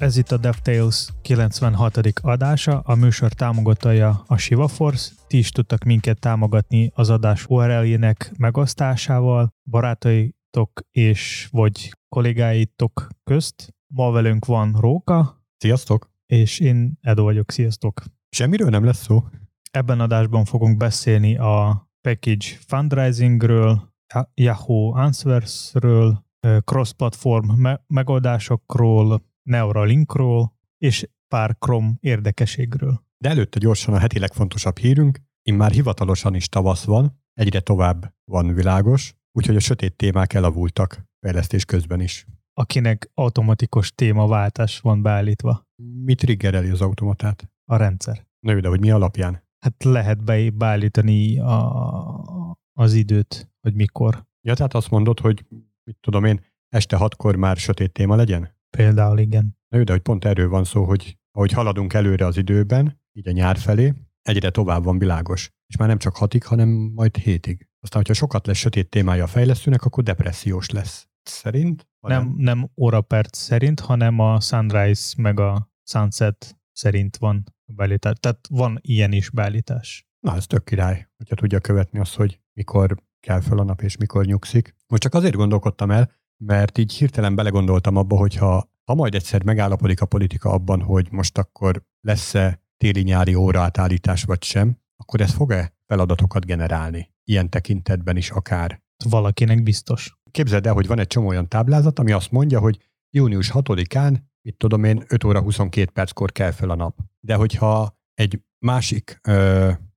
Ez 0.00 0.16
itt 0.16 0.30
a 0.30 0.36
DevTales 0.36 1.08
96. 1.22 1.96
adása, 2.22 2.78
a 2.78 2.94
műsor 2.94 3.32
támogatója 3.32 4.22
a 4.26 4.36
Shiva 4.36 4.68
Force. 4.68 5.12
Ti 5.26 5.38
is 5.38 5.50
tudtak 5.50 5.84
minket 5.84 6.20
támogatni 6.20 6.90
az 6.94 7.10
adás 7.10 7.46
URL-jének 7.46 8.32
megosztásával, 8.38 9.54
barátaitok 9.70 10.80
és 10.90 11.48
vagy 11.50 11.90
kollégáitok 12.08 13.06
közt. 13.24 13.74
Ma 13.94 14.10
velünk 14.10 14.44
van 14.44 14.76
Róka. 14.78 15.44
Sziasztok! 15.56 16.10
És 16.26 16.58
én 16.58 16.98
Edo 17.00 17.22
vagyok, 17.22 17.50
sziasztok! 17.50 18.02
Semmiről 18.28 18.68
nem 18.68 18.84
lesz 18.84 19.02
szó. 19.02 19.24
Ebben 19.70 20.00
adásban 20.00 20.44
fogunk 20.44 20.76
beszélni 20.76 21.36
a 21.36 21.88
package 22.00 22.46
fundraisingről, 22.66 23.89
Yahoo 24.34 24.94
Answersről, 24.94 26.24
cross-platform 26.64 27.50
me- 27.50 27.82
megoldásokról, 27.86 29.28
Neuralinkról 29.42 30.56
és 30.78 31.08
pár 31.28 31.56
Chrome 31.58 31.92
érdekeségről. 32.00 33.04
De 33.18 33.28
előtte 33.28 33.58
gyorsan 33.58 33.94
a 33.94 33.98
heti 33.98 34.18
legfontosabb 34.18 34.78
hírünk, 34.78 35.20
immár 35.42 35.70
hivatalosan 35.70 36.34
is 36.34 36.48
tavasz 36.48 36.84
van, 36.84 37.22
egyre 37.34 37.60
tovább 37.60 38.14
van 38.24 38.54
világos, 38.54 39.14
úgyhogy 39.32 39.56
a 39.56 39.60
sötét 39.60 39.96
témák 39.96 40.32
elavultak 40.32 41.04
fejlesztés 41.20 41.64
közben 41.64 42.00
is. 42.00 42.26
Akinek 42.54 43.10
automatikus 43.14 43.92
témaváltás 43.94 44.80
van 44.80 45.02
beállítva. 45.02 45.62
Mi 46.04 46.14
triggereli 46.14 46.68
az 46.68 46.80
automatát? 46.80 47.50
A 47.64 47.76
rendszer. 47.76 48.26
Na 48.40 48.52
jó, 48.52 48.60
de 48.60 48.68
hogy 48.68 48.80
mi 48.80 48.90
alapján? 48.90 49.42
Hát 49.58 49.84
lehet 49.84 50.24
be, 50.24 50.50
beállítani 50.50 51.38
a, 51.38 52.56
az 52.72 52.94
időt, 52.94 53.49
hogy 53.60 53.74
mikor. 53.74 54.26
Ja, 54.40 54.54
tehát 54.54 54.74
azt 54.74 54.90
mondod, 54.90 55.20
hogy 55.20 55.44
mit 55.84 55.96
tudom 56.00 56.24
én, 56.24 56.44
este 56.68 56.96
hatkor 56.96 57.36
már 57.36 57.56
sötét 57.56 57.92
téma 57.92 58.16
legyen? 58.16 58.58
Például 58.76 59.18
igen. 59.18 59.58
Na 59.68 59.78
jó, 59.78 59.84
de 59.84 59.92
hogy 59.92 60.00
pont 60.00 60.24
erről 60.24 60.48
van 60.48 60.64
szó, 60.64 60.84
hogy 60.84 61.18
ahogy 61.30 61.52
haladunk 61.52 61.92
előre 61.92 62.26
az 62.26 62.36
időben, 62.36 63.00
így 63.12 63.28
a 63.28 63.32
nyár 63.32 63.56
felé, 63.56 63.94
egyre 64.22 64.50
tovább 64.50 64.84
van 64.84 64.98
világos. 64.98 65.50
És 65.66 65.76
már 65.76 65.88
nem 65.88 65.98
csak 65.98 66.16
hatig, 66.16 66.44
hanem 66.44 66.68
majd 66.68 67.16
hétig. 67.16 67.68
Aztán, 67.80 68.00
hogyha 68.00 68.14
sokat 68.14 68.46
lesz 68.46 68.56
sötét 68.56 68.90
témája 68.90 69.24
a 69.24 69.26
fejlesztőnek, 69.26 69.84
akkor 69.84 70.02
depressziós 70.02 70.70
lesz. 70.70 71.08
Szerint? 71.22 71.88
Nem, 72.00 72.34
nem 72.36 72.70
óraperc 72.76 73.38
szerint, 73.38 73.80
hanem 73.80 74.18
a 74.18 74.40
sunrise 74.40 75.14
meg 75.16 75.40
a 75.40 75.70
sunset 75.82 76.60
szerint 76.72 77.16
van 77.16 77.44
a 77.64 77.72
beállítás. 77.72 78.18
Tehát 78.20 78.46
van 78.50 78.78
ilyen 78.80 79.12
is 79.12 79.30
beállítás. 79.30 80.08
Na, 80.20 80.36
ez 80.36 80.46
tök 80.46 80.64
király, 80.64 81.08
hogyha 81.16 81.34
tudja 81.34 81.60
követni 81.60 81.98
azt, 81.98 82.14
hogy 82.14 82.40
mikor 82.52 83.02
kell 83.20 83.40
fel 83.40 83.58
a 83.58 83.64
nap 83.64 83.82
és 83.82 83.96
mikor 83.96 84.24
nyugszik. 84.24 84.74
Most 84.88 85.02
csak 85.02 85.14
azért 85.14 85.34
gondolkodtam 85.34 85.90
el, 85.90 86.10
mert 86.36 86.78
így 86.78 86.92
hirtelen 86.92 87.34
belegondoltam 87.34 87.96
abba, 87.96 88.16
hogyha 88.16 88.70
ha 88.84 88.94
majd 88.94 89.14
egyszer 89.14 89.44
megállapodik 89.44 90.00
a 90.00 90.06
politika 90.06 90.50
abban, 90.50 90.82
hogy 90.82 91.08
most 91.10 91.38
akkor 91.38 91.82
lesz-e 92.00 92.62
téli-nyári 92.76 93.34
óraátállítás 93.34 94.24
vagy 94.24 94.42
sem, 94.42 94.78
akkor 94.96 95.20
ez 95.20 95.32
fog-e 95.32 95.74
feladatokat 95.86 96.46
generálni? 96.46 97.10
Ilyen 97.24 97.50
tekintetben 97.50 98.16
is 98.16 98.30
akár. 98.30 98.82
Valakinek 99.04 99.62
biztos. 99.62 100.18
Képzeld 100.30 100.66
el, 100.66 100.72
hogy 100.72 100.86
van 100.86 100.98
egy 100.98 101.06
csomó 101.06 101.28
olyan 101.28 101.48
táblázat, 101.48 101.98
ami 101.98 102.12
azt 102.12 102.30
mondja, 102.30 102.60
hogy 102.60 102.78
június 103.10 103.50
6-án, 103.54 104.16
mit 104.42 104.56
tudom 104.56 104.84
én, 104.84 105.04
5 105.08 105.24
óra 105.24 105.40
22 105.40 105.90
perckor 105.90 106.32
kell 106.32 106.50
fel 106.50 106.70
a 106.70 106.74
nap. 106.74 106.98
De 107.20 107.34
hogyha 107.34 107.98
egy 108.14 108.40
másik, 108.58 109.18
ö, 109.22 109.32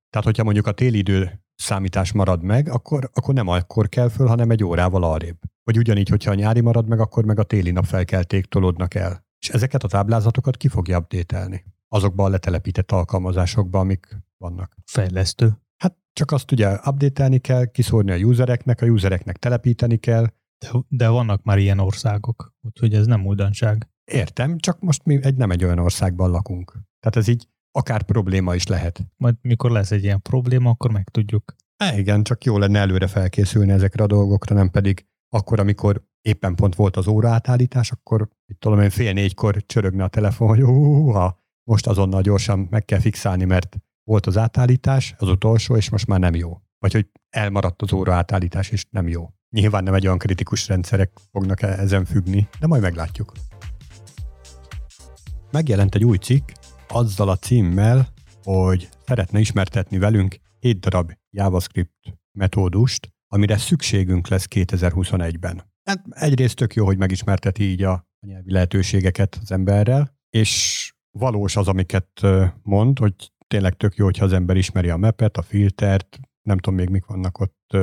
tehát 0.09 0.23
hogyha 0.25 0.43
mondjuk 0.43 0.67
a 0.67 0.71
téli 0.71 0.97
idő 0.97 1.42
számítás 1.55 2.11
marad 2.11 2.43
meg, 2.43 2.69
akkor, 2.69 3.09
akkor 3.13 3.33
nem 3.33 3.47
akkor 3.47 3.89
kell 3.89 4.09
föl, 4.09 4.27
hanem 4.27 4.49
egy 4.49 4.63
órával 4.63 5.03
arrébb. 5.03 5.37
Vagy 5.63 5.77
ugyanígy, 5.77 6.09
hogyha 6.09 6.31
a 6.31 6.35
nyári 6.35 6.61
marad 6.61 6.87
meg, 6.87 6.99
akkor 6.99 7.25
meg 7.25 7.39
a 7.39 7.43
téli 7.43 7.71
nap 7.71 7.85
felkelték 7.85 8.45
tolódnak 8.45 8.93
el. 8.93 9.25
És 9.39 9.49
ezeket 9.49 9.83
a 9.83 9.87
táblázatokat 9.87 10.57
ki 10.57 10.67
fogja 10.67 10.97
update 10.97 11.63
Azokban 11.87 12.25
a 12.25 12.29
letelepített 12.29 12.91
alkalmazásokban, 12.91 13.81
amik 13.81 14.17
vannak. 14.37 14.77
Fejlesztő. 14.85 15.61
Hát 15.77 15.97
csak 16.13 16.31
azt 16.31 16.51
ugye 16.51 16.79
update 16.85 17.37
kell, 17.37 17.65
kiszórni 17.65 18.11
a 18.11 18.15
usereknek, 18.15 18.81
a 18.81 18.85
usereknek 18.85 19.37
telepíteni 19.37 19.97
kell. 19.97 20.27
De, 20.57 20.69
de 20.87 21.07
vannak 21.07 21.43
már 21.43 21.57
ilyen 21.57 21.79
országok, 21.79 22.53
úgyhogy 22.61 22.93
ez 22.93 23.05
nem 23.05 23.25
újdonság. 23.25 23.87
Értem, 24.11 24.57
csak 24.57 24.79
most 24.79 25.05
mi 25.05 25.19
egy, 25.23 25.35
nem 25.35 25.51
egy 25.51 25.63
olyan 25.63 25.79
országban 25.79 26.31
lakunk. 26.31 26.71
Tehát 26.99 27.15
ez 27.15 27.27
így 27.27 27.47
akár 27.75 28.03
probléma 28.03 28.55
is 28.55 28.67
lehet. 28.67 29.01
Majd 29.17 29.35
mikor 29.41 29.71
lesz 29.71 29.91
egy 29.91 30.03
ilyen 30.03 30.21
probléma, 30.21 30.69
akkor 30.69 30.91
megtudjuk. 30.91 31.55
É, 31.91 31.97
igen, 31.97 32.23
csak 32.23 32.43
jó 32.43 32.57
lenne 32.57 32.79
előre 32.79 33.07
felkészülni 33.07 33.71
ezekre 33.71 34.03
a 34.03 34.07
dolgokra, 34.07 34.55
nem 34.55 34.69
pedig 34.69 35.05
akkor, 35.29 35.59
amikor 35.59 36.03
éppen 36.21 36.55
pont 36.55 36.75
volt 36.75 36.97
az 36.97 37.07
óraátállítás, 37.07 37.91
akkor 37.91 38.27
itt 38.45 38.59
tudom 38.59 38.81
én 38.81 38.89
fél 38.89 39.13
négykor 39.13 39.63
csörögne 39.65 40.03
a 40.03 40.07
telefon, 40.07 40.47
hogy 40.47 40.61
ha 41.13 41.41
most 41.63 41.87
azonnal 41.87 42.21
gyorsan 42.21 42.67
meg 42.69 42.85
kell 42.85 42.99
fixálni, 42.99 43.45
mert 43.45 43.75
volt 44.03 44.25
az 44.25 44.37
átállítás, 44.37 45.15
az 45.17 45.27
utolsó, 45.27 45.75
és 45.75 45.89
most 45.89 46.07
már 46.07 46.19
nem 46.19 46.35
jó. 46.35 46.61
Vagy 46.79 46.93
hogy 46.93 47.07
elmaradt 47.29 47.81
az 47.81 47.93
óraátállítás, 47.93 48.69
és 48.69 48.85
nem 48.89 49.07
jó. 49.07 49.29
Nyilván 49.49 49.83
nem 49.83 49.93
egy 49.93 50.05
olyan 50.05 50.17
kritikus 50.17 50.67
rendszerek 50.67 51.11
fognak 51.31 51.61
e- 51.61 51.67
ezen 51.67 52.05
függni, 52.05 52.47
de 52.59 52.67
majd 52.67 52.81
meglátjuk. 52.81 53.31
Megjelent 55.51 55.95
egy 55.95 56.03
új 56.03 56.17
cikk, 56.17 56.49
azzal 56.93 57.29
a 57.29 57.35
címmel, 57.35 58.07
hogy 58.43 58.89
szeretne 59.05 59.39
ismertetni 59.39 59.97
velünk 59.97 60.35
7 60.59 60.79
darab 60.79 61.11
JavaScript 61.29 62.13
metódust, 62.37 63.13
amire 63.27 63.57
szükségünk 63.57 64.27
lesz 64.27 64.47
2021-ben. 64.49 65.71
Hát 65.83 66.03
egyrészt 66.09 66.55
tök 66.55 66.73
jó, 66.73 66.85
hogy 66.85 66.97
megismerteti 66.97 67.63
így 67.63 67.83
a 67.83 68.07
nyelvi 68.27 68.51
lehetőségeket 68.51 69.39
az 69.41 69.51
emberrel, 69.51 70.17
és 70.29 70.91
valós 71.11 71.55
az, 71.55 71.67
amiket 71.67 72.21
mond, 72.61 72.99
hogy 72.99 73.31
tényleg 73.47 73.77
tök 73.77 73.95
jó, 73.95 74.05
hogyha 74.05 74.25
az 74.25 74.33
ember 74.33 74.57
ismeri 74.57 74.89
a 74.89 74.97
mapet, 74.97 75.37
a 75.37 75.41
filtert, 75.41 76.19
nem 76.41 76.57
tudom 76.57 76.79
még 76.79 76.89
mik 76.89 77.05
vannak 77.05 77.39
ott, 77.39 77.77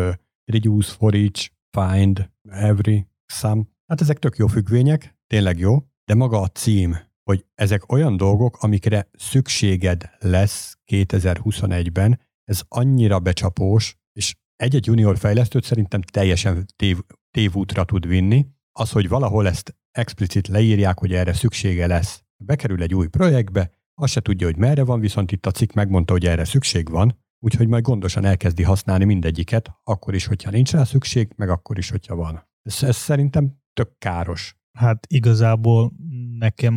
reduce, 0.45 0.93
for 0.93 1.15
each, 1.15 1.51
find, 1.71 2.31
every, 2.49 3.07
some. 3.27 3.63
Hát 3.87 4.01
ezek 4.01 4.19
tök 4.19 4.37
jó 4.37 4.47
függvények, 4.47 5.19
tényleg 5.27 5.59
jó, 5.59 5.79
de 6.05 6.15
maga 6.15 6.41
a 6.41 6.47
cím, 6.47 6.97
hogy 7.23 7.45
ezek 7.55 7.93
olyan 7.93 8.17
dolgok, 8.17 8.57
amikre 8.63 9.09
szükséged 9.13 10.11
lesz 10.19 10.79
2021-ben, 10.87 12.21
ez 12.45 12.63
annyira 12.69 13.19
becsapós, 13.19 13.97
és 14.13 14.37
egy-egy 14.57 14.87
junior 14.87 15.19
fejlesztőt 15.19 15.65
szerintem 15.65 16.03
teljesen 16.03 16.67
tév, 16.77 16.99
tévútra 17.31 17.85
tud 17.85 18.07
vinni. 18.07 18.47
Az, 18.73 18.91
hogy 18.91 19.09
valahol 19.09 19.47
ezt 19.47 19.77
explicit 19.91 20.49
leírják, 20.49 20.99
hogy 20.99 21.13
erre 21.13 21.33
szüksége 21.33 21.87
lesz. 21.87 22.23
Bekerül 22.37 22.83
egy 22.83 22.95
új 22.95 23.07
projektbe, 23.07 23.71
azt 23.95 24.13
se 24.13 24.21
tudja, 24.21 24.47
hogy 24.47 24.57
merre 24.57 24.85
van, 24.85 25.01
viszont 25.01 25.33
itt 25.33 25.47
a 25.47 25.51
cikk 25.51 25.73
megmondta, 25.73 26.13
hogy 26.13 26.27
erre 26.27 26.45
szükség 26.45 26.91
van, 26.91 27.19
úgyhogy 27.39 27.69
majd 27.69 27.85
gondosan 27.85 28.25
elkezdi 28.25 28.63
használni 28.63 29.05
mindegyiket, 29.05 29.71
akkor 29.85 30.15
is, 30.15 30.27
hogyha 30.27 30.51
nincs 30.51 30.73
rá 30.73 30.85
szükség, 30.85 31.33
meg 31.37 31.49
akkor 31.49 31.79
is, 31.79 31.91
hogyha 31.91 32.15
van. 32.15 32.49
Ez, 32.63 32.83
ez 32.83 32.97
szerintem 32.97 33.61
tök 33.73 33.99
káros. 33.99 34.57
Hát 34.79 35.07
igazából 35.09 35.93
nekem 36.41 36.75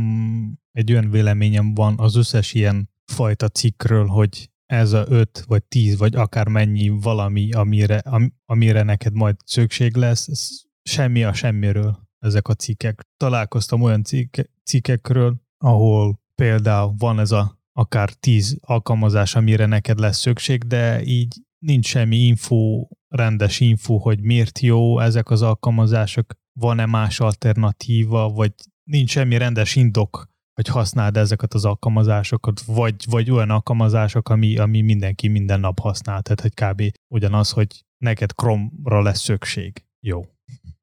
egy 0.72 0.92
olyan 0.92 1.10
véleményem 1.10 1.74
van 1.74 2.00
az 2.00 2.16
összes 2.16 2.54
ilyen 2.54 2.90
fajta 3.06 3.50
cikkről, 3.50 4.08
hogy 4.08 4.52
ez 4.66 4.94
a 4.94 5.06
öt, 5.08 5.44
vagy 5.48 5.64
tíz, 5.64 5.98
vagy 5.98 6.16
akár 6.16 6.48
mennyi 6.48 6.90
valami, 6.90 7.52
amire, 7.52 7.98
am, 7.98 8.34
amire 8.46 8.84
neked 8.84 9.14
majd 9.14 9.36
szükség 9.46 9.96
lesz, 9.96 10.28
ez 10.28 10.62
semmi 10.84 11.24
a 11.24 11.34
semmiről 11.34 12.00
ezek 12.20 12.48
a 12.48 12.54
cikkek. 12.54 13.02
Találkoztam 13.18 13.82
olyan 13.82 14.04
cikke, 14.04 14.46
cikkekről, 14.64 15.42
ahol 15.58 16.22
például 16.36 16.94
van 16.98 17.20
ez 17.20 17.32
a 17.32 17.62
akár 17.74 18.10
tíz 18.14 18.58
alkalmazás, 18.62 19.36
amire 19.36 19.66
neked 19.66 20.00
lesz 20.00 20.20
szükség, 20.20 20.64
de 20.64 21.04
így 21.04 21.42
nincs 21.66 21.88
semmi 21.88 22.18
info, 22.18 22.88
rendes 23.08 23.60
info, 23.60 23.98
hogy 23.98 24.22
miért 24.22 24.60
jó 24.60 25.00
ezek 25.00 25.30
az 25.30 25.42
alkalmazások, 25.42 26.34
van-e 26.60 26.86
más 26.86 27.20
alternatíva, 27.20 28.30
vagy 28.30 28.54
nincs 28.84 29.10
semmi 29.10 29.38
rendes 29.38 29.76
indok, 29.76 30.32
hogy 30.54 30.68
használd 30.68 31.18
ezeket 31.18 31.54
az 31.54 31.66
alkalmazásokat, 31.66 32.62
vagy, 32.62 33.06
vagy 33.10 33.32
olyan 33.32 33.50
alkalmazások, 33.50 34.30
ami, 34.30 34.58
ami 34.58 34.82
mindenki 34.82 35.28
minden 35.28 35.60
nap 35.60 35.80
használ, 35.80 36.22
tehát 36.22 36.42
hogy 36.42 36.54
kb. 36.54 36.98
ugyanaz, 37.14 37.52
hogy 37.52 37.86
neked 37.98 38.32
Chrome-ra 38.32 39.02
lesz 39.02 39.22
szükség. 39.22 39.86
Jó. 40.00 40.22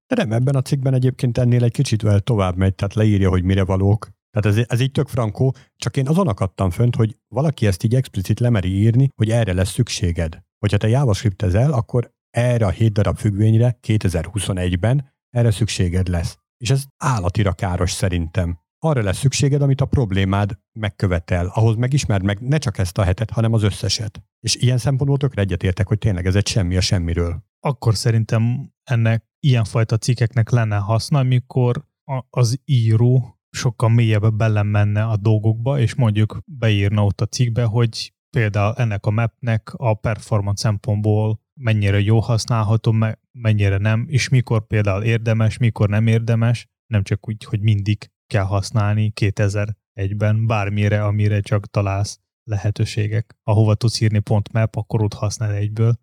De 0.06 0.16
nem, 0.16 0.32
ebben 0.32 0.54
a 0.54 0.62
cikkben 0.62 0.94
egyébként 0.94 1.38
ennél 1.38 1.64
egy 1.64 1.72
kicsit 1.72 2.04
el 2.04 2.20
tovább 2.20 2.56
megy, 2.56 2.74
tehát 2.74 2.94
leírja, 2.94 3.28
hogy 3.28 3.42
mire 3.42 3.64
valók. 3.64 4.10
Tehát 4.30 4.58
ez, 4.58 4.64
ez 4.68 4.80
így 4.80 4.92
tök 4.92 5.08
frankó, 5.08 5.54
csak 5.76 5.96
én 5.96 6.08
azon 6.08 6.28
akadtam 6.28 6.70
fönt, 6.70 6.96
hogy 6.96 7.16
valaki 7.28 7.66
ezt 7.66 7.82
így 7.82 7.94
explicit 7.94 8.40
lemeri 8.40 8.68
írni, 8.68 9.08
hogy 9.16 9.30
erre 9.30 9.52
lesz 9.52 9.70
szükséged. 9.70 10.42
Hogyha 10.58 10.76
te 10.76 10.88
JavaScript-ezel, 10.88 11.72
akkor 11.72 12.14
erre 12.30 12.66
a 12.66 12.70
7 12.70 12.92
darab 12.92 13.16
függvényre 13.16 13.78
2021-ben 13.86 15.12
erre 15.30 15.50
szükséged 15.50 16.08
lesz. 16.08 16.38
És 16.60 16.70
ez 16.70 16.84
állatira 16.96 17.52
káros 17.52 17.90
szerintem. 17.92 18.58
Arra 18.78 19.02
lesz 19.02 19.18
szükséged, 19.18 19.62
amit 19.62 19.80
a 19.80 19.84
problémád 19.84 20.58
megkövetel. 20.72 21.46
Ahhoz 21.54 21.76
megismerd 21.76 22.24
meg 22.24 22.40
ne 22.40 22.58
csak 22.58 22.78
ezt 22.78 22.98
a 22.98 23.02
hetet, 23.02 23.30
hanem 23.30 23.52
az 23.52 23.62
összeset. 23.62 24.22
És 24.40 24.54
ilyen 24.56 24.78
szempontból 24.78 25.18
tökre 25.18 25.42
egyetértek, 25.42 25.86
hogy 25.88 25.98
tényleg 25.98 26.26
ez 26.26 26.34
egy 26.34 26.46
semmi 26.46 26.76
a 26.76 26.80
semmiről. 26.80 27.42
akkor 27.60 27.94
szerintem 27.94 28.72
ennek 28.84 29.24
ilyenfajta 29.40 29.96
cikkeknek 29.96 30.50
lenne 30.50 30.76
haszna, 30.76 31.18
amikor 31.18 31.84
az 32.30 32.60
író 32.64 33.38
sokkal 33.50 33.88
mélyebbre 33.88 34.30
belemenne 34.30 35.04
a 35.04 35.16
dolgokba, 35.16 35.78
és 35.78 35.94
mondjuk 35.94 36.38
beírna 36.44 37.04
ott 37.04 37.20
a 37.20 37.26
cikkbe, 37.26 37.64
hogy 37.64 38.14
például 38.30 38.74
ennek 38.74 39.06
a 39.06 39.10
mapnek 39.10 39.72
a 39.76 39.94
performance 39.94 40.62
szempontból 40.62 41.40
mennyire 41.54 42.00
jó 42.00 42.20
használható, 42.20 42.94
mennyire 43.38 43.76
nem, 43.76 44.04
és 44.08 44.28
mikor 44.28 44.66
például 44.66 45.02
érdemes, 45.02 45.56
mikor 45.56 45.88
nem 45.88 46.06
érdemes, 46.06 46.68
nem 46.86 47.02
csak 47.02 47.28
úgy, 47.28 47.44
hogy 47.44 47.60
mindig 47.60 48.10
kell 48.26 48.44
használni 48.44 49.12
2001-ben 49.20 50.46
bármire, 50.46 51.04
amire 51.04 51.40
csak 51.40 51.66
találsz 51.66 52.20
lehetőségek. 52.44 53.36
Ahova 53.42 53.74
tudsz 53.74 54.00
írni 54.00 54.18
pont 54.18 54.52
map, 54.52 54.76
akkor 54.76 55.02
ott 55.02 55.14
használ 55.14 55.52
egyből. 55.52 55.98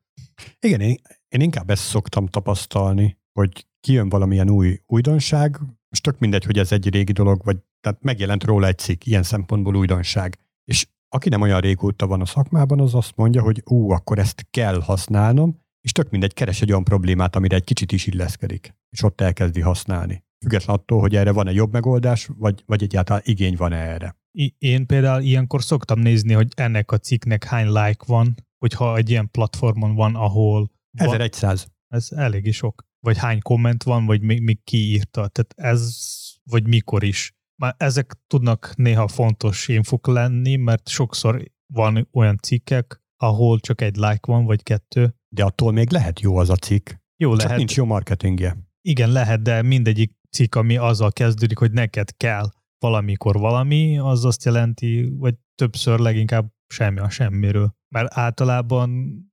Igen, 0.59 0.81
én, 0.81 0.95
én 1.27 1.41
inkább 1.41 1.69
ezt 1.69 1.83
szoktam 1.83 2.27
tapasztalni, 2.27 3.17
hogy 3.39 3.67
kijön 3.79 4.09
valamilyen 4.09 4.49
új 4.49 4.79
újdonság, 4.85 5.59
most 5.89 6.03
tök 6.03 6.19
mindegy, 6.19 6.43
hogy 6.43 6.57
ez 6.57 6.71
egy 6.71 6.89
régi 6.89 7.11
dolog, 7.11 7.43
vagy 7.43 7.57
tehát 7.81 8.03
megjelent 8.03 8.43
róla 8.43 8.67
egy 8.67 8.77
cikk, 8.77 9.05
ilyen 9.05 9.23
szempontból 9.23 9.75
újdonság. 9.75 10.39
És 10.63 10.87
aki 11.09 11.29
nem 11.29 11.41
olyan 11.41 11.59
régóta 11.59 12.07
van 12.07 12.21
a 12.21 12.25
szakmában, 12.25 12.79
az 12.79 12.95
azt 12.95 13.15
mondja, 13.15 13.41
hogy 13.41 13.61
ú, 13.65 13.91
akkor 13.91 14.19
ezt 14.19 14.47
kell 14.49 14.81
használnom, 14.81 15.65
és 15.87 15.93
tök 15.93 16.09
mindegy, 16.09 16.33
keres 16.33 16.61
egy 16.61 16.71
olyan 16.71 16.83
problémát, 16.83 17.35
amire 17.35 17.55
egy 17.55 17.63
kicsit 17.63 17.91
is 17.91 18.07
illeszkedik, 18.07 18.75
és 18.89 19.03
ott 19.03 19.21
elkezdi 19.21 19.61
használni. 19.61 20.23
Független 20.39 20.75
attól, 20.75 20.99
hogy 20.99 21.15
erre 21.15 21.31
van-e 21.31 21.51
jobb 21.51 21.71
megoldás, 21.71 22.29
vagy, 22.37 22.63
vagy 22.65 22.83
egyáltalán 22.83 23.21
igény 23.25 23.55
van-e 23.55 23.77
erre. 23.77 24.15
Én 24.57 24.85
például 24.85 25.21
ilyenkor 25.21 25.63
szoktam 25.63 25.99
nézni, 25.99 26.33
hogy 26.33 26.47
ennek 26.55 26.91
a 26.91 26.97
cikknek 26.97 27.43
hány 27.43 27.67
like 27.67 28.03
van, 28.05 28.35
hogyha 28.57 28.97
egy 28.97 29.09
ilyen 29.09 29.31
platformon 29.31 29.95
van, 29.95 30.15
ahol... 30.15 30.71
1100. 30.91 31.59
Van, 31.59 31.99
ez 31.99 32.11
elég 32.11 32.53
sok. 32.53 32.85
Vagy 32.99 33.17
hány 33.17 33.41
komment 33.41 33.83
van, 33.83 34.05
vagy 34.05 34.21
még, 34.21 34.41
még 34.41 34.63
ki 34.63 34.77
írta. 34.77 35.27
Tehát 35.27 35.53
ez, 35.55 35.97
vagy 36.43 36.67
mikor 36.67 37.03
is. 37.03 37.35
Már 37.61 37.75
ezek 37.77 38.13
tudnak 38.27 38.73
néha 38.75 39.07
fontos 39.07 39.67
infok 39.67 40.07
lenni, 40.07 40.55
mert 40.55 40.87
sokszor 40.87 41.51
van 41.73 42.07
olyan 42.11 42.37
cikkek, 42.41 43.01
ahol 43.17 43.59
csak 43.59 43.81
egy 43.81 43.95
like 43.95 44.19
van, 44.21 44.45
vagy 44.45 44.63
kettő. 44.63 45.15
De 45.35 45.43
attól 45.43 45.71
még 45.71 45.91
lehet 45.91 46.19
jó 46.19 46.37
az 46.37 46.49
a 46.49 46.55
cikk. 46.55 46.89
Jó 47.17 47.31
csak 47.31 47.41
lehet. 47.41 47.57
nincs 47.57 47.75
jó 47.75 47.85
marketingje. 47.85 48.57
Igen, 48.81 49.11
lehet, 49.11 49.41
de 49.41 49.61
mindegyik 49.61 50.15
cikk, 50.31 50.55
ami 50.55 50.77
azzal 50.77 51.11
kezdődik, 51.11 51.57
hogy 51.57 51.71
neked 51.71 52.17
kell 52.17 52.49
valamikor 52.79 53.35
valami, 53.39 53.97
az 53.97 54.25
azt 54.25 54.45
jelenti, 54.45 55.13
vagy 55.17 55.35
többször 55.55 55.99
leginkább 55.99 56.51
semmi 56.67 56.99
a 56.99 57.09
semmiről. 57.09 57.75
Mert 57.95 58.17
általában 58.17 58.89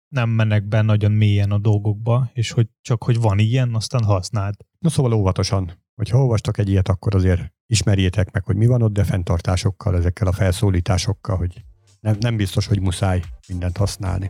nem 0.09 0.31
mennek 0.31 0.69
be 0.69 0.83
nagyon 0.83 1.13
mélyen 1.13 1.51
a 1.51 1.59
dolgokba, 1.59 2.31
és 2.33 2.51
hogy 2.51 2.69
csak 2.81 3.05
hogy 3.05 3.21
van 3.21 3.39
ilyen, 3.39 3.75
aztán 3.75 4.05
használd. 4.05 4.55
Na 4.79 4.89
szóval 4.89 5.13
óvatosan, 5.13 5.73
hogyha 5.95 6.19
olvastak 6.19 6.59
egy 6.59 6.69
ilyet, 6.69 6.89
akkor 6.89 7.15
azért 7.15 7.53
ismerjétek 7.67 8.31
meg, 8.31 8.45
hogy 8.45 8.57
mi 8.57 8.67
van 8.67 8.83
ott, 8.83 8.93
de 8.93 9.05
fenntartásokkal, 9.05 9.97
ezekkel 9.97 10.27
a 10.27 10.33
felszólításokkal, 10.33 11.37
hogy 11.37 11.65
nem, 12.05 12.17
nem 12.21 12.37
biztos, 12.37 12.67
hogy 12.67 12.81
muszáj 12.81 13.23
mindent 13.49 13.77
használni. 13.77 14.29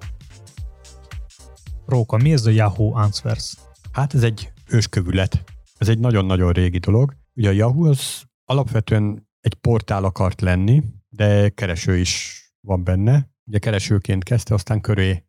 Róka, 1.86 2.16
mi 2.16 2.32
ez 2.32 2.46
a 2.46 2.50
Yahoo 2.50 2.94
Answers? 2.94 3.54
Hát 3.92 4.14
ez 4.14 4.22
egy 4.22 4.52
őskövület. 4.68 5.44
Ez 5.78 5.88
egy 5.88 5.98
nagyon-nagyon 5.98 6.52
régi 6.52 6.78
dolog. 6.78 7.16
Ugye 7.34 7.48
a 7.48 7.52
Yahoo 7.52 7.88
az 7.88 8.22
alapvetően 8.44 9.28
egy 9.40 9.54
portál 9.54 10.04
akart 10.04 10.40
lenni, 10.40 10.82
de 11.08 11.48
kereső 11.48 11.96
is 11.96 12.42
van 12.60 12.84
benne. 12.84 13.30
Ugye 13.44 13.58
keresőként 13.58 14.24
kezdte, 14.24 14.54
aztán 14.54 14.80
köré 14.80 15.24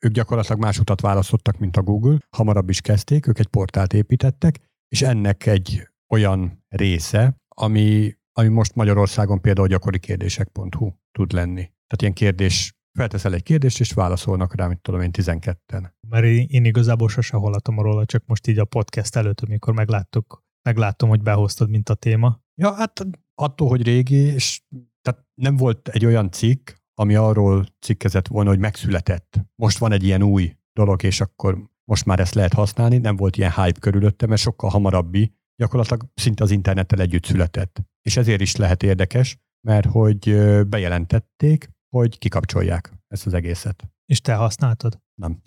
ők 0.00 0.12
gyakorlatilag 0.12 0.60
más 0.60 0.78
utat 0.78 1.00
választottak, 1.00 1.58
mint 1.58 1.76
a 1.76 1.82
Google. 1.82 2.18
Hamarabb 2.30 2.68
is 2.68 2.80
kezdték, 2.80 3.26
ők 3.26 3.38
egy 3.38 3.46
portált 3.46 3.92
építettek, 3.92 4.60
és 4.88 5.02
ennek 5.02 5.46
egy 5.46 5.88
olyan 6.08 6.64
része, 6.68 7.36
ami, 7.48 8.16
ami 8.38 8.48
most 8.48 8.74
Magyarországon 8.74 9.40
például 9.40 9.66
gyakorikérdések.hu 9.66 10.90
tud 11.12 11.32
lenni. 11.32 11.62
Tehát 11.62 12.00
ilyen 12.00 12.12
kérdés, 12.12 12.76
felteszel 12.92 13.34
egy 13.34 13.42
kérdést, 13.42 13.80
és 13.80 13.92
válaszolnak 13.92 14.54
rá, 14.54 14.66
mint 14.66 14.82
tudom 14.82 15.00
én, 15.00 15.10
12-en. 15.12 15.90
Mert 16.08 16.24
én, 16.24 16.64
igazából 16.64 17.08
sose 17.08 17.36
hallottam 17.36 17.80
róla, 17.80 18.04
csak 18.04 18.22
most 18.26 18.46
így 18.46 18.58
a 18.58 18.64
podcast 18.64 19.16
előtt, 19.16 19.40
amikor 19.40 19.74
megláttuk, 19.74 20.44
megláttam, 20.62 21.08
hogy 21.08 21.22
behoztad, 21.22 21.70
mint 21.70 21.88
a 21.88 21.94
téma. 21.94 22.40
Ja, 22.54 22.74
hát 22.74 23.06
attól, 23.34 23.68
hogy 23.68 23.82
régi, 23.82 24.16
és 24.16 24.62
tehát 25.02 25.26
nem 25.34 25.56
volt 25.56 25.88
egy 25.88 26.04
olyan 26.04 26.30
cikk, 26.30 26.70
ami 26.94 27.14
arról 27.14 27.66
cikkezett 27.80 28.26
volna, 28.26 28.48
hogy 28.48 28.58
megszületett. 28.58 29.40
Most 29.54 29.78
van 29.78 29.92
egy 29.92 30.04
ilyen 30.04 30.22
új 30.22 30.56
dolog, 30.72 31.02
és 31.02 31.20
akkor 31.20 31.70
most 31.84 32.04
már 32.04 32.20
ezt 32.20 32.34
lehet 32.34 32.52
használni, 32.52 32.96
nem 32.96 33.16
volt 33.16 33.36
ilyen 33.36 33.52
hype 33.52 33.80
körülötte, 33.80 34.26
mert 34.26 34.40
sokkal 34.40 34.70
hamarabbi, 34.70 35.34
gyakorlatilag 35.56 36.04
szinte 36.14 36.42
az 36.42 36.50
internettel 36.50 37.00
együtt 37.00 37.24
született. 37.24 37.82
És 38.02 38.16
ezért 38.16 38.40
is 38.40 38.56
lehet 38.56 38.82
érdekes, 38.82 39.38
mert 39.66 39.86
hogy 39.86 40.36
bejelentették, 40.68 41.70
hogy 41.96 42.18
kikapcsolják 42.18 42.92
ezt 43.06 43.26
az 43.26 43.34
egészet. 43.34 43.88
És 44.04 44.20
te 44.20 44.34
használtad? 44.34 45.00
Nem. 45.20 45.40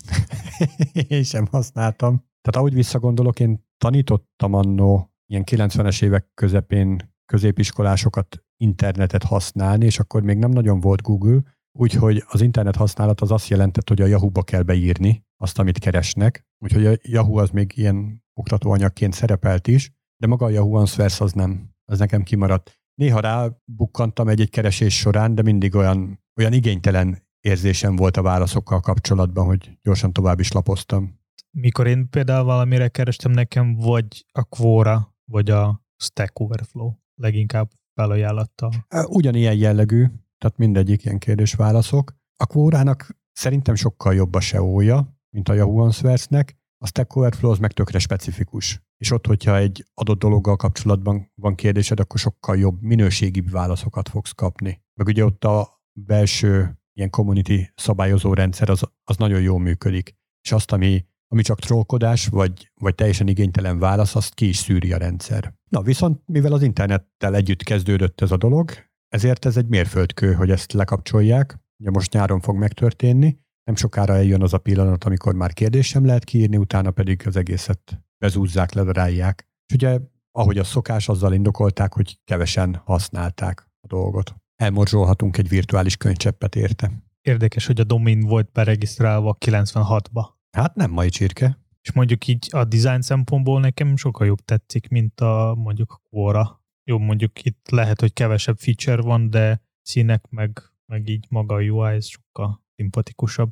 én 1.08 1.24
sem 1.24 1.46
használtam. 1.46 2.16
Tehát 2.18 2.56
ahogy 2.56 2.74
visszagondolok, 2.74 3.40
én 3.40 3.68
tanítottam 3.78 4.54
annó 4.54 5.14
ilyen 5.26 5.44
90-es 5.46 6.04
évek 6.04 6.30
közepén 6.34 7.14
középiskolásokat 7.26 8.44
internetet 8.58 9.24
használni, 9.24 9.86
és 9.86 10.00
akkor 10.00 10.22
még 10.22 10.38
nem 10.38 10.52
nagyon 10.52 10.80
volt 10.80 11.02
Google, 11.02 11.42
úgyhogy 11.72 12.24
az 12.28 12.42
internet 12.42 12.76
használat 12.76 13.22
az 13.22 13.32
azt 13.32 13.48
jelentett, 13.48 13.88
hogy 13.88 14.02
a 14.02 14.06
Yahoo-ba 14.06 14.44
kell 14.44 14.62
beírni 14.62 15.26
azt, 15.38 15.60
amit 15.60 15.80
keresnek, 15.80 16.48
úgyhogy 16.58 16.86
a 16.86 16.94
Yahoo 17.02 17.38
az 17.38 17.50
még 17.50 17.72
ilyen 17.76 18.24
oktatóanyagként 18.34 19.14
szerepelt 19.14 19.68
is, 19.68 19.92
de 20.20 20.28
maga 20.28 20.46
a 20.46 20.50
Yahoo 20.50 20.74
Answers 20.74 21.22
az 21.22 21.32
nem, 21.32 21.70
az 21.86 22.00
nekem 22.00 22.24
kimaradt. 22.24 22.80
Néha 22.96 23.20
rábukkantam 23.20 24.28
egy-egy 24.28 24.50
keresés 24.50 24.98
során, 24.98 25.36
de 25.36 25.42
mindig 25.42 25.76
olyan, 25.76 26.24
olyan 26.36 26.54
igénytelen 26.54 27.28
érzésem 27.40 27.96
volt 27.96 28.18
a 28.18 28.22
válaszokkal 28.22 28.80
kapcsolatban, 28.80 29.46
hogy 29.46 29.78
gyorsan 29.82 30.14
tovább 30.14 30.40
is 30.40 30.52
lapoztam. 30.52 31.20
Mikor 31.52 31.88
én 31.88 32.10
például 32.10 32.44
valamire 32.44 32.88
kerestem, 32.88 33.32
nekem 33.32 33.76
vagy 33.76 34.26
a 34.32 34.44
Quora, 34.44 35.16
vagy 35.26 35.50
a 35.50 35.86
Stack 35.96 36.40
Overflow 36.40 36.94
leginkább 37.16 37.70
felajánlattal. 37.94 38.72
Ugyanilyen 39.08 39.56
jellegű, 39.56 40.06
tehát 40.38 40.58
mindegyik 40.58 41.06
ilyen 41.06 41.18
kérdés-válaszok. 41.18 42.16
A 42.38 42.46
Quora-nak 42.46 43.18
szerintem 43.32 43.76
sokkal 43.76 44.14
jobb 44.14 44.34
a 44.34 44.40
SEO-ja, 44.40 45.20
mint 45.30 45.50
a 45.50 45.54
Yahoo 45.54 45.78
Answers-nek, 45.84 46.58
a 46.82 46.88
Stack 46.88 47.16
Overflow 47.16 47.52
az 47.52 47.58
meg 47.58 47.72
tökre 47.72 48.00
specifikus. 48.00 48.82
És 48.98 49.12
ott, 49.12 49.26
hogyha 49.26 49.58
egy 49.58 49.86
adott 49.94 50.20
dologgal 50.20 50.56
kapcsolatban 50.56 51.32
van 51.36 51.56
kérdésed, 51.56 52.00
akkor 52.00 52.20
sokkal 52.20 52.58
jobb, 52.58 52.82
minőségibb 52.82 53.50
válaszokat 53.50 54.10
fogsz 54.10 54.32
kapni. 54.32 54.82
Meg 54.94 55.08
ugye 55.08 55.26
ott 55.26 55.44
a 55.44 55.82
belső 55.94 56.80
ilyen 56.94 57.10
community 57.10 57.62
szabályozó 57.76 58.34
rendszer 58.34 58.70
az, 58.70 58.84
az 59.04 59.18
nagyon 59.18 59.42
jól 59.42 59.60
működik. 59.60 60.16
És 60.42 60.52
azt, 60.52 60.72
ami, 60.72 61.06
ami 61.28 61.42
csak 61.42 61.60
trollkodás, 61.60 62.28
vagy, 62.28 62.72
vagy 62.82 62.96
teljesen 62.96 63.28
igénytelen 63.28 63.80
válasz, 63.80 64.16
azt 64.16 64.34
ki 64.34 64.48
is 64.48 64.58
szűri 64.58 64.94
a 64.94 64.98
rendszer. 64.98 65.54
Na 65.70 65.82
viszont, 65.82 66.22
mivel 66.26 66.54
az 66.54 66.62
internettel 66.62 67.36
együtt 67.36 67.64
kezdődött 67.64 68.22
ez 68.22 68.32
a 68.32 68.38
dolog, 68.38 68.72
ezért 69.08 69.46
ez 69.46 69.58
egy 69.58 69.68
mérföldkő, 69.68 70.34
hogy 70.34 70.50
ezt 70.50 70.74
lekapcsolják. 70.74 71.60
Ugye 71.78 71.90
most 71.90 72.14
nyáron 72.14 72.40
fog 72.42 72.58
megtörténni, 72.58 73.40
nem 73.70 73.78
sokára 73.78 74.14
eljön 74.14 74.42
az 74.42 74.54
a 74.54 74.58
pillanat, 74.58 75.04
amikor 75.04 75.34
már 75.34 75.54
kérdés 75.54 75.88
sem 75.88 76.06
lehet 76.06 76.24
kiírni, 76.24 76.58
utána 76.58 76.92
pedig 76.92 77.28
az 77.28 77.36
egészet 77.36 78.02
bezúzzák, 78.18 78.74
ledarálják. 78.74 79.48
És 79.66 79.74
ugye, 79.74 80.00
ahogy 80.32 80.58
a 80.58 80.64
szokás, 80.64 81.10
azzal 81.10 81.34
indokolták, 81.34 81.94
hogy 81.94 82.20
kevesen 82.24 82.82
használták 82.86 83.70
a 83.82 83.88
dolgot. 83.88 84.36
Elmorzsolhatunk 84.56 85.38
egy 85.38 85.48
virtuális 85.48 85.98
könycseppet 85.98 86.56
érte. 86.56 86.92
Érdekes, 87.22 87.66
hogy 87.66 87.80
a 87.80 87.84
domain 87.84 88.20
volt 88.20 88.52
beregisztrálva 88.52 89.38
96-ba. 89.46 90.26
Hát 90.52 90.76
nem 90.76 90.92
mai 90.92 91.10
csirke. 91.10 91.60
És 91.82 91.92
mondjuk 91.92 92.28
így 92.28 92.48
a 92.52 92.64
design 92.64 93.02
szempontból 93.02 93.60
nekem 93.60 93.96
sokkal 93.96 94.28
jobb 94.28 94.40
tetszik, 94.46 94.88
mint 94.88 95.20
a 95.20 95.56
mondjuk 95.58 95.92
a 95.92 96.02
Quora. 96.10 96.64
Jó, 96.84 96.98
mondjuk 96.98 97.44
itt 97.44 97.70
lehet, 97.70 98.00
hogy 98.00 98.14
kevesebb 98.14 98.58
feature 98.58 99.02
van, 99.02 99.30
de 99.30 99.62
színek 99.82 100.30
meg, 100.30 100.60
meg 100.86 101.10
így 101.10 101.26
maga 101.30 101.56
a 101.56 101.62
UI 101.62 101.96
ez 101.96 102.08
sokkal 102.08 102.68
szimpatikusabb. 102.80 103.52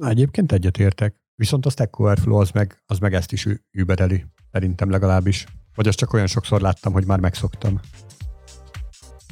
Egyébként 0.00 0.52
egyetértek. 0.52 1.16
Viszont 1.34 1.66
a 1.66 1.70
Stack 1.70 1.98
Overflow 1.98 2.38
az 2.38 2.50
meg, 2.50 2.82
az 2.86 2.98
meg 2.98 3.14
ezt 3.14 3.32
is 3.32 3.46
übereli. 3.70 4.24
Szerintem 4.52 4.90
legalábbis. 4.90 5.46
Vagy 5.74 5.88
azt 5.88 5.98
csak 5.98 6.12
olyan 6.12 6.26
sokszor 6.26 6.60
láttam, 6.60 6.92
hogy 6.92 7.06
már 7.06 7.20
megszoktam. 7.20 7.80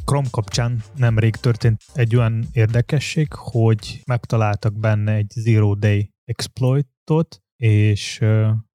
Chrome 0.05 0.29
kapcsán 0.31 0.83
nemrég 0.97 1.37
történt 1.37 1.83
egy 1.95 2.17
olyan 2.17 2.45
érdekesség, 2.53 3.33
hogy 3.33 4.03
megtaláltak 4.07 4.79
benne 4.79 5.13
egy 5.13 5.31
Zero 5.31 5.75
Day 5.75 6.11
exploitot, 6.25 7.43
és 7.57 8.21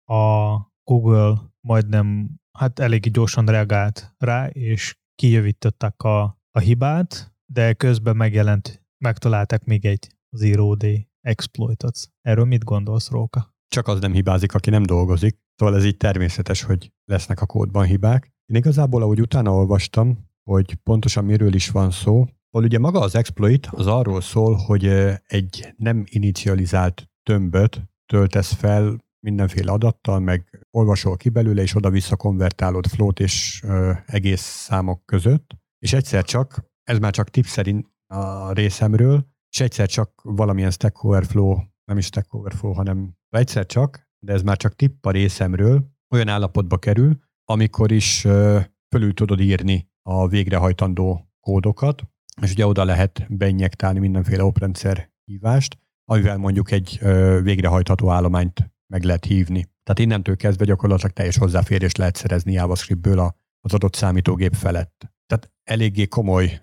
a 0.05 0.55
Google 0.83 1.37
majdnem, 1.67 2.29
hát 2.57 2.79
elég 2.79 3.11
gyorsan 3.11 3.45
reagált 3.45 4.13
rá, 4.17 4.47
és 4.47 4.95
kijavították 5.15 6.01
a, 6.01 6.21
a 6.51 6.59
hibát, 6.59 7.33
de 7.53 7.73
közben 7.73 8.15
megjelent, 8.15 8.83
megtalálták 9.03 9.63
még 9.63 9.85
egy 9.85 10.09
Zero 10.35 10.75
Day 10.75 11.07
exploitot. 11.21 11.97
Erről 12.21 12.45
mit 12.45 12.63
gondolsz, 12.63 13.09
Róka? 13.09 13.57
csak 13.69 13.87
az 13.87 13.99
nem 13.99 14.13
hibázik, 14.13 14.53
aki 14.53 14.69
nem 14.69 14.83
dolgozik. 14.83 15.37
Szóval 15.55 15.75
ez 15.75 15.85
így 15.85 15.97
természetes, 15.97 16.61
hogy 16.61 16.91
lesznek 17.05 17.41
a 17.41 17.45
kódban 17.45 17.85
hibák. 17.85 18.31
Én 18.45 18.55
igazából, 18.55 19.01
ahogy 19.01 19.21
utána 19.21 19.55
olvastam, 19.55 20.27
hogy 20.43 20.73
pontosan 20.73 21.25
miről 21.25 21.53
is 21.53 21.69
van 21.69 21.91
szó, 21.91 22.25
Ahol 22.51 22.65
ugye 22.65 22.79
maga 22.79 22.99
az 22.99 23.15
exploit 23.15 23.67
az 23.71 23.87
arról 23.87 24.21
szól, 24.21 24.55
hogy 24.55 24.85
egy 25.25 25.73
nem 25.77 26.03
inicializált 26.05 27.09
tömböt 27.23 27.81
töltesz 28.05 28.53
fel 28.53 29.05
mindenféle 29.19 29.71
adattal, 29.71 30.19
meg 30.19 30.65
olvasol 30.71 31.17
ki 31.17 31.29
belőle, 31.29 31.61
és 31.61 31.75
oda-vissza 31.75 32.15
konvertálod 32.15 32.87
float 32.87 33.19
és 33.19 33.61
ö, 33.63 33.91
egész 34.05 34.41
számok 34.41 35.05
között, 35.05 35.55
és 35.79 35.93
egyszer 35.93 36.23
csak, 36.23 36.63
ez 36.83 36.99
már 36.99 37.11
csak 37.11 37.29
tip 37.29 37.45
szerint 37.45 37.87
a 38.07 38.51
részemről, 38.51 39.27
és 39.51 39.59
egyszer 39.59 39.87
csak 39.87 40.21
valamilyen 40.23 40.71
Stack 40.71 41.03
Overflow, 41.03 41.57
nem 41.85 41.97
is 41.97 42.05
Stack 42.05 42.33
Overflow, 42.33 42.71
hanem 42.71 43.13
egyszer 43.29 43.65
csak, 43.65 44.07
de 44.19 44.33
ez 44.33 44.41
már 44.41 44.57
csak 44.57 44.75
tipp 44.75 45.05
a 45.05 45.11
részemről, 45.11 45.89
olyan 46.09 46.27
állapotba 46.27 46.77
kerül, 46.77 47.19
amikor 47.45 47.91
is 47.91 48.25
ö, 48.25 48.59
fölül 48.89 49.13
tudod 49.13 49.39
írni 49.39 49.89
a 50.01 50.27
végrehajtandó 50.27 51.29
kódokat, 51.39 52.03
és 52.41 52.51
ugye 52.51 52.67
oda 52.67 52.83
lehet 52.83 53.25
beinjektálni 53.29 53.99
mindenféle 53.99 54.43
oprendszer 54.43 55.11
hívást, 55.25 55.77
amivel 56.05 56.37
mondjuk 56.37 56.71
egy 56.71 56.99
végrehajtható 57.41 58.09
állományt 58.09 58.71
meg 58.93 59.03
lehet 59.03 59.25
hívni. 59.25 59.65
Tehát 59.83 59.99
innentől 59.99 60.35
kezdve 60.35 60.65
gyakorlatilag 60.65 61.11
teljes 61.11 61.37
hozzáférést 61.37 61.97
lehet 61.97 62.15
szerezni 62.15 62.53
JavaScriptből 62.53 63.35
az 63.61 63.73
adott 63.73 63.95
számítógép 63.95 64.53
felett. 64.53 65.11
Tehát 65.25 65.51
eléggé 65.63 66.07
komoly 66.07 66.61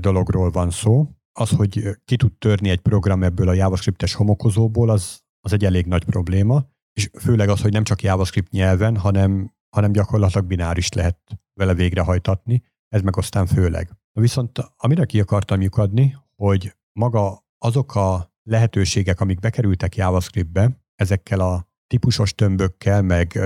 dologról 0.00 0.50
van 0.50 0.70
szó. 0.70 1.08
Az, 1.40 1.50
hogy 1.50 1.98
ki 2.04 2.16
tud 2.16 2.32
törni 2.32 2.68
egy 2.68 2.80
program 2.80 3.22
ebből 3.22 3.48
a 3.48 3.52
JavaScriptes 3.52 4.14
homokozóból, 4.14 4.90
az, 4.90 5.20
az 5.40 5.52
egy 5.52 5.64
elég 5.64 5.86
nagy 5.86 6.04
probléma, 6.04 6.66
és 6.92 7.10
főleg 7.18 7.48
az, 7.48 7.60
hogy 7.60 7.72
nem 7.72 7.84
csak 7.84 8.02
JavaScript 8.02 8.50
nyelven, 8.50 8.96
hanem, 8.96 9.54
hanem 9.76 9.92
gyakorlatilag 9.92 10.46
bináris 10.46 10.92
lehet 10.92 11.18
vele 11.54 11.74
végrehajtatni, 11.74 12.62
ez 12.88 13.02
meg 13.02 13.16
aztán 13.16 13.46
főleg. 13.46 13.90
Viszont 14.12 14.58
amire 14.76 15.04
ki 15.04 15.20
akartam 15.20 15.60
lyukadni, 15.60 16.16
hogy 16.36 16.76
maga 16.92 17.46
azok 17.58 17.94
a 17.94 18.32
lehetőségek, 18.42 19.20
amik 19.20 19.38
bekerültek 19.38 19.96
JavaScriptbe, 19.96 20.80
ezekkel 20.94 21.40
a 21.40 21.68
típusos 21.86 22.34
tömbökkel, 22.34 23.02
meg 23.02 23.38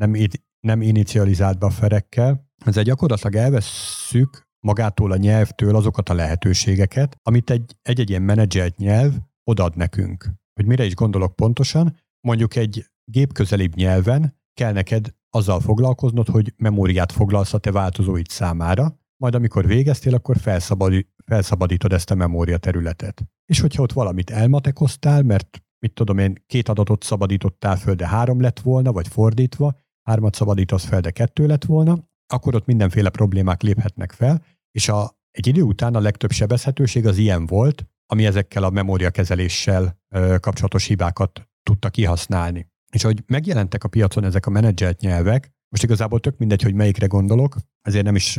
nem, 0.00 0.16
nem 0.60 0.82
inicializált 0.82 1.58
bufferekkel, 1.58 2.48
ezzel 2.64 2.82
gyakorlatilag 2.82 3.34
elvesszük 3.34 4.47
magától 4.60 5.12
a 5.12 5.16
nyelvtől 5.16 5.76
azokat 5.76 6.08
a 6.08 6.14
lehetőségeket, 6.14 7.16
amit 7.22 7.50
egy, 7.50 7.76
egy 7.82 8.10
ilyen 8.10 8.22
menedzselt 8.22 8.76
nyelv 8.76 9.12
odad 9.44 9.76
nekünk. 9.76 10.30
Hogy 10.54 10.66
mire 10.66 10.84
is 10.84 10.94
gondolok 10.94 11.36
pontosan, 11.36 11.96
mondjuk 12.20 12.56
egy 12.56 12.86
gépközelibb 13.04 13.74
nyelven 13.74 14.36
kell 14.54 14.72
neked 14.72 15.14
azzal 15.30 15.60
foglalkoznod, 15.60 16.28
hogy 16.28 16.52
memóriát 16.56 17.12
foglalsz 17.12 17.54
a 17.54 17.58
te 17.58 17.72
változóid 17.72 18.28
számára, 18.28 18.98
majd 19.16 19.34
amikor 19.34 19.66
végeztél, 19.66 20.14
akkor 20.14 20.36
felszabadít, 20.36 21.08
felszabadítod 21.24 21.92
ezt 21.92 22.10
a 22.10 22.14
memória 22.14 22.58
területet. 22.58 23.24
És 23.44 23.60
hogyha 23.60 23.82
ott 23.82 23.92
valamit 23.92 24.30
elmatekoztál, 24.30 25.22
mert 25.22 25.62
mit 25.78 25.94
tudom 25.94 26.18
én, 26.18 26.44
két 26.46 26.68
adatot 26.68 27.04
szabadítottál 27.04 27.76
föl, 27.76 27.94
de 27.94 28.08
három 28.08 28.40
lett 28.40 28.60
volna, 28.60 28.92
vagy 28.92 29.08
fordítva, 29.08 29.76
hármat 30.02 30.34
szabadítasz 30.34 30.84
fel, 30.84 31.00
de 31.00 31.10
kettő 31.10 31.46
lett 31.46 31.64
volna, 31.64 32.08
akkor 32.32 32.54
ott 32.54 32.66
mindenféle 32.66 33.10
problémák 33.10 33.62
léphetnek 33.62 34.12
fel, 34.12 34.44
és 34.70 34.88
a, 34.88 35.18
egy 35.30 35.46
idő 35.46 35.62
után 35.62 35.94
a 35.94 36.00
legtöbb 36.00 36.30
sebezhetőség 36.30 37.06
az 37.06 37.16
ilyen 37.16 37.46
volt, 37.46 37.86
ami 38.06 38.26
ezekkel 38.26 38.62
a 38.62 38.70
memóriakezeléssel 38.70 39.98
kapcsolatos 40.40 40.84
hibákat 40.84 41.48
tudta 41.62 41.90
kihasználni. 41.90 42.68
És 42.92 43.02
hogy 43.02 43.22
megjelentek 43.26 43.84
a 43.84 43.88
piacon 43.88 44.24
ezek 44.24 44.46
a 44.46 44.50
menedzselt 44.50 45.00
nyelvek, 45.00 45.52
most 45.68 45.82
igazából 45.82 46.20
tök 46.20 46.38
mindegy, 46.38 46.62
hogy 46.62 46.74
melyikre 46.74 47.06
gondolok, 47.06 47.56
ezért 47.80 48.04
nem 48.04 48.14
is 48.14 48.34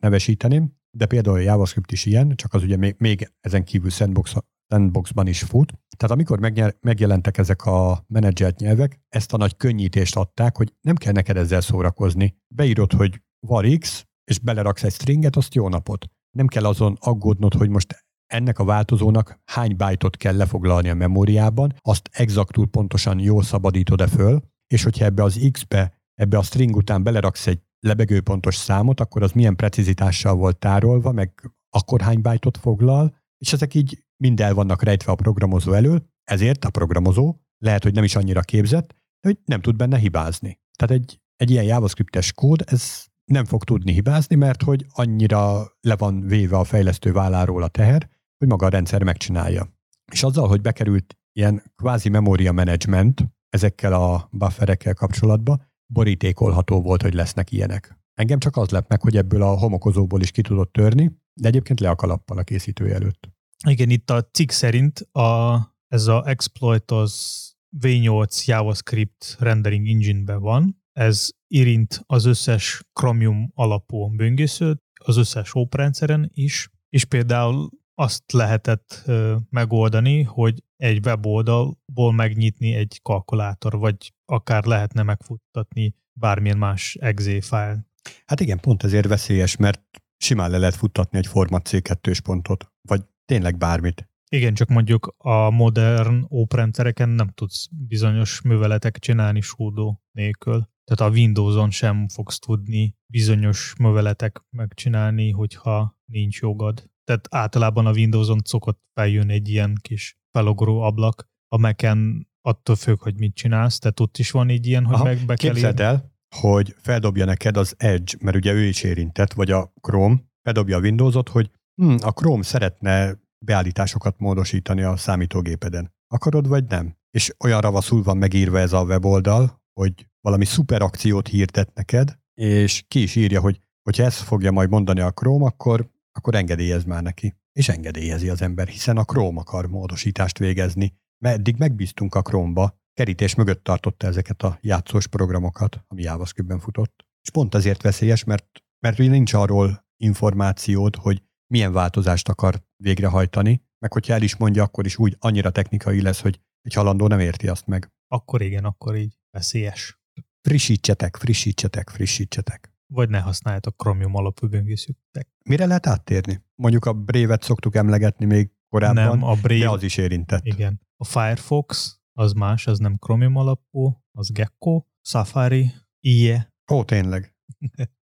nevesíteném, 0.00 0.72
de 0.90 1.06
például 1.06 1.36
a 1.36 1.40
JavaScript 1.40 1.92
is 1.92 2.04
ilyen, 2.04 2.36
csak 2.36 2.54
az 2.54 2.62
ugye 2.62 2.76
még, 2.76 2.94
még 2.98 3.32
ezen 3.40 3.64
kívül 3.64 3.90
sandbox, 3.90 4.34
sandboxban 4.68 5.26
is 5.26 5.42
fut. 5.42 5.72
Tehát 5.96 6.14
amikor 6.14 6.38
megjelentek 6.80 7.38
ezek 7.38 7.64
a 7.64 8.04
menedzselt 8.06 8.58
nyelvek, 8.58 9.00
ezt 9.08 9.32
a 9.32 9.36
nagy 9.36 9.56
könnyítést 9.56 10.16
adták, 10.16 10.56
hogy 10.56 10.72
nem 10.80 10.96
kell 10.96 11.12
neked 11.12 11.36
ezzel 11.36 11.60
szórakozni. 11.60 12.36
Beírod, 12.54 12.92
hogy 12.92 13.22
var 13.46 13.66
X, 13.78 14.06
és 14.24 14.38
beleraksz 14.38 14.82
egy 14.82 14.92
stringet, 14.92 15.36
azt 15.36 15.54
jó 15.54 15.68
napot. 15.68 16.06
Nem 16.36 16.46
kell 16.46 16.64
azon 16.64 16.96
aggódnod, 17.00 17.54
hogy 17.54 17.68
most 17.68 18.04
ennek 18.26 18.58
a 18.58 18.64
változónak 18.64 19.40
hány 19.44 19.76
byte 19.76 20.08
kell 20.10 20.36
lefoglalni 20.36 20.88
a 20.88 20.94
memóriában, 20.94 21.74
azt 21.80 22.08
exaktul 22.12 22.66
pontosan 22.66 23.18
jól 23.18 23.42
szabadítod-e 23.42 24.06
föl, 24.06 24.42
és 24.66 24.82
hogyha 24.82 25.04
ebbe 25.04 25.22
az 25.22 25.48
X-be 25.52 26.00
ebbe 26.14 26.38
a 26.38 26.42
string 26.42 26.76
után 26.76 27.02
beleraksz 27.02 27.46
egy 27.46 27.60
lebegőpontos 27.80 28.56
számot, 28.56 29.00
akkor 29.00 29.22
az 29.22 29.32
milyen 29.32 29.56
precizitással 29.56 30.34
volt 30.34 30.58
tárolva, 30.58 31.12
meg 31.12 31.52
akkor 31.70 32.00
hány 32.00 32.20
byte 32.20 32.58
foglal, 32.60 33.16
és 33.38 33.52
ezek 33.52 33.74
így 33.74 34.04
mind 34.16 34.40
el 34.40 34.54
vannak 34.54 34.82
rejtve 34.82 35.12
a 35.12 35.14
programozó 35.14 35.72
elől, 35.72 36.08
ezért 36.24 36.64
a 36.64 36.70
programozó 36.70 37.36
lehet, 37.58 37.82
hogy 37.82 37.94
nem 37.94 38.04
is 38.04 38.16
annyira 38.16 38.40
képzett, 38.40 38.88
de 38.88 39.28
hogy 39.28 39.38
nem 39.44 39.60
tud 39.60 39.76
benne 39.76 39.98
hibázni. 39.98 40.58
Tehát 40.78 41.02
egy, 41.02 41.20
egy 41.36 41.50
ilyen 41.50 41.64
JavaScriptes 41.64 42.32
kód, 42.32 42.62
ez 42.66 43.06
nem 43.30 43.44
fog 43.44 43.64
tudni 43.64 43.92
hibázni, 43.92 44.36
mert 44.36 44.62
hogy 44.62 44.86
annyira 44.88 45.72
le 45.80 45.96
van 45.96 46.20
véve 46.20 46.56
a 46.56 46.64
fejlesztő 46.64 47.12
válláról 47.12 47.62
a 47.62 47.68
teher, 47.68 48.08
hogy 48.38 48.48
maga 48.48 48.66
a 48.66 48.68
rendszer 48.68 49.02
megcsinálja. 49.02 49.72
És 50.12 50.22
azzal, 50.22 50.48
hogy 50.48 50.60
bekerült 50.60 51.18
ilyen 51.32 51.62
kvázi 51.76 52.08
memória 52.08 52.52
management 52.52 53.24
ezekkel 53.48 53.92
a 53.92 54.28
bufferekkel 54.32 54.94
kapcsolatban, 54.94 55.62
borítékolható 55.86 56.82
volt, 56.82 57.02
hogy 57.02 57.14
lesznek 57.14 57.52
ilyenek. 57.52 57.98
Engem 58.14 58.38
csak 58.38 58.56
az 58.56 58.70
lett 58.70 58.88
meg, 58.88 59.00
hogy 59.00 59.16
ebből 59.16 59.42
a 59.42 59.58
homokozóból 59.58 60.20
is 60.20 60.30
ki 60.30 60.42
tudott 60.42 60.72
törni, 60.72 61.10
de 61.34 61.48
egyébként 61.48 61.80
le 61.80 61.90
a 61.90 61.94
kalappal 61.94 62.38
a 62.38 62.42
készítője 62.42 62.94
előtt. 62.94 63.28
Igen, 63.68 63.90
itt 63.90 64.10
a 64.10 64.22
cikk 64.22 64.50
szerint 64.50 65.00
a, 65.00 65.58
ez 65.88 66.06
a 66.06 66.22
exploit 66.26 66.90
az 66.90 67.40
V8 67.80 68.44
JavaScript 68.44 69.36
rendering 69.38 69.88
engine-ben 69.88 70.40
van, 70.40 70.79
ez 70.92 71.28
érint 71.46 72.02
az 72.06 72.24
összes 72.24 72.82
Chromium 72.92 73.50
alapú 73.54 74.08
böngészőt, 74.08 74.82
az 75.04 75.16
összes 75.16 75.54
óprendszeren 75.54 76.30
is, 76.34 76.70
és 76.88 77.04
például 77.04 77.70
azt 77.94 78.32
lehetett 78.32 79.10
megoldani, 79.50 80.22
hogy 80.22 80.62
egy 80.76 81.06
weboldalból 81.06 82.12
megnyitni 82.12 82.74
egy 82.74 83.00
kalkulátor, 83.02 83.78
vagy 83.78 84.14
akár 84.24 84.64
lehetne 84.64 85.02
megfuttatni 85.02 85.94
bármilyen 86.12 86.58
más 86.58 86.96
exe 87.00 87.40
file. 87.40 87.86
Hát 88.26 88.40
igen, 88.40 88.60
pont 88.60 88.82
ezért 88.82 89.06
veszélyes, 89.06 89.56
mert 89.56 89.82
simán 90.16 90.50
le 90.50 90.58
lehet 90.58 90.74
futtatni 90.74 91.18
egy 91.18 91.26
format 91.26 91.68
C2-s 91.70 92.20
pontot, 92.20 92.72
vagy 92.88 93.02
tényleg 93.24 93.56
bármit. 93.56 94.08
Igen, 94.28 94.54
csak 94.54 94.68
mondjuk 94.68 95.14
a 95.18 95.50
modern 95.50 96.26
óprendszereken 96.30 97.08
nem 97.08 97.28
tudsz 97.28 97.68
bizonyos 97.70 98.40
műveletek 98.40 98.98
csinálni 98.98 99.40
súdó 99.40 100.02
nélkül. 100.12 100.68
Tehát 100.90 101.12
a 101.12 101.16
Windows-on 101.16 101.70
sem 101.70 102.08
fogsz 102.08 102.38
tudni 102.38 102.96
bizonyos 103.12 103.74
műveletek 103.78 104.42
megcsinálni, 104.56 105.30
hogyha 105.30 105.98
nincs 106.04 106.40
jogad. 106.40 106.90
Tehát 107.04 107.26
általában 107.30 107.86
a 107.86 107.90
Windows-on 107.90 108.38
szokott 108.44 108.80
feljön 108.94 109.30
egy 109.30 109.48
ilyen 109.48 109.78
kis 109.80 110.18
felogró 110.30 110.80
ablak, 110.80 111.28
a 111.48 111.58
Mac-en 111.58 112.28
attól 112.40 112.76
függ, 112.76 113.02
hogy 113.02 113.18
mit 113.18 113.34
csinálsz, 113.34 113.78
tehát 113.78 114.00
ott 114.00 114.18
is 114.18 114.30
van 114.30 114.48
egy 114.48 114.66
ilyen, 114.66 114.84
hogy 114.84 114.94
Aha, 114.94 115.04
meg 115.04 115.26
be 115.26 115.34
kell 115.34 115.52
Képzeld 115.52 115.80
el, 115.80 116.12
hogy 116.36 116.74
feldobja 116.78 117.24
neked 117.24 117.56
az 117.56 117.74
Edge, 117.76 118.12
mert 118.20 118.36
ugye 118.36 118.52
ő 118.52 118.64
is 118.64 118.82
érintett, 118.82 119.32
vagy 119.32 119.50
a 119.50 119.72
Chrome, 119.80 120.16
feldobja 120.42 120.76
a 120.76 120.80
Windowsot, 120.80 121.28
hogy 121.28 121.50
hm, 121.82 121.96
a 122.00 122.10
Chrome 122.10 122.42
szeretne 122.42 123.18
beállításokat 123.44 124.18
módosítani 124.18 124.82
a 124.82 124.96
számítógépeden. 124.96 125.94
Akarod, 126.14 126.48
vagy 126.48 126.64
nem? 126.64 126.96
És 127.10 127.34
olyan 127.44 127.60
ravaszul 127.60 128.02
van 128.02 128.16
megírva 128.16 128.58
ez 128.58 128.72
a 128.72 128.82
weboldal, 128.82 129.62
hogy 129.80 130.09
valami 130.20 130.44
szuper 130.44 130.82
akciót 130.82 131.28
hirdet 131.28 131.74
neked, 131.74 132.18
és 132.34 132.84
ki 132.88 133.02
is 133.02 133.16
írja, 133.16 133.40
hogy 133.40 133.60
hogyha 133.82 134.04
ezt 134.04 134.22
fogja 134.22 134.50
majd 134.50 134.70
mondani 134.70 135.00
a 135.00 135.10
Chrome, 135.10 135.46
akkor, 135.46 135.90
akkor 136.12 136.34
engedélyez 136.34 136.84
már 136.84 137.02
neki. 137.02 137.34
És 137.52 137.68
engedélyezi 137.68 138.28
az 138.28 138.42
ember, 138.42 138.68
hiszen 138.68 138.96
a 138.96 139.04
Chrome 139.04 139.40
akar 139.40 139.66
módosítást 139.66 140.38
végezni. 140.38 140.94
Mert 141.24 141.38
eddig 141.38 141.56
megbíztunk 141.56 142.14
a 142.14 142.22
Chrome-ba, 142.22 142.78
kerítés 142.94 143.34
mögött 143.34 143.64
tartotta 143.64 144.06
ezeket 144.06 144.42
a 144.42 144.58
játszós 144.60 145.06
programokat, 145.06 145.84
ami 145.88 146.02
JavaScript-ben 146.02 146.58
futott. 146.58 147.06
És 147.22 147.30
pont 147.30 147.54
azért 147.54 147.82
veszélyes, 147.82 148.24
mert, 148.24 148.46
mert 148.78 148.98
ugye 148.98 149.08
nincs 149.08 149.32
arról 149.32 149.84
információd, 149.96 150.96
hogy 150.96 151.22
milyen 151.46 151.72
változást 151.72 152.28
akar 152.28 152.62
végrehajtani, 152.76 153.62
meg 153.78 153.92
hogyha 153.92 154.12
el 154.12 154.22
is 154.22 154.36
mondja, 154.36 154.62
akkor 154.62 154.86
is 154.86 154.96
úgy 154.96 155.16
annyira 155.18 155.50
technikai 155.50 156.02
lesz, 156.02 156.20
hogy 156.20 156.40
egy 156.62 156.74
halandó 156.74 157.06
nem 157.06 157.20
érti 157.20 157.48
azt 157.48 157.66
meg. 157.66 157.90
Akkor 158.08 158.42
igen, 158.42 158.64
akkor 158.64 158.96
így 158.96 159.18
veszélyes. 159.30 159.99
Frissítsetek, 160.42 161.16
frissítsetek, 161.16 161.90
frissítsetek. 161.90 162.72
Vagy 162.86 163.08
ne 163.08 163.20
használjátok 163.20 163.76
Chromium 163.76 164.14
alapú 164.14 164.48
böngészőtek. 164.48 165.28
Mire 165.44 165.66
lehet 165.66 165.86
áttérni? 165.86 166.44
Mondjuk 166.54 166.84
a 166.84 166.92
Brave-et 166.92 167.42
szoktuk 167.42 167.74
emlegetni 167.74 168.24
még 168.24 168.50
korábban, 168.68 169.18
nem, 169.18 169.22
a 169.22 169.34
Brave, 169.34 169.58
de 169.58 169.70
az 169.70 169.82
is 169.82 169.96
érintett. 169.96 170.44
Igen. 170.44 170.80
A 170.96 171.04
Firefox 171.04 171.98
az 172.12 172.32
más, 172.32 172.66
az 172.66 172.78
nem 172.78 172.96
Chromium 172.96 173.36
alapú, 173.36 174.04
az 174.12 174.30
Gecko, 174.30 174.84
Safari, 175.02 175.72
IE. 176.00 176.54
Ó, 176.72 176.84
tényleg. 176.84 177.34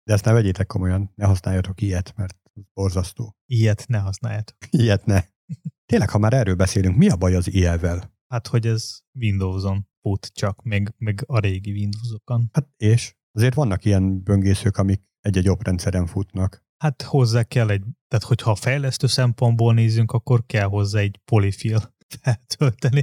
De 0.04 0.14
ezt 0.14 0.26
ne 0.26 0.32
vegyétek 0.32 0.68
komolyan, 0.68 1.12
ne 1.16 1.26
használjatok 1.26 1.82
ilyet, 1.82 2.14
mert 2.16 2.36
borzasztó. 2.74 3.36
Ilyet 3.46 3.88
ne 3.88 3.98
használjátok. 3.98 4.58
Ilyet 4.82 5.06
ne. 5.06 5.22
Tényleg, 5.90 6.10
ha 6.10 6.18
már 6.18 6.34
erről 6.34 6.56
beszélünk, 6.56 6.98
mi 6.98 7.10
a 7.10 7.16
baj 7.16 7.36
az 7.36 7.54
IE-vel? 7.54 8.16
Hát, 8.28 8.48
hogy 8.48 8.68
ez 8.68 9.00
Windows-on 9.20 9.88
fut 10.08 10.32
csak, 10.34 10.64
még, 10.64 10.94
még 10.98 11.24
a 11.26 11.40
régi 11.40 11.72
Windows-okon. 11.72 12.50
Hát 12.54 12.68
és? 12.78 13.16
Azért 13.32 13.54
vannak 13.54 13.86
ilyen 13.86 14.24
böngészők, 14.24 14.78
amik 14.78 15.02
egy-egy 15.22 15.50
oprendszeren 15.50 16.06
futnak. 16.06 16.66
Hát 16.78 17.02
hozzá 17.02 17.44
kell 17.44 17.70
egy, 17.70 17.84
tehát 18.08 18.26
hogyha 18.26 18.52
a 18.52 18.56
fejlesztő 18.56 19.08
szempontból 19.08 19.74
nézzünk, 19.74 20.12
akkor 20.12 20.46
kell 20.46 20.68
hozzá 20.68 21.00
egy 21.00 21.20
polifil 21.26 21.96
feltölteni, 22.22 23.02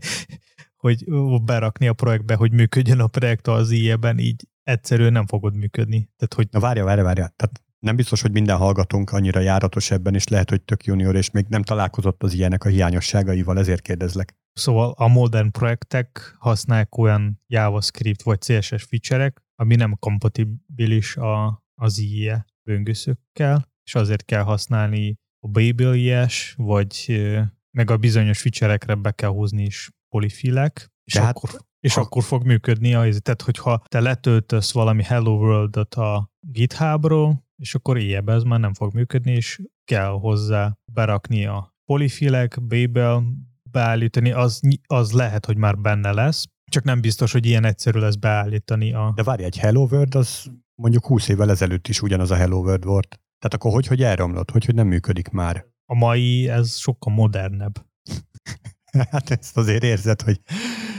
hogy 0.77 1.05
berakni 1.43 1.89
a 1.89 1.93
projektbe, 1.93 2.35
hogy 2.35 2.53
működjön 2.53 3.01
a 3.01 3.07
projekt 3.07 3.47
az 3.47 3.71
IE-ben, 3.71 4.19
így 4.19 4.49
egyszerűen 4.63 5.13
nem 5.13 5.27
fogod 5.27 5.55
működni. 5.55 6.09
Tehát, 6.17 6.35
hogy... 6.35 6.49
Na 6.51 6.61
várja, 6.61 6.85
várja, 6.85 7.05
várja. 7.05 7.33
Tehát 7.37 7.63
nem 7.79 7.97
biztos, 7.97 8.23
hogy 8.23 8.33
minden 8.33 8.57
hallgatónk 8.57 9.11
annyira 9.11 9.41
járatos 9.41 9.91
ebben, 9.91 10.15
és 10.15 10.29
lehet, 10.29 10.51
hogy 10.51 10.63
tök 10.63 10.85
junior, 10.85 11.17
és 11.17 11.31
még 11.31 11.47
nem 11.49 11.63
találkozott 11.63 12.23
az 12.23 12.35
ilyenek 12.35 12.65
a 12.65 12.69
hiányosságaival, 12.69 13.59
ezért 13.59 13.83
kérdezlek. 13.83 14.37
Szóval 14.55 14.95
a 14.97 15.09
modern 15.09 15.51
projektek 15.51 16.37
használják 16.39 16.99
olyan 16.99 17.41
JavaScript 17.47 18.23
vagy 18.23 18.39
CSS 18.39 18.85
feature 18.89 19.33
ami 19.57 19.75
nem 19.75 19.97
kompatibilis 19.99 21.17
a, 21.17 21.65
az 21.75 21.99
IE 21.99 22.47
böngészőkkel, 22.63 23.69
és 23.85 23.95
azért 23.95 24.25
kell 24.25 24.43
használni 24.43 25.15
a 25.41 25.49
Babel-ies, 25.49 26.55
vagy 26.57 27.23
meg 27.71 27.91
a 27.91 27.97
bizonyos 27.97 28.41
feature 28.41 28.95
be 28.95 29.11
kell 29.11 29.31
húzni 29.31 29.63
is 29.63 29.91
polifilek, 30.09 30.93
és, 31.05 31.13
Tehát, 31.13 31.37
akkor, 31.37 31.51
és 31.81 31.95
ha... 31.95 32.01
akkor 32.01 32.23
fog 32.23 32.45
működni. 32.45 32.95
A, 32.95 33.19
tehát, 33.19 33.43
hogyha 33.43 33.83
te 33.89 34.01
letöltesz 34.01 34.73
valami 34.73 35.03
Hello 35.03 35.37
World-ot 35.37 35.95
a 35.95 36.31
GitHubról, 36.41 37.45
és 37.57 37.75
akkor 37.75 37.99
ilyen 37.99 38.31
ez 38.31 38.43
már 38.43 38.61
nem 38.61 38.75
fog 38.75 38.95
működni, 38.95 39.33
és 39.33 39.63
kell 39.85 40.11
hozzá 40.11 40.79
berakni 40.93 41.47
a 41.47 41.75
polifilek, 41.85 42.63
Babel, 42.63 43.25
beállítani, 43.75 44.33
az, 44.33 44.61
az 44.87 45.13
lehet, 45.13 45.47
hogy 45.47 45.57
már 45.57 45.79
benne 45.79 46.13
lesz, 46.13 46.45
csak 46.71 46.85
nem 46.85 47.01
biztos, 47.01 47.33
hogy 47.33 47.47
ilyen 47.47 47.65
egyszerű 47.65 47.99
lesz 47.99 48.15
beállítani 48.15 48.93
a... 48.93 49.13
De 49.15 49.23
várj, 49.23 49.43
egy 49.45 49.59
Hello 49.59 49.87
World 49.91 50.15
az 50.15 50.51
mondjuk 50.75 51.07
20 51.07 51.29
évvel 51.29 51.51
ezelőtt 51.51 51.89
is 51.89 52.03
ugyanaz 52.03 52.31
a 52.31 52.35
Hello 52.35 52.59
World 52.59 52.85
volt. 52.85 53.09
Tehát 53.39 53.55
akkor 53.55 53.73
hogy, 53.73 53.87
hogy 53.87 54.03
elromlott, 54.03 54.51
hogy, 54.51 54.65
hogy 54.65 54.75
nem 54.75 54.87
működik 54.87 55.29
már? 55.29 55.67
A 55.87 55.95
mai 55.95 56.49
ez 56.49 56.77
sokkal 56.77 57.15
modernebb. 57.15 57.87
hát 59.11 59.31
ezt 59.31 59.57
azért 59.57 59.83
érzed, 59.83 60.23
hogy 60.23 60.41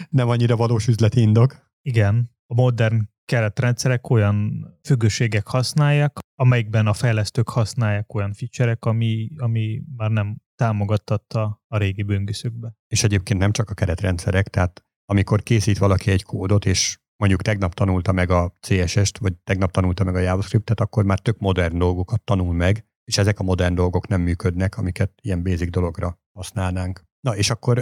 nem 0.09 0.29
annyira 0.29 0.55
valós 0.55 0.87
üzleti 0.87 1.21
indok. 1.21 1.71
Igen, 1.81 2.31
a 2.47 2.53
modern 2.53 3.09
keretrendszerek 3.25 4.09
olyan 4.09 4.67
függőségek 4.83 5.47
használják, 5.47 6.19
amelyikben 6.35 6.87
a 6.87 6.93
fejlesztők 6.93 7.49
használják 7.49 8.13
olyan 8.13 8.33
feature 8.33 8.77
ami, 8.79 9.29
ami 9.37 9.81
már 9.97 10.09
nem 10.09 10.37
támogattatta 10.55 11.63
a 11.67 11.77
régi 11.77 12.03
böngészőkbe. 12.03 12.75
És 12.87 13.03
egyébként 13.03 13.39
nem 13.39 13.51
csak 13.51 13.69
a 13.69 13.73
keretrendszerek, 13.73 14.47
tehát 14.47 14.85
amikor 15.05 15.43
készít 15.43 15.77
valaki 15.77 16.11
egy 16.11 16.23
kódot, 16.23 16.65
és 16.65 16.99
mondjuk 17.17 17.41
tegnap 17.41 17.73
tanulta 17.73 18.11
meg 18.11 18.29
a 18.29 18.53
CSS-t, 18.59 19.17
vagy 19.17 19.33
tegnap 19.43 19.71
tanulta 19.71 20.03
meg 20.03 20.15
a 20.15 20.19
JavaScript-et, 20.19 20.79
akkor 20.79 21.03
már 21.05 21.19
tök 21.19 21.39
modern 21.39 21.77
dolgokat 21.77 22.21
tanul 22.21 22.53
meg, 22.53 22.85
és 23.03 23.17
ezek 23.17 23.39
a 23.39 23.43
modern 23.43 23.75
dolgok 23.75 24.07
nem 24.07 24.21
működnek, 24.21 24.77
amiket 24.77 25.11
ilyen 25.21 25.43
basic 25.43 25.69
dologra 25.69 26.19
használnánk. 26.37 27.03
Na, 27.19 27.35
és 27.35 27.49
akkor, 27.49 27.79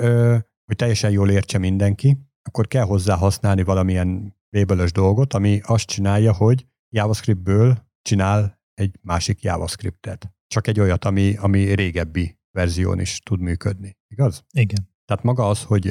hogy 0.65 0.75
teljesen 0.75 1.11
jól 1.11 1.29
értse 1.29 1.57
mindenki, 1.57 2.17
akkor 2.41 2.67
kell 2.67 2.85
hozzá 2.85 3.15
használni 3.15 3.63
valamilyen 3.63 4.35
label 4.49 4.87
dolgot, 4.93 5.33
ami 5.33 5.61
azt 5.63 5.85
csinálja, 5.85 6.33
hogy 6.33 6.67
JavaScriptből 6.89 7.77
csinál 8.01 8.61
egy 8.73 8.99
másik 9.01 9.41
JavaScriptet. 9.41 10.33
Csak 10.47 10.67
egy 10.67 10.79
olyat, 10.79 11.05
ami, 11.05 11.35
ami 11.35 11.73
régebbi 11.73 12.37
verzión 12.53 12.99
is 12.99 13.19
tud 13.19 13.39
működni. 13.39 13.97
Igaz? 14.07 14.45
Igen. 14.51 14.89
Tehát 15.05 15.23
maga 15.23 15.49
az, 15.49 15.63
hogy 15.63 15.85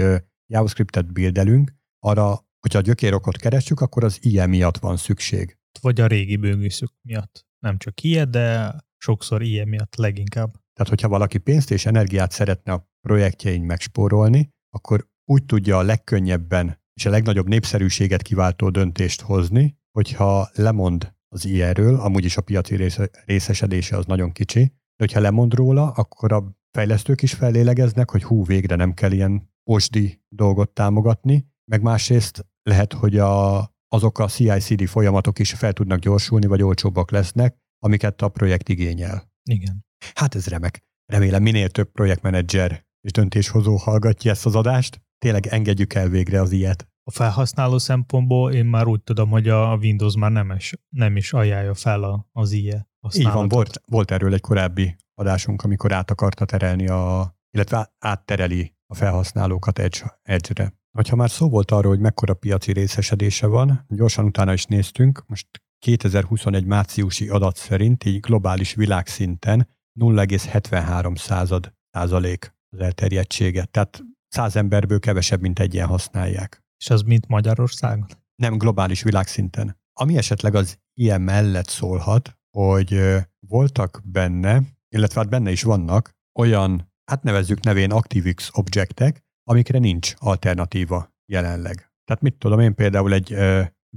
JavaScriptet 0.47 1.13
bildelünk, 1.13 1.75
arra, 1.99 2.47
hogyha 2.61 2.79
a 2.79 2.83
gyökérokot 2.83 3.37
keressük, 3.37 3.81
akkor 3.81 4.05
az 4.05 4.19
ilyen 4.21 4.49
miatt 4.49 4.79
van 4.79 4.97
szükség. 4.97 5.57
Vagy 5.81 6.01
a 6.01 6.07
régi 6.07 6.37
bőgészük 6.37 6.91
miatt. 7.03 7.47
Nem 7.59 7.79
csak 7.79 8.03
ilyen, 8.03 8.31
de 8.31 8.77
sokszor 8.97 9.43
ilyen 9.43 9.69
miatt 9.69 9.97
leginkább. 9.97 10.53
Tehát, 10.53 10.89
hogyha 10.89 11.09
valaki 11.09 11.39
pénzt 11.39 11.71
és 11.71 11.87
energiát 11.87 12.31
szeretne 12.31 12.73
a 12.73 12.91
projektjein 13.01 13.63
megspórolni, 13.63 14.49
akkor 14.71 15.09
úgy 15.25 15.45
tudja 15.45 15.79
a 15.79 15.83
legkönnyebben 15.83 16.81
és 16.95 17.07
a 17.07 17.11
legnagyobb 17.11 17.49
népszerűséget 17.49 18.23
kiváltó 18.23 18.71
döntést 18.71 19.21
hozni, 19.21 19.77
hogyha 19.91 20.51
lemond 20.53 21.15
az 21.29 21.45
ilyenről, 21.45 22.01
amúgy 22.01 22.25
is 22.25 22.37
a 22.37 22.41
piaci 22.41 22.89
részesedése 23.25 23.97
az 23.97 24.07
nagyon 24.07 24.33
kicsi, 24.33 24.73
de 24.97 25.05
hogyha 25.05 25.21
lemond 25.21 25.55
róla, 25.55 25.91
akkor 25.91 26.33
a 26.33 26.57
fejlesztők 26.71 27.23
is 27.23 27.33
fellélegeznek, 27.33 28.11
hogy 28.11 28.23
hú, 28.23 28.45
végre 28.45 28.77
nem 28.77 28.95
kell 28.95 29.13
ilyen 29.13 29.51
osdi 29.65 30.23
dolgot 30.29 30.71
támogatni, 30.71 31.47
meg 31.71 31.83
másrészt 31.83 32.47
lehet, 32.63 32.93
hogy 32.93 33.19
a, 33.19 33.59
azok 33.89 34.19
a 34.19 34.29
CI-CD 34.29 34.89
folyamatok 34.89 35.39
is 35.39 35.53
fel 35.53 35.73
tudnak 35.73 35.99
gyorsulni, 35.99 36.47
vagy 36.47 36.63
olcsóbbak 36.63 37.11
lesznek, 37.11 37.57
amiket 37.79 38.23
a 38.23 38.29
projekt 38.29 38.69
igényel. 38.69 39.31
Igen. 39.51 39.85
Hát 40.15 40.35
ez 40.35 40.47
remek. 40.47 40.83
Remélem 41.13 41.43
minél 41.43 41.69
több 41.71 41.93
projektmenedzser 41.93 42.87
és 43.01 43.13
döntéshozó 43.13 43.77
hallgatja 43.77 44.31
ezt 44.31 44.47
az 44.47 44.55
adást. 44.55 45.03
Tényleg 45.19 45.47
engedjük 45.47 45.95
el 45.95 46.09
végre 46.09 46.41
az 46.41 46.53
ilyet. 46.53 46.89
A 47.05 47.11
felhasználó 47.11 47.79
szempontból 47.79 48.53
én 48.53 48.65
már 48.65 48.87
úgy 48.87 49.03
tudom, 49.03 49.31
hogy 49.31 49.49
a 49.49 49.77
Windows 49.77 50.17
már 50.17 50.31
nem 50.31 50.51
is, 50.51 50.75
nem 50.89 51.17
is 51.17 51.33
ajánlja 51.33 51.75
fel 51.75 52.29
az 52.33 52.53
IE 52.53 52.91
Így 53.11 53.33
van, 53.33 53.49
volt, 53.49 53.83
volt 53.87 54.11
erről 54.11 54.35
egy 54.35 54.41
korábbi 54.41 54.97
adásunk, 55.15 55.63
amikor 55.63 55.93
át 55.93 56.11
akarta 56.11 56.45
terelni 56.45 56.89
a, 56.89 57.35
illetve 57.51 57.95
áttereli 57.99 58.75
a 58.87 58.95
felhasználókat 58.95 59.79
Edge, 59.79 60.19
Edge-re. 60.23 60.75
Ha 61.09 61.17
már 61.17 61.31
szó 61.31 61.49
volt 61.49 61.71
arról, 61.71 61.93
hogy 61.93 62.01
mekkora 62.01 62.35
piaci 62.35 62.73
részesedése 62.73 63.47
van, 63.47 63.85
gyorsan 63.89 64.25
utána 64.25 64.53
is 64.53 64.65
néztünk, 64.65 65.25
most 65.27 65.47
2021 65.79 66.65
márciusi 66.65 67.29
adat 67.29 67.57
szerint 67.57 68.05
így 68.05 68.21
globális 68.21 68.75
világszinten 68.75 69.69
0,73 70.01 71.17
század 71.17 71.73
százalék 71.91 72.55
az 72.71 72.81
elterjedtsége. 72.81 73.65
Tehát 73.65 74.03
100 74.29 74.57
emberből 74.57 74.99
kevesebb, 74.99 75.41
mint 75.41 75.59
egy 75.59 75.75
ilyen 75.75 75.87
használják. 75.87 76.63
És 76.79 76.91
az 76.91 77.03
mint 77.03 77.29
Magyarországon? 77.29 78.07
Nem 78.35 78.59
globális 78.59 79.03
világszinten. 79.03 79.81
Ami 79.93 80.17
esetleg 80.17 80.55
az 80.55 80.79
ilyen 80.95 81.21
mellett 81.21 81.69
szólhat, 81.69 82.39
hogy 82.57 83.01
voltak 83.49 84.01
benne, 84.05 84.63
illetve 84.89 85.21
hát 85.21 85.31
benne 85.31 85.51
is 85.51 85.63
vannak 85.63 86.11
olyan 86.39 86.93
hát 87.11 87.23
nevezzük 87.23 87.65
nevén 87.65 87.91
ActiveX 87.91 88.51
objektek, 88.53 89.25
amikre 89.45 89.79
nincs 89.79 90.15
alternatíva 90.19 91.09
jelenleg. 91.33 91.75
Tehát 92.05 92.23
mit 92.23 92.35
tudom 92.35 92.61
én 92.61 92.75
például 92.75 93.13
egy 93.13 93.37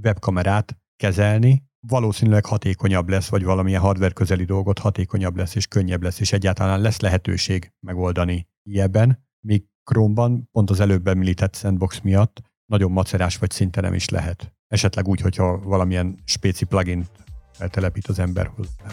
webkamerát 0.02 0.78
kezelni, 0.96 1.64
valószínűleg 1.86 2.44
hatékonyabb 2.44 3.08
lesz, 3.08 3.28
vagy 3.28 3.44
valamilyen 3.44 3.80
hardware 3.80 4.12
közeli 4.12 4.44
dolgot 4.44 4.78
hatékonyabb 4.78 5.36
lesz, 5.36 5.54
és 5.54 5.66
könnyebb 5.66 6.02
lesz, 6.02 6.20
és 6.20 6.32
egyáltalán 6.32 6.80
lesz 6.80 7.00
lehetőség 7.00 7.72
megoldani 7.86 8.48
ilyenben, 8.62 9.26
míg 9.46 9.64
Chrome-ban 9.90 10.48
pont 10.52 10.70
az 10.70 10.80
előbb 10.80 11.06
említett 11.06 11.54
sandbox 11.54 12.00
miatt 12.00 12.42
nagyon 12.66 12.90
macerás 12.90 13.36
vagy 13.36 13.50
szinte 13.50 13.80
nem 13.80 13.94
is 13.94 14.08
lehet. 14.08 14.54
Esetleg 14.66 15.08
úgy, 15.08 15.20
hogyha 15.20 15.58
valamilyen 15.58 16.18
spéci 16.24 16.64
plugin 16.64 17.06
feltelepít 17.56 18.06
az 18.06 18.18
ember 18.18 18.46
hozzá. 18.46 18.86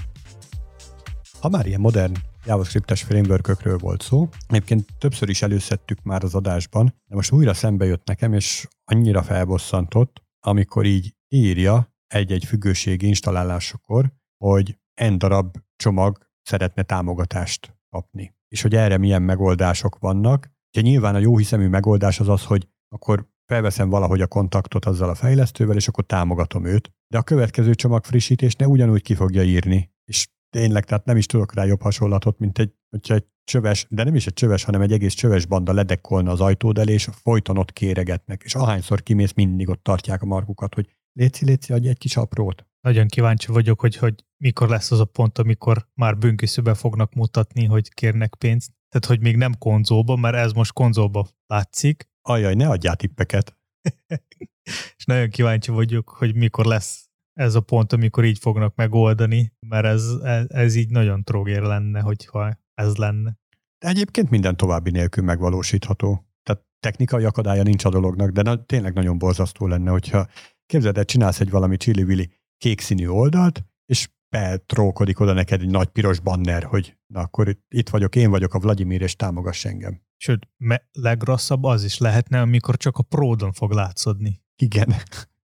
Ha 1.39 1.49
már 1.49 1.65
ilyen 1.65 1.80
modern 1.80 2.13
JavaScript-es 2.45 3.04
frameworkökről 3.04 3.78
volt 3.78 4.02
szó. 4.02 4.30
Egyébként 4.47 4.97
többször 4.97 5.30
is 5.30 5.41
előszedtük 5.41 6.02
már 6.04 6.23
az 6.23 6.36
adásban, 6.36 6.86
de 7.06 7.15
most 7.15 7.32
újra 7.32 7.54
szembe 7.54 7.86
jött 7.86 8.08
nekem, 8.08 8.34
és 8.34 8.67
annyira 8.84 9.23
felbosszantott, 9.23 10.23
amikor 10.39 10.86
így 10.86 11.15
írja 11.28 11.93
egy-egy 12.08 12.45
függőség 12.45 13.02
installálásakor, 13.02 14.13
hogy 14.38 14.78
n 15.02 15.17
darab 15.17 15.58
csomag 15.76 16.17
szeretne 16.41 16.84
támogatást 16.84 17.76
kapni. 17.89 18.36
És 18.47 18.62
hogy 18.62 18.76
erre 18.76 18.97
milyen 18.97 19.21
megoldások 19.21 19.99
vannak. 19.99 20.52
Ugye 20.71 20.82
nyilván 20.82 21.15
a 21.15 21.19
jó 21.19 21.38
hiszemű 21.38 21.67
megoldás 21.67 22.19
az 22.19 22.30
az, 22.30 22.45
hogy 22.45 22.67
akkor 22.89 23.28
felveszem 23.45 23.89
valahogy 23.89 24.21
a 24.21 24.27
kontaktot 24.27 24.86
azzal 24.86 25.10
a 25.10 25.15
fejlesztővel, 25.15 25.75
és 25.75 25.88
akkor 25.88 26.06
támogatom 26.06 26.65
őt. 26.65 26.91
De 27.08 27.17
a 27.17 27.23
következő 27.23 27.73
csomag 27.73 28.03
frissítésnél 28.03 28.67
ugyanúgy 28.67 29.01
ki 29.01 29.15
fogja 29.15 29.43
írni. 29.43 29.91
És 30.06 30.27
tényleg, 30.49 30.86
tehát 30.86 31.06
nem 31.06 31.17
is 31.17 31.25
tudok 31.25 31.53
rá 31.53 31.63
jobb 31.63 31.82
hasonlatot, 31.82 32.39
mint 32.39 32.60
egy, 32.60 32.73
hogyha 32.89 33.13
egy 33.13 33.25
csöves, 33.43 33.86
de 33.89 34.03
nem 34.03 34.15
is 34.15 34.27
egy 34.27 34.34
csöves, 34.34 34.63
hanem 34.63 34.82
egy 34.82 34.91
egész 34.91 35.13
csöves 35.13 35.45
banda 35.45 35.73
ledekkolna 35.73 36.32
az 36.32 36.41
ajtód 36.41 36.77
elé, 36.77 36.93
és 36.93 37.10
folyton 37.12 37.58
ott 37.58 37.73
kéregetnek, 37.73 38.41
és 38.45 38.56
ahányszor 38.56 39.03
kimész, 39.03 39.34
mindig 39.34 39.69
ott 39.69 39.84
tartják 39.84 40.21
a 40.21 40.25
markukat, 40.25 40.73
hogy 40.73 40.88
léci, 41.13 41.45
léci, 41.45 41.73
adj 41.73 41.88
egy 41.88 41.97
kis 41.97 42.17
aprót. 42.17 42.65
Nagyon 42.82 43.08
kíváncsi 43.08 43.51
vagyok, 43.51 43.79
hogy, 43.79 43.95
hogy 43.95 44.13
mikor 44.38 44.69
lesz 44.69 44.91
az 44.91 44.99
a 44.99 45.06
pont, 45.06 45.38
amikor 45.38 45.88
már 45.93 46.17
böngészőbe 46.17 46.73
fognak 46.73 47.13
mutatni, 47.13 47.65
hogy 47.65 47.93
kérnek 47.93 48.36
pénzt. 48.36 48.71
Tehát, 48.89 49.08
hogy 49.08 49.19
még 49.19 49.38
nem 49.38 49.58
konzolban, 49.58 50.19
mert 50.19 50.36
ez 50.36 50.51
most 50.51 50.73
konzolba 50.73 51.27
látszik, 51.47 52.10
Ajaj, 52.25 52.55
ne 52.55 52.67
adjál 52.67 52.95
tippeket. 52.95 53.57
és 54.97 55.05
nagyon 55.05 55.29
kíváncsi 55.29 55.71
vagyok, 55.71 56.09
hogy 56.09 56.36
mikor 56.36 56.65
lesz 56.65 57.07
ez 57.33 57.55
a 57.55 57.62
pont, 57.62 57.93
amikor 57.93 58.25
így 58.25 58.39
fognak 58.39 58.75
megoldani, 58.75 59.53
mert 59.67 59.86
ez, 59.86 60.09
ez, 60.23 60.45
ez 60.49 60.75
így 60.75 60.89
nagyon 60.89 61.23
trógér 61.23 61.62
lenne, 61.62 61.99
hogyha 61.99 62.57
ez 62.73 62.95
lenne. 62.95 63.38
De 63.79 63.88
egyébként 63.88 64.29
minden 64.29 64.57
további 64.57 64.91
nélkül 64.91 65.23
megvalósítható. 65.23 66.25
Tehát 66.43 66.65
technikai 66.79 67.23
akadálya 67.23 67.63
nincs 67.63 67.86
a 67.86 67.89
dolognak, 67.89 68.29
de 68.29 68.41
na, 68.41 68.65
tényleg 68.65 68.93
nagyon 68.93 69.17
borzasztó 69.17 69.67
lenne, 69.67 69.91
hogyha 69.91 70.27
képzeld 70.65 70.97
el, 70.97 71.05
csinálsz 71.05 71.39
egy 71.39 71.49
valami 71.49 71.77
csili 71.77 72.31
kék 72.57 72.81
színű 72.81 73.07
oldalt, 73.07 73.63
és 73.86 74.09
betrókodik 74.33 75.19
oda 75.19 75.33
neked 75.33 75.61
egy 75.61 75.69
nagy 75.69 75.87
piros 75.87 76.19
banner, 76.19 76.63
hogy 76.63 76.97
na 77.07 77.19
akkor 77.19 77.57
itt 77.67 77.89
vagyok, 77.89 78.15
én 78.15 78.29
vagyok 78.29 78.53
a 78.53 78.59
Vladimir, 78.59 79.01
és 79.01 79.15
támogass 79.15 79.65
engem. 79.65 80.01
Sőt, 80.17 80.47
me- 80.57 80.87
legrosszabb 80.91 81.63
az 81.63 81.83
is 81.83 81.97
lehetne, 81.97 82.41
amikor 82.41 82.77
csak 82.77 82.97
a 82.97 83.03
pródon 83.03 83.51
fog 83.51 83.71
látszódni. 83.71 84.41
Igen. 84.55 84.87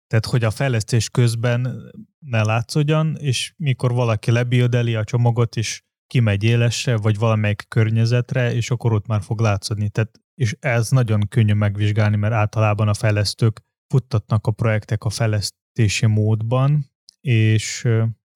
Tehát, 0.08 0.25
hogy 0.25 0.43
a 0.43 0.52
fejlesztés 0.52 1.10
közben 1.10 1.91
ne 2.19 2.43
látszódjon, 2.43 3.15
és 3.19 3.54
mikor 3.58 3.91
valaki 3.91 4.32
lebildeli 4.32 4.95
a 4.95 5.04
csomagot, 5.04 5.56
és 5.56 5.84
kimegy 6.08 6.43
élesre, 6.43 6.97
vagy 6.97 7.17
valamelyik 7.17 7.65
környezetre, 7.67 8.54
és 8.54 8.71
akkor 8.71 8.93
ott 8.93 9.08
már 9.08 9.21
fog 9.21 9.39
látszódni. 9.39 9.89
Tehát, 9.89 10.19
és 10.36 10.56
ez 10.60 10.89
nagyon 10.89 11.28
könnyű 11.28 11.54
megvizsgálni, 11.54 12.15
mert 12.15 12.34
általában 12.34 12.88
a 12.88 12.93
fejlesztők 12.93 13.62
futtatnak 13.88 14.47
a 14.47 14.52
projektek 14.52 15.04
a 15.04 15.10
fejlesztési 15.10 16.06
módban, 16.06 16.86
és 17.21 17.88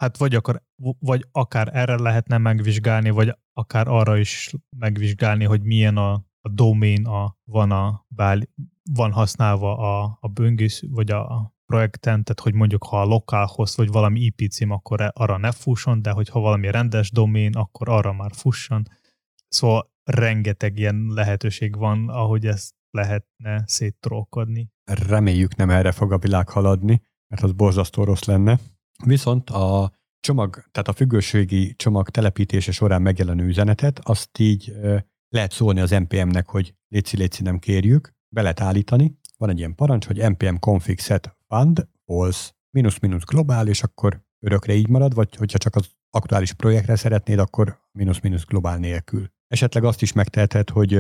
hát 0.03 0.17
vagy 0.17 0.35
akar, 0.35 0.63
vagy 0.99 1.25
akár 1.31 1.69
erre 1.73 2.01
lehetne 2.01 2.37
megvizsgálni, 2.37 3.09
vagy 3.09 3.37
akár 3.53 3.87
arra 3.87 4.17
is 4.17 4.53
megvizsgálni, 4.77 5.43
hogy 5.43 5.61
milyen 5.61 5.97
a, 5.97 6.13
a 6.41 6.49
domain 6.49 7.05
a, 7.05 7.37
van, 7.43 7.71
a, 7.71 8.05
van 8.91 9.11
használva 9.11 9.77
a, 9.77 10.17
a 10.21 10.27
böngész, 10.27 10.83
vagy 10.89 11.11
a 11.11 11.53
projekten, 11.65 12.23
tehát 12.23 12.39
hogy 12.39 12.53
mondjuk 12.53 12.83
ha 12.83 13.01
a 13.01 13.05
localhost, 13.05 13.75
vagy 13.75 13.91
valami 13.91 14.19
IP 14.19 14.51
cím, 14.51 14.71
akkor 14.71 15.01
e, 15.01 15.11
arra 15.15 15.37
ne 15.37 15.51
fusson, 15.51 16.01
de 16.01 16.11
hogyha 16.11 16.39
valami 16.39 16.71
rendes 16.71 17.11
domain, 17.11 17.55
akkor 17.55 17.89
arra 17.89 18.13
már 18.13 18.31
fusson. 18.33 18.83
Szóval 19.47 19.91
rengeteg 20.03 20.77
ilyen 20.77 21.07
lehetőség 21.13 21.77
van, 21.77 22.09
ahogy 22.09 22.45
ezt 22.45 22.73
lehetne 22.91 23.63
széttrókodni. 23.65 24.71
Reméljük 24.83 25.55
nem 25.55 25.69
erre 25.69 25.91
fog 25.91 26.11
a 26.11 26.17
világ 26.17 26.49
haladni, 26.49 27.01
mert 27.27 27.43
az 27.43 27.51
borzasztó 27.51 28.03
rossz 28.03 28.23
lenne. 28.23 28.59
Viszont 29.06 29.49
a 29.49 29.91
csomag, 30.19 30.63
tehát 30.71 30.88
a 30.88 30.93
függőségi 30.93 31.75
csomag 31.75 32.10
telepítése 32.10 32.71
során 32.71 33.01
megjelenő 33.01 33.45
üzenetet, 33.45 33.99
azt 33.99 34.39
így 34.39 34.73
lehet 35.29 35.51
szólni 35.51 35.79
az 35.79 35.89
NPM-nek, 35.89 36.49
hogy 36.49 36.75
léci, 36.88 37.17
léci 37.17 37.43
nem 37.43 37.60
kérjük, 37.60 38.13
be 38.36 38.41
lehet 38.41 38.60
állítani. 38.60 39.19
Van 39.38 39.49
egy 39.49 39.58
ilyen 39.58 39.75
parancs, 39.75 40.06
hogy 40.06 40.29
npm 40.29 40.60
config 40.60 40.99
set 40.99 41.38
fund 41.47 41.88
false 42.06 42.51
minusz 42.69 42.99
minusz 42.99 43.23
globál, 43.23 43.67
és 43.67 43.84
akkor 43.84 44.25
örökre 44.39 44.73
így 44.73 44.88
marad, 44.88 45.13
vagy 45.13 45.36
hogyha 45.36 45.58
csak 45.58 45.75
az 45.75 45.89
aktuális 46.10 46.53
projektre 46.53 46.95
szeretnéd, 46.95 47.39
akkor 47.39 47.82
minusz 47.91 48.19
minusz 48.19 48.45
globál 48.45 48.77
nélkül. 48.77 49.27
Esetleg 49.47 49.84
azt 49.84 50.01
is 50.01 50.13
megteheted, 50.13 50.69
hogy 50.69 50.99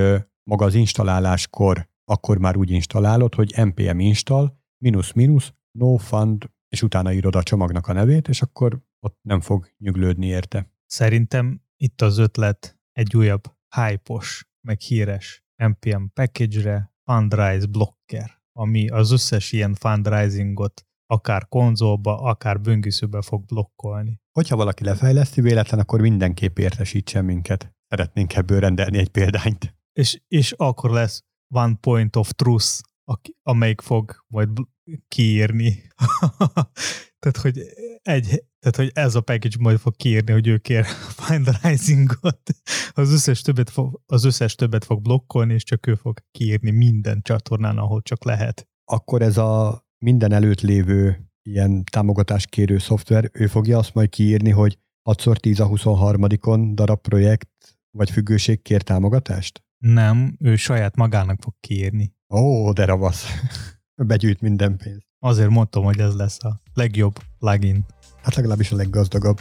maga 0.49 0.65
az 0.65 0.73
installáláskor 0.73 1.89
akkor 2.05 2.37
már 2.37 2.57
úgy 2.57 2.71
installálod, 2.71 3.35
hogy 3.35 3.53
npm 3.57 3.99
install 3.99 4.57
minusz 4.83 5.11
minusz 5.11 5.53
no 5.71 5.97
fund 5.97 6.51
és 6.73 6.81
utána 6.81 7.13
írod 7.13 7.35
a 7.35 7.43
csomagnak 7.43 7.87
a 7.87 7.93
nevét, 7.93 8.27
és 8.27 8.41
akkor 8.41 8.81
ott 8.99 9.17
nem 9.21 9.41
fog 9.41 9.73
nyuglődni 9.77 10.25
érte. 10.25 10.71
Szerintem 10.85 11.61
itt 11.77 12.01
az 12.01 12.17
ötlet 12.17 12.79
egy 12.91 13.15
újabb 13.15 13.43
hype 13.75 14.21
meg 14.67 14.79
híres 14.79 15.43
NPM 15.55 16.03
package-re 16.13 16.93
Fundrise 17.03 17.65
Blocker, 17.65 18.41
ami 18.51 18.89
az 18.89 19.11
összes 19.11 19.51
ilyen 19.51 19.73
fundraisingot 19.73 20.85
akár 21.05 21.47
konzolba, 21.47 22.21
akár 22.21 22.61
böngészőbe 22.61 23.21
fog 23.21 23.45
blokkolni. 23.45 24.21
Hogyha 24.31 24.55
valaki 24.55 24.83
lefejleszti 24.83 25.41
véletlen, 25.41 25.79
akkor 25.79 26.01
mindenképp 26.01 26.57
értesítsen 26.57 27.25
minket. 27.25 27.75
Szeretnénk 27.87 28.35
ebből 28.35 28.59
rendelni 28.59 28.97
egy 28.97 29.09
példányt. 29.09 29.75
És, 29.91 30.21
és 30.27 30.51
akkor 30.51 30.89
lesz 30.89 31.23
one 31.55 31.75
point 31.75 32.15
of 32.15 32.31
truth, 32.31 32.79
amelyik 33.43 33.81
fog 33.81 34.15
majd 34.27 34.49
kiírni. 35.07 35.83
tehát, 37.19 37.37
hogy 37.41 37.59
egy, 38.01 38.43
tehát, 38.59 38.75
hogy 38.75 38.91
ez 38.93 39.15
a 39.15 39.21
package 39.21 39.55
majd 39.59 39.79
fog 39.79 39.95
kiírni, 39.95 40.31
hogy 40.31 40.47
ő 40.47 40.57
kér 40.57 40.85
Find 40.85 41.49
Risingot. 41.61 42.41
Az 42.91 43.11
összes, 43.11 43.41
többet 43.41 43.69
fog, 43.69 44.01
az 44.05 44.23
összes 44.23 44.55
többet 44.55 44.85
fog 44.85 45.01
blokkolni, 45.01 45.53
és 45.53 45.63
csak 45.63 45.87
ő 45.87 45.95
fog 45.95 46.19
kiírni 46.31 46.71
minden 46.71 47.21
csatornán, 47.21 47.77
ahol 47.77 48.01
csak 48.01 48.23
lehet. 48.23 48.67
Akkor 48.85 49.21
ez 49.21 49.37
a 49.37 49.83
minden 49.97 50.31
előtt 50.31 50.61
lévő 50.61 51.27
ilyen 51.41 51.83
támogatáskérő 51.83 52.77
szoftver, 52.77 53.29
ő 53.33 53.47
fogja 53.47 53.77
azt 53.77 53.93
majd 53.93 54.09
kiírni, 54.09 54.49
hogy 54.49 54.79
6x10 55.09 55.61
a 55.61 55.69
23-on 55.69 56.71
darab 56.73 57.01
projekt 57.01 57.49
vagy 57.91 58.09
függőség 58.09 58.61
kér 58.61 58.81
támogatást? 58.81 59.63
Nem, 59.77 60.35
ő 60.39 60.55
saját 60.55 60.95
magának 60.95 61.41
fog 61.41 61.53
kiírni. 61.59 62.15
Ó, 62.29 62.71
de 62.71 62.85
ravasz. 62.85 63.25
Begyűjt 63.95 64.41
minden 64.41 64.77
pénzt. 64.77 65.05
Azért 65.19 65.49
mondtam, 65.49 65.83
hogy 65.83 65.99
ez 65.99 66.15
lesz 66.15 66.43
a 66.43 66.61
legjobb 66.73 67.19
plugin. 67.39 67.85
Hát 68.23 68.35
legalábbis 68.35 68.71
a 68.71 68.75
leggazdagabb. 68.75 69.39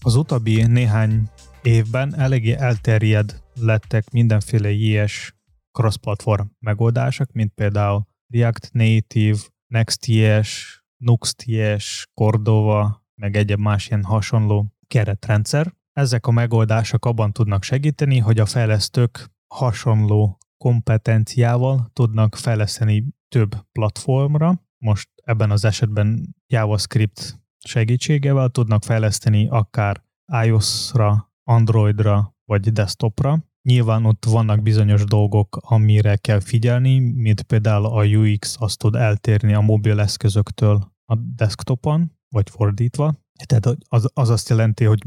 Az 0.00 0.14
utóbbi 0.14 0.62
néhány 0.62 1.30
évben 1.62 2.18
eléggé 2.18 2.52
elterjed 2.52 3.42
lettek 3.54 4.10
mindenféle 4.10 4.70
ilyes 4.70 5.36
cross-platform 5.72 6.46
megoldások, 6.58 7.32
mint 7.32 7.52
például 7.54 8.06
React 8.28 8.70
Native, 8.72 9.38
Next.js, 9.66 10.82
Nux.js, 10.96 12.06
Cordova, 12.14 13.04
meg 13.14 13.36
egyéb 13.36 13.58
más 13.58 13.88
ilyen 13.88 14.04
hasonló 14.04 14.74
keretrendszer. 14.86 15.74
Ezek 15.92 16.26
a 16.26 16.30
megoldások 16.30 17.04
abban 17.04 17.32
tudnak 17.32 17.62
segíteni, 17.62 18.18
hogy 18.18 18.38
a 18.38 18.46
fejlesztők 18.46 19.30
hasonló 19.54 20.38
kompetenciával 20.62 21.90
tudnak 21.92 22.36
fejleszteni 22.36 23.14
több 23.28 23.56
platformra. 23.72 24.62
Most 24.78 25.08
ebben 25.24 25.50
az 25.50 25.64
esetben 25.64 26.36
JavaScript 26.46 27.40
segítségevel 27.58 28.48
tudnak 28.48 28.84
fejleszteni 28.84 29.48
akár 29.48 30.04
iOS-ra, 30.44 31.32
Androidra 31.44 32.36
vagy 32.44 32.72
desktopra. 32.72 33.44
Nyilván 33.62 34.04
ott 34.04 34.24
vannak 34.24 34.62
bizonyos 34.62 35.04
dolgok, 35.04 35.58
amire 35.60 36.16
kell 36.16 36.40
figyelni, 36.40 36.98
mint 36.98 37.42
például 37.42 37.86
a 37.86 38.04
UX 38.04 38.56
azt 38.58 38.78
tud 38.78 38.94
eltérni 38.94 39.54
a 39.54 39.60
mobil 39.60 40.00
eszközöktől 40.00 40.92
a 41.04 41.16
desktopon, 41.16 42.12
vagy 42.28 42.50
fordítva. 42.50 43.14
Tehát 43.46 43.78
az, 43.88 44.10
az 44.14 44.30
azt 44.30 44.48
jelenti, 44.48 44.84
hogy 44.84 45.02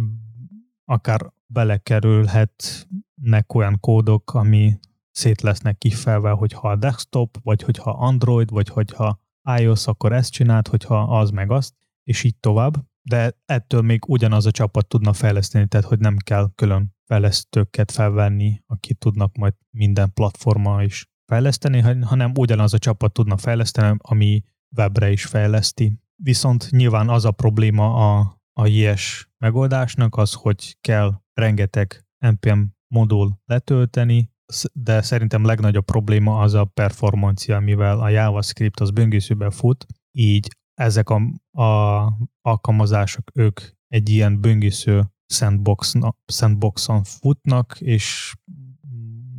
akár 0.86 1.34
belekerülhetnek 1.46 3.54
olyan 3.54 3.80
kódok, 3.80 4.34
ami 4.34 4.80
szét 5.16 5.42
lesznek 5.42 5.78
kifelve, 5.78 6.30
hogyha 6.30 6.70
a 6.70 6.76
desktop, 6.76 7.38
vagy 7.44 7.62
hogyha 7.62 7.92
Android, 7.92 8.50
vagy 8.50 8.70
hogyha 8.70 9.20
iOS, 9.60 9.88
akkor 9.88 10.14
ezt 10.14 10.32
csinált, 10.32 10.68
hogyha 10.68 11.20
az 11.20 11.30
meg 11.30 11.52
azt, 11.52 11.74
és 12.04 12.24
így 12.24 12.36
tovább. 12.40 12.74
De 13.02 13.38
ettől 13.46 13.82
még 13.82 14.04
ugyanaz 14.08 14.46
a 14.46 14.52
csapat 14.52 14.88
tudna 14.88 15.14
fejleszteni, 15.14 15.68
tehát 15.68 15.86
hogy 15.86 16.00
nem 16.00 16.18
kell 16.18 16.52
külön 16.56 16.96
fejlesztőket 17.06 17.92
felvenni, 17.92 18.62
akik 18.66 18.98
tudnak 18.98 19.36
majd 19.36 19.54
minden 19.70 20.14
platforma 20.14 20.84
is 20.84 21.10
fejleszteni, 21.26 21.80
hanem 22.02 22.32
ugyanaz 22.38 22.74
a 22.74 22.78
csapat 22.78 23.14
tudna 23.14 23.38
fejleszteni, 23.38 23.98
ami 24.02 24.44
webre 24.78 25.12
is 25.12 25.26
fejleszti. 25.26 26.00
Viszont 26.16 26.68
nyilván 26.70 27.10
az 27.10 27.26
a 27.26 27.32
probléma 27.32 28.18
a, 28.18 28.40
a 28.54 28.68
ilyes 28.68 29.30
megoldásnak 29.38 30.16
az, 30.18 30.34
hogy 30.34 30.78
kell 30.82 31.22
rengeteg 31.34 32.06
NPM 32.18 32.62
modul 32.88 33.42
letölteni, 33.46 34.34
de 34.74 35.02
szerintem 35.02 35.46
legnagyobb 35.46 35.86
probléma 35.86 36.40
az 36.40 36.54
a 36.54 36.66
performancia, 36.66 37.60
mivel 37.60 38.00
a 38.00 38.10
JavaScript 38.10 38.80
az 38.80 38.92
böngészőben 38.92 39.52
fut, 39.52 39.86
így 40.12 40.48
ezek 40.74 41.10
a, 41.10 41.22
a 41.62 42.12
alkalmazások, 42.42 43.32
ők 43.34 43.62
egy 43.88 44.10
ilyen 44.10 44.42
böngésző 44.42 45.04
sandbox, 45.28 45.94
sandboxon 46.26 47.04
futnak, 47.04 47.82
és 47.82 48.34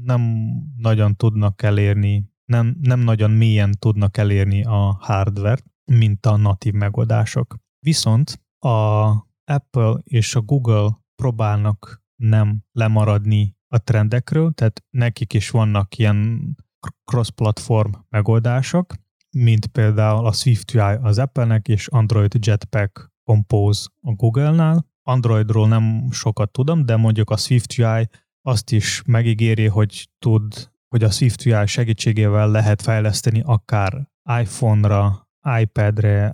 nem 0.02 0.36
nagyon 0.76 1.16
tudnak 1.16 1.62
elérni, 1.62 2.30
nem, 2.44 2.76
nem 2.80 3.00
nagyon 3.00 3.30
mélyen 3.30 3.72
tudnak 3.78 4.16
elérni 4.16 4.64
a 4.64 4.96
hardware 5.00 5.62
mint 5.92 6.26
a 6.26 6.36
natív 6.36 6.72
megoldások. 6.72 7.56
Viszont 7.78 8.40
a 8.58 9.06
Apple 9.44 10.00
és 10.04 10.34
a 10.34 10.40
Google 10.40 10.98
próbálnak 11.14 12.02
nem 12.16 12.64
lemaradni 12.72 13.55
a 13.68 13.78
trendekről, 13.78 14.52
tehát 14.52 14.84
nekik 14.90 15.34
is 15.34 15.50
vannak 15.50 15.98
ilyen 15.98 16.50
cross-platform 17.04 17.90
megoldások, 18.08 18.94
mint 19.30 19.66
például 19.66 20.26
a 20.26 20.32
SwiftUI 20.32 20.96
az 21.02 21.18
Apple-nek 21.18 21.68
és 21.68 21.88
Android 21.88 22.46
Jetpack 22.46 23.10
Compose 23.24 23.88
a 24.00 24.12
Google-nál. 24.12 24.86
Androidról 25.02 25.68
nem 25.68 26.10
sokat 26.10 26.50
tudom, 26.50 26.86
de 26.86 26.96
mondjuk 26.96 27.30
a 27.30 27.36
SwiftUI 27.36 28.08
azt 28.42 28.72
is 28.72 29.02
megígéri, 29.06 29.66
hogy 29.66 30.08
tud 30.18 30.74
hogy 30.88 31.04
a 31.04 31.10
SwiftUI 31.10 31.66
segítségével 31.66 32.50
lehet 32.50 32.82
fejleszteni 32.82 33.42
akár 33.44 34.08
iPhone-ra, 34.40 35.28
iPad-re, 35.60 36.32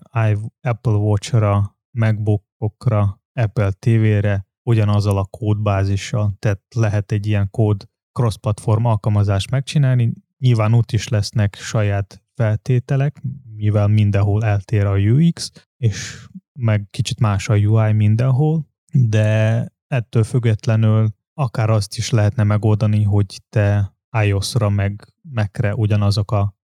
Apple 0.60 0.92
Watch-ra, 0.92 1.76
MacBook-okra, 1.90 3.20
Apple 3.32 3.70
TV-re, 3.70 4.46
ugyanazzal 4.62 5.18
a 5.18 5.24
kódbázissal, 5.24 6.34
tehát 6.38 6.62
lehet 6.74 7.12
egy 7.12 7.26
ilyen 7.26 7.50
kód 7.50 7.88
cross-platform 8.12 8.84
alkalmazást 8.84 9.50
megcsinálni. 9.50 10.12
Nyilván 10.38 10.72
ott 10.72 10.92
is 10.92 11.08
lesznek 11.08 11.54
saját 11.54 12.24
feltételek, 12.34 13.22
mivel 13.56 13.88
mindenhol 13.88 14.44
eltér 14.44 14.84
a 14.84 14.98
UX, 14.98 15.52
és 15.76 16.26
meg 16.52 16.86
kicsit 16.90 17.20
más 17.20 17.48
a 17.48 17.54
UI 17.54 17.92
mindenhol, 17.92 18.66
de 18.92 19.66
ettől 19.86 20.24
függetlenül 20.24 21.08
akár 21.34 21.70
azt 21.70 21.96
is 21.96 22.10
lehetne 22.10 22.42
megoldani, 22.42 23.02
hogy 23.02 23.40
te 23.48 23.96
iOS-ra 24.24 24.68
meg 24.68 25.14
Mac-re 25.20 25.74
ugyanazok 25.74 26.30
a, 26.30 26.56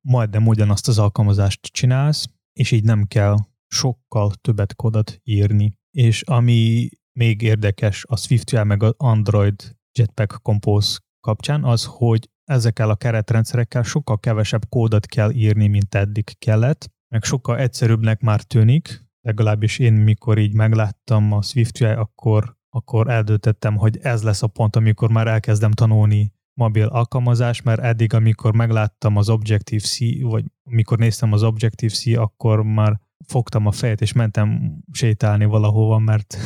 majdnem 0.00 0.46
ugyanazt 0.46 0.88
az 0.88 0.98
alkalmazást 0.98 1.60
csinálsz, 1.60 2.26
és 2.52 2.70
így 2.70 2.84
nem 2.84 3.04
kell 3.04 3.36
sokkal 3.66 4.32
többet 4.40 4.74
kódot 4.74 5.20
írni. 5.22 5.78
És 5.90 6.22
ami 6.22 6.88
még 7.18 7.42
érdekes 7.42 8.04
a 8.08 8.16
swift 8.16 8.64
meg 8.64 8.82
az 8.82 8.94
Android 8.96 9.76
Jetpack 9.98 10.42
Compose 10.42 10.98
kapcsán, 11.20 11.64
az, 11.64 11.84
hogy 11.84 12.28
ezekkel 12.44 12.90
a 12.90 12.96
keretrendszerekkel 12.96 13.82
sokkal 13.82 14.20
kevesebb 14.20 14.68
kódot 14.68 15.06
kell 15.06 15.30
írni, 15.30 15.66
mint 15.66 15.94
eddig 15.94 16.38
kellett, 16.38 16.88
meg 17.08 17.22
sokkal 17.22 17.58
egyszerűbbnek 17.58 18.20
már 18.20 18.42
tűnik, 18.42 19.04
legalábbis 19.20 19.78
én 19.78 19.92
mikor 19.92 20.38
így 20.38 20.54
megláttam 20.54 21.32
a 21.32 21.42
swift 21.42 21.80
akkor, 21.80 22.56
akkor 22.68 23.10
eldöntöttem, 23.10 23.76
hogy 23.76 23.98
ez 24.02 24.22
lesz 24.22 24.42
a 24.42 24.46
pont, 24.46 24.76
amikor 24.76 25.10
már 25.10 25.26
elkezdem 25.26 25.70
tanulni 25.70 26.32
mobil 26.54 26.86
alkalmazás, 26.86 27.62
mert 27.62 27.80
eddig, 27.80 28.14
amikor 28.14 28.54
megláttam 28.54 29.16
az 29.16 29.28
Objective-C, 29.28 29.98
vagy 30.22 30.44
amikor 30.64 30.98
néztem 30.98 31.32
az 31.32 31.42
Objective-C, 31.42 32.16
akkor 32.16 32.62
már 32.62 33.00
fogtam 33.26 33.66
a 33.66 33.72
fejet, 33.72 34.00
és 34.00 34.12
mentem 34.12 34.78
sétálni 34.92 35.44
valahova, 35.44 35.98
mert 35.98 36.36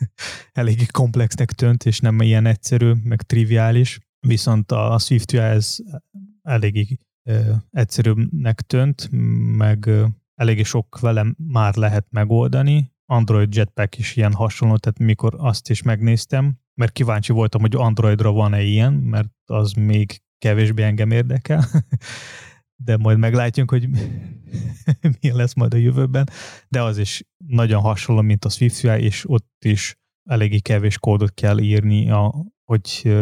eléggé 0.52 0.84
komplexnek 0.90 1.52
tűnt, 1.52 1.84
és 1.84 2.00
nem 2.00 2.20
ilyen 2.20 2.46
egyszerű, 2.46 2.92
meg 3.02 3.22
triviális. 3.22 3.98
Viszont 4.26 4.72
a 4.72 4.98
Swift 4.98 5.34
ez 5.34 5.76
eléggé 6.42 6.98
egyszerűbbnek 7.70 8.60
tűnt, 8.60 9.08
meg 9.56 9.90
eléggé 10.34 10.62
sok 10.62 11.00
velem 11.00 11.36
már 11.38 11.74
lehet 11.74 12.06
megoldani. 12.10 12.92
Android 13.06 13.54
Jetpack 13.54 13.98
is 13.98 14.16
ilyen 14.16 14.32
hasonló, 14.32 14.76
tehát 14.76 14.98
mikor 14.98 15.34
azt 15.38 15.70
is 15.70 15.82
megnéztem, 15.82 16.58
mert 16.74 16.92
kíváncsi 16.92 17.32
voltam, 17.32 17.60
hogy 17.60 17.74
Androidra 17.76 18.32
van-e 18.32 18.62
ilyen, 18.62 18.92
mert 18.92 19.28
az 19.44 19.72
még 19.72 20.22
kevésbé 20.38 20.82
engem 20.82 21.10
érdekel, 21.10 21.64
de 22.84 22.96
majd 22.96 23.18
meglátjuk, 23.18 23.70
hogy 23.70 23.88
milyen 25.20 25.36
lesz 25.36 25.54
majd 25.54 25.74
a 25.74 25.76
jövőben, 25.76 26.28
de 26.68 26.82
az 26.82 26.98
is 26.98 27.24
nagyon 27.36 27.80
hasonló, 27.80 28.22
mint 28.22 28.44
a 28.44 28.48
SwiftUI, 28.48 29.02
és 29.02 29.30
ott 29.30 29.64
is 29.64 29.96
eléggé 30.24 30.58
kevés 30.58 30.98
kódot 30.98 31.34
kell 31.34 31.58
írni, 31.58 32.10
a, 32.10 32.46
hogy 32.64 33.16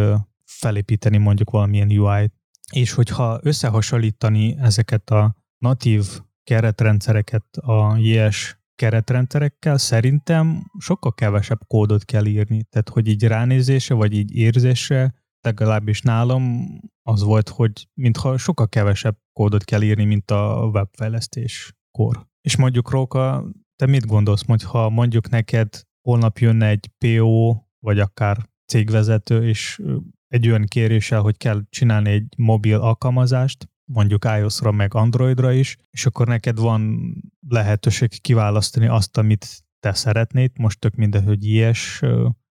felépíteni 0.44 1.16
mondjuk 1.16 1.50
valamilyen 1.50 1.98
UI-t. 1.98 2.32
És 2.72 2.92
hogyha 2.92 3.40
összehasonlítani 3.42 4.56
ezeket 4.58 5.10
a 5.10 5.36
natív 5.58 6.04
keretrendszereket 6.44 7.56
a 7.56 7.96
JS 7.96 8.58
keretrendszerekkel, 8.74 9.78
szerintem 9.78 10.70
sokkal 10.78 11.14
kevesebb 11.14 11.60
kódot 11.66 12.04
kell 12.04 12.26
írni. 12.26 12.64
Tehát, 12.64 12.88
hogy 12.88 13.08
így 13.08 13.24
ránézése, 13.24 13.94
vagy 13.94 14.12
így 14.12 14.34
érzése, 14.34 15.14
legalábbis 15.40 16.00
nálam 16.00 16.66
az 17.02 17.22
volt, 17.22 17.48
hogy 17.48 17.88
mintha 17.94 18.36
sokkal 18.36 18.68
kevesebb 18.68 19.18
kódot 19.37 19.64
kell 19.64 19.83
írni, 19.83 20.05
mint 20.05 20.31
a 20.31 20.70
webfejlesztéskor. 20.72 22.27
És 22.40 22.57
mondjuk 22.57 22.90
Róka, 22.90 23.46
te 23.77 23.87
mit 23.87 24.07
gondolsz, 24.07 24.46
hogy 24.46 24.62
ha 24.62 24.88
mondjuk 24.88 25.29
neked 25.29 25.81
holnap 26.03 26.38
jönne 26.38 26.66
egy 26.66 26.90
PO, 26.99 27.57
vagy 27.79 27.99
akár 27.99 28.49
cégvezető, 28.66 29.49
és 29.49 29.83
egy 30.29 30.49
olyan 30.49 30.64
kéréssel, 30.64 31.20
hogy 31.20 31.37
kell 31.37 31.62
csinálni 31.68 32.11
egy 32.11 32.35
mobil 32.37 32.81
alkalmazást, 32.81 33.68
mondjuk 33.92 34.25
iOS-ra 34.25 34.70
meg 34.70 34.94
Androidra 34.94 35.53
is, 35.53 35.77
és 35.90 36.07
akkor 36.07 36.27
neked 36.27 36.59
van 36.59 37.12
lehetőség 37.49 38.20
kiválasztani 38.20 38.87
azt, 38.87 39.16
amit 39.16 39.64
te 39.81 39.92
szeretnéd, 39.92 40.59
most 40.59 40.81
tök 40.81 40.94
mindegy, 40.94 41.25
hogy 41.25 41.44
ilyes 41.44 42.03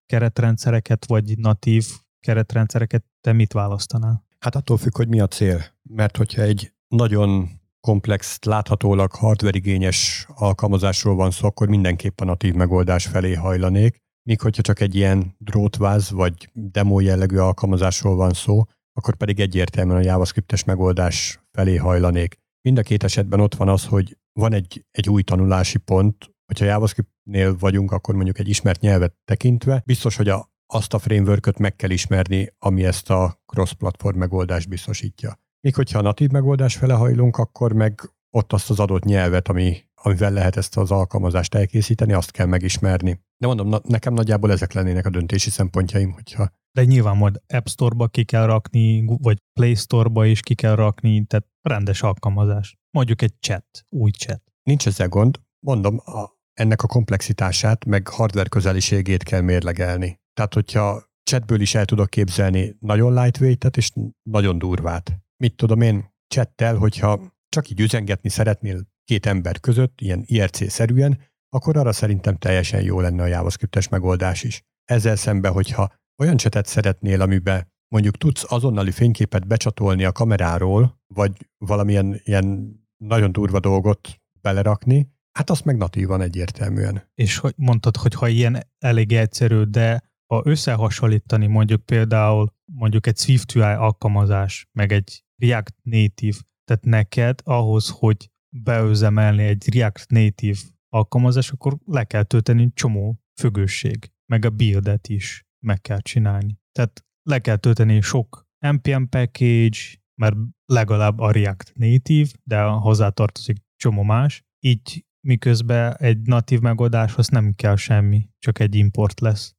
keretrendszereket, 0.06 1.06
vagy 1.06 1.38
natív 1.38 1.86
keretrendszereket, 2.20 3.06
te 3.22 3.34
mit 3.34 3.54
választanál? 3.54 4.26
Hát 4.40 4.56
attól 4.56 4.78
függ, 4.78 4.96
hogy 4.96 5.08
mi 5.08 5.20
a 5.20 5.28
cél. 5.28 5.64
Mert 5.82 6.18
hogyha 6.18 6.42
egy 6.42 6.74
nagyon 6.88 7.50
komplex, 7.80 8.38
láthatólag 8.42 9.12
hardware-igényes 9.12 10.28
alkalmazásról 10.36 11.16
van 11.16 11.32
szó, 11.32 11.48
akkor 11.48 11.68
mindenképp 11.68 12.20
a 12.20 12.26
natív 12.26 12.54
megoldás 12.54 13.06
felé 13.06 13.34
hajlanék. 13.34 13.98
Míg 14.30 14.42
hogyha 14.42 14.62
csak 14.62 14.80
egy 14.80 14.96
ilyen 14.96 15.36
drótváz 15.38 16.12
vagy 16.12 16.50
demo 16.54 17.00
jellegű 17.00 17.38
alkalmazásról 17.38 18.16
van 18.16 18.34
szó, 18.34 18.64
akkor 18.94 19.16
pedig 19.16 19.40
egyértelműen 19.40 19.98
a 19.98 20.04
JavaScriptes 20.04 20.64
megoldás 20.64 21.40
felé 21.52 21.76
hajlanék. 21.76 22.36
Mind 22.62 22.78
a 22.78 22.82
két 22.82 23.04
esetben 23.04 23.40
ott 23.40 23.56
van 23.56 23.70
az, 23.70 23.86
hogy 23.86 24.18
van 24.40 24.54
egy, 24.54 24.86
egy 24.92 25.10
új 25.10 25.22
tanulási 25.22 25.78
pont, 25.78 26.32
hogyha 26.46 26.66
JavaScriptnél 26.66 27.58
vagyunk, 27.58 27.92
akkor 27.92 28.16
mondjuk 28.16 28.40
egy 28.40 28.50
ismert 28.50 28.82
nyelvet 28.82 29.16
tekintve, 29.24 29.82
biztos, 29.86 30.16
hogy 30.16 30.30
a, 30.30 30.50
azt 30.74 30.94
a 30.94 31.00
frameworköt 31.00 31.58
meg 31.58 31.76
kell 31.76 31.90
ismerni, 31.90 32.54
ami 32.60 32.86
ezt 32.86 33.10
a 33.10 33.42
cross-platform 33.46 34.18
megoldást 34.18 34.70
biztosítja. 34.70 35.40
Míg 35.66 35.76
hogyha 35.76 36.00
a 36.00 36.02
natív 36.02 36.30
megoldás 36.30 36.76
fele 36.76 36.94
hajlunk, 36.94 37.38
akkor 37.38 37.74
meg 37.74 38.02
ott 38.30 38.54
azt 38.54 38.70
az 38.70 38.80
adott 38.80 39.04
nyelvet, 39.04 39.48
ami, 39.48 39.78
amivel 39.94 40.32
lehet 40.32 40.56
ezt 40.56 40.78
az 40.78 40.92
alkalmazást 40.92 41.56
elkészíteni, 41.56 42.14
azt 42.14 42.32
kell 42.32 42.46
megismerni. 42.46 43.20
De 43.38 43.48
mondom, 43.48 43.68
na, 43.68 43.80
nekem 43.84 44.14
nagyjából 44.14 44.52
ezek 44.52 44.74
lennének 44.74 45.06
a 45.06 45.10
döntési 45.10 45.50
szempontjaim, 45.50 46.12
hogyha 46.12 46.52
de 46.72 46.84
nyilván 46.84 47.18
majd 47.18 47.42
App 47.48 47.66
Store-ba 47.66 48.08
ki 48.08 48.24
kell 48.24 48.46
rakni, 48.46 49.06
vagy 49.06 49.38
Play 49.54 49.76
Store-ba 49.76 50.26
is 50.26 50.40
ki 50.40 50.56
kell 50.56 50.76
rakni, 50.76 51.26
tehát 51.26 51.48
rendes 51.62 52.02
alkalmazás. 52.02 52.78
Mondjuk 52.92 53.22
egy 53.22 53.34
chat, 53.40 53.86
új 53.90 54.12
chat. 54.12 54.42
Nincs 54.64 54.88
ezzel 54.88 55.08
gond. 55.08 55.40
Mondom, 55.60 56.00
a, 56.06 56.30
ennek 56.54 56.84
a 56.84 56.88
komplexitását, 56.88 57.86
meg 57.86 58.08
hardware 58.08 58.50
közeliségét 58.50 59.24
kell 59.24 59.42
mérlegelni. 59.42 60.20
Tehát, 60.34 60.54
hogyha 60.54 61.04
chatből 61.24 61.62
is 61.62 61.76
el 61.76 61.86
tudok 61.86 62.10
képzelni 62.10 62.76
nagyon 62.80 63.14
lightweight 63.14 63.78
és 63.78 63.92
nagyon 64.24 64.58
durvát. 64.58 65.25
Mit 65.38 65.56
tudom 65.56 65.82
én, 65.82 66.14
chattel, 66.28 66.76
hogyha 66.76 67.34
csak 67.50 67.70
így 67.70 67.80
üzengetni 67.80 68.30
szeretnél 68.30 68.88
két 69.04 69.26
ember 69.26 69.60
között, 69.60 70.02
ilyen 70.02 70.24
IRC-szerűen, 70.26 71.20
akkor 71.50 71.78
arra 71.78 71.92
szerintem 71.92 72.38
teljesen 72.38 72.82
jó 72.82 73.00
lenne 73.00 73.24
a 73.24 73.28
JavaScript-es 73.28 73.90
megoldás 73.90 74.44
is. 74.44 74.64
Ezzel 74.86 75.16
szemben, 75.16 75.52
hogyha 75.52 75.94
olyan 76.18 76.38
csetet 76.38 76.66
szeretnél, 76.66 77.22
amiben 77.22 77.74
mondjuk 77.88 78.18
tudsz 78.18 78.52
azonnali 78.52 78.92
fényképet 78.92 79.48
becsatolni 79.48 80.04
a 80.04 80.12
kameráról, 80.12 81.02
vagy 81.08 81.32
valamilyen 81.58 82.22
ilyen 82.24 82.76
nagyon 82.98 83.32
durva 83.32 83.60
dolgot 83.60 84.22
belerakni, 84.42 85.14
hát 85.32 85.50
azt 85.50 85.66
meg 85.66 85.78
natívan 85.78 86.22
egyértelműen. 86.22 87.12
És 87.14 87.38
hogy 87.38 87.54
mondtad, 87.58 87.98
hogy 87.98 88.14
ha 88.14 88.28
ilyen 88.28 88.68
elég 88.80 89.14
egyszerű, 89.14 89.62
de 89.62 90.04
ha 90.26 90.42
összehasonlítani 90.46 91.48
mondjuk 91.48 91.86
például 91.86 92.54
mondjuk 92.66 93.08
egy 93.08 93.18
SwiftUI 93.18 93.62
alkalmazás, 93.62 94.68
meg 94.72 94.92
egy 94.92 95.25
React 95.42 95.76
Native, 95.82 96.38
tehát 96.64 96.84
neked 96.84 97.40
ahhoz, 97.44 97.90
hogy 97.90 98.30
beüzemelni 98.64 99.44
egy 99.44 99.74
React 99.74 100.10
Native 100.10 100.60
alkalmazás, 100.90 101.52
akkor 101.52 101.78
le 101.86 102.04
kell 102.04 102.24
tölteni 102.24 102.72
csomó 102.74 103.20
függőség, 103.40 104.12
meg 104.26 104.46
a 104.46 104.50
buildet 104.50 105.08
is 105.08 105.46
meg 105.66 105.82
kell 105.82 106.00
csinálni. 106.02 106.60
Tehát 106.72 107.06
le 107.30 107.40
kell 107.40 107.56
tölteni 107.56 108.02
sok 108.02 108.48
npm 108.68 109.04
package, 109.10 109.78
mert 110.22 110.36
legalább 110.66 111.20
a 111.20 111.32
React 111.32 111.72
Native, 111.76 112.30
de 112.44 112.62
hozzátartozik 112.62 113.58
csomó 113.76 114.04
más. 114.04 114.44
Így 114.60 115.06
miközben 115.28 115.96
egy 115.98 116.22
natív 116.22 116.60
megoldáshoz 116.60 117.28
nem 117.28 117.54
kell 117.54 117.76
semmi, 117.76 118.30
csak 118.40 118.60
egy 118.60 118.76
import 118.76 119.20
lesz. 119.20 119.56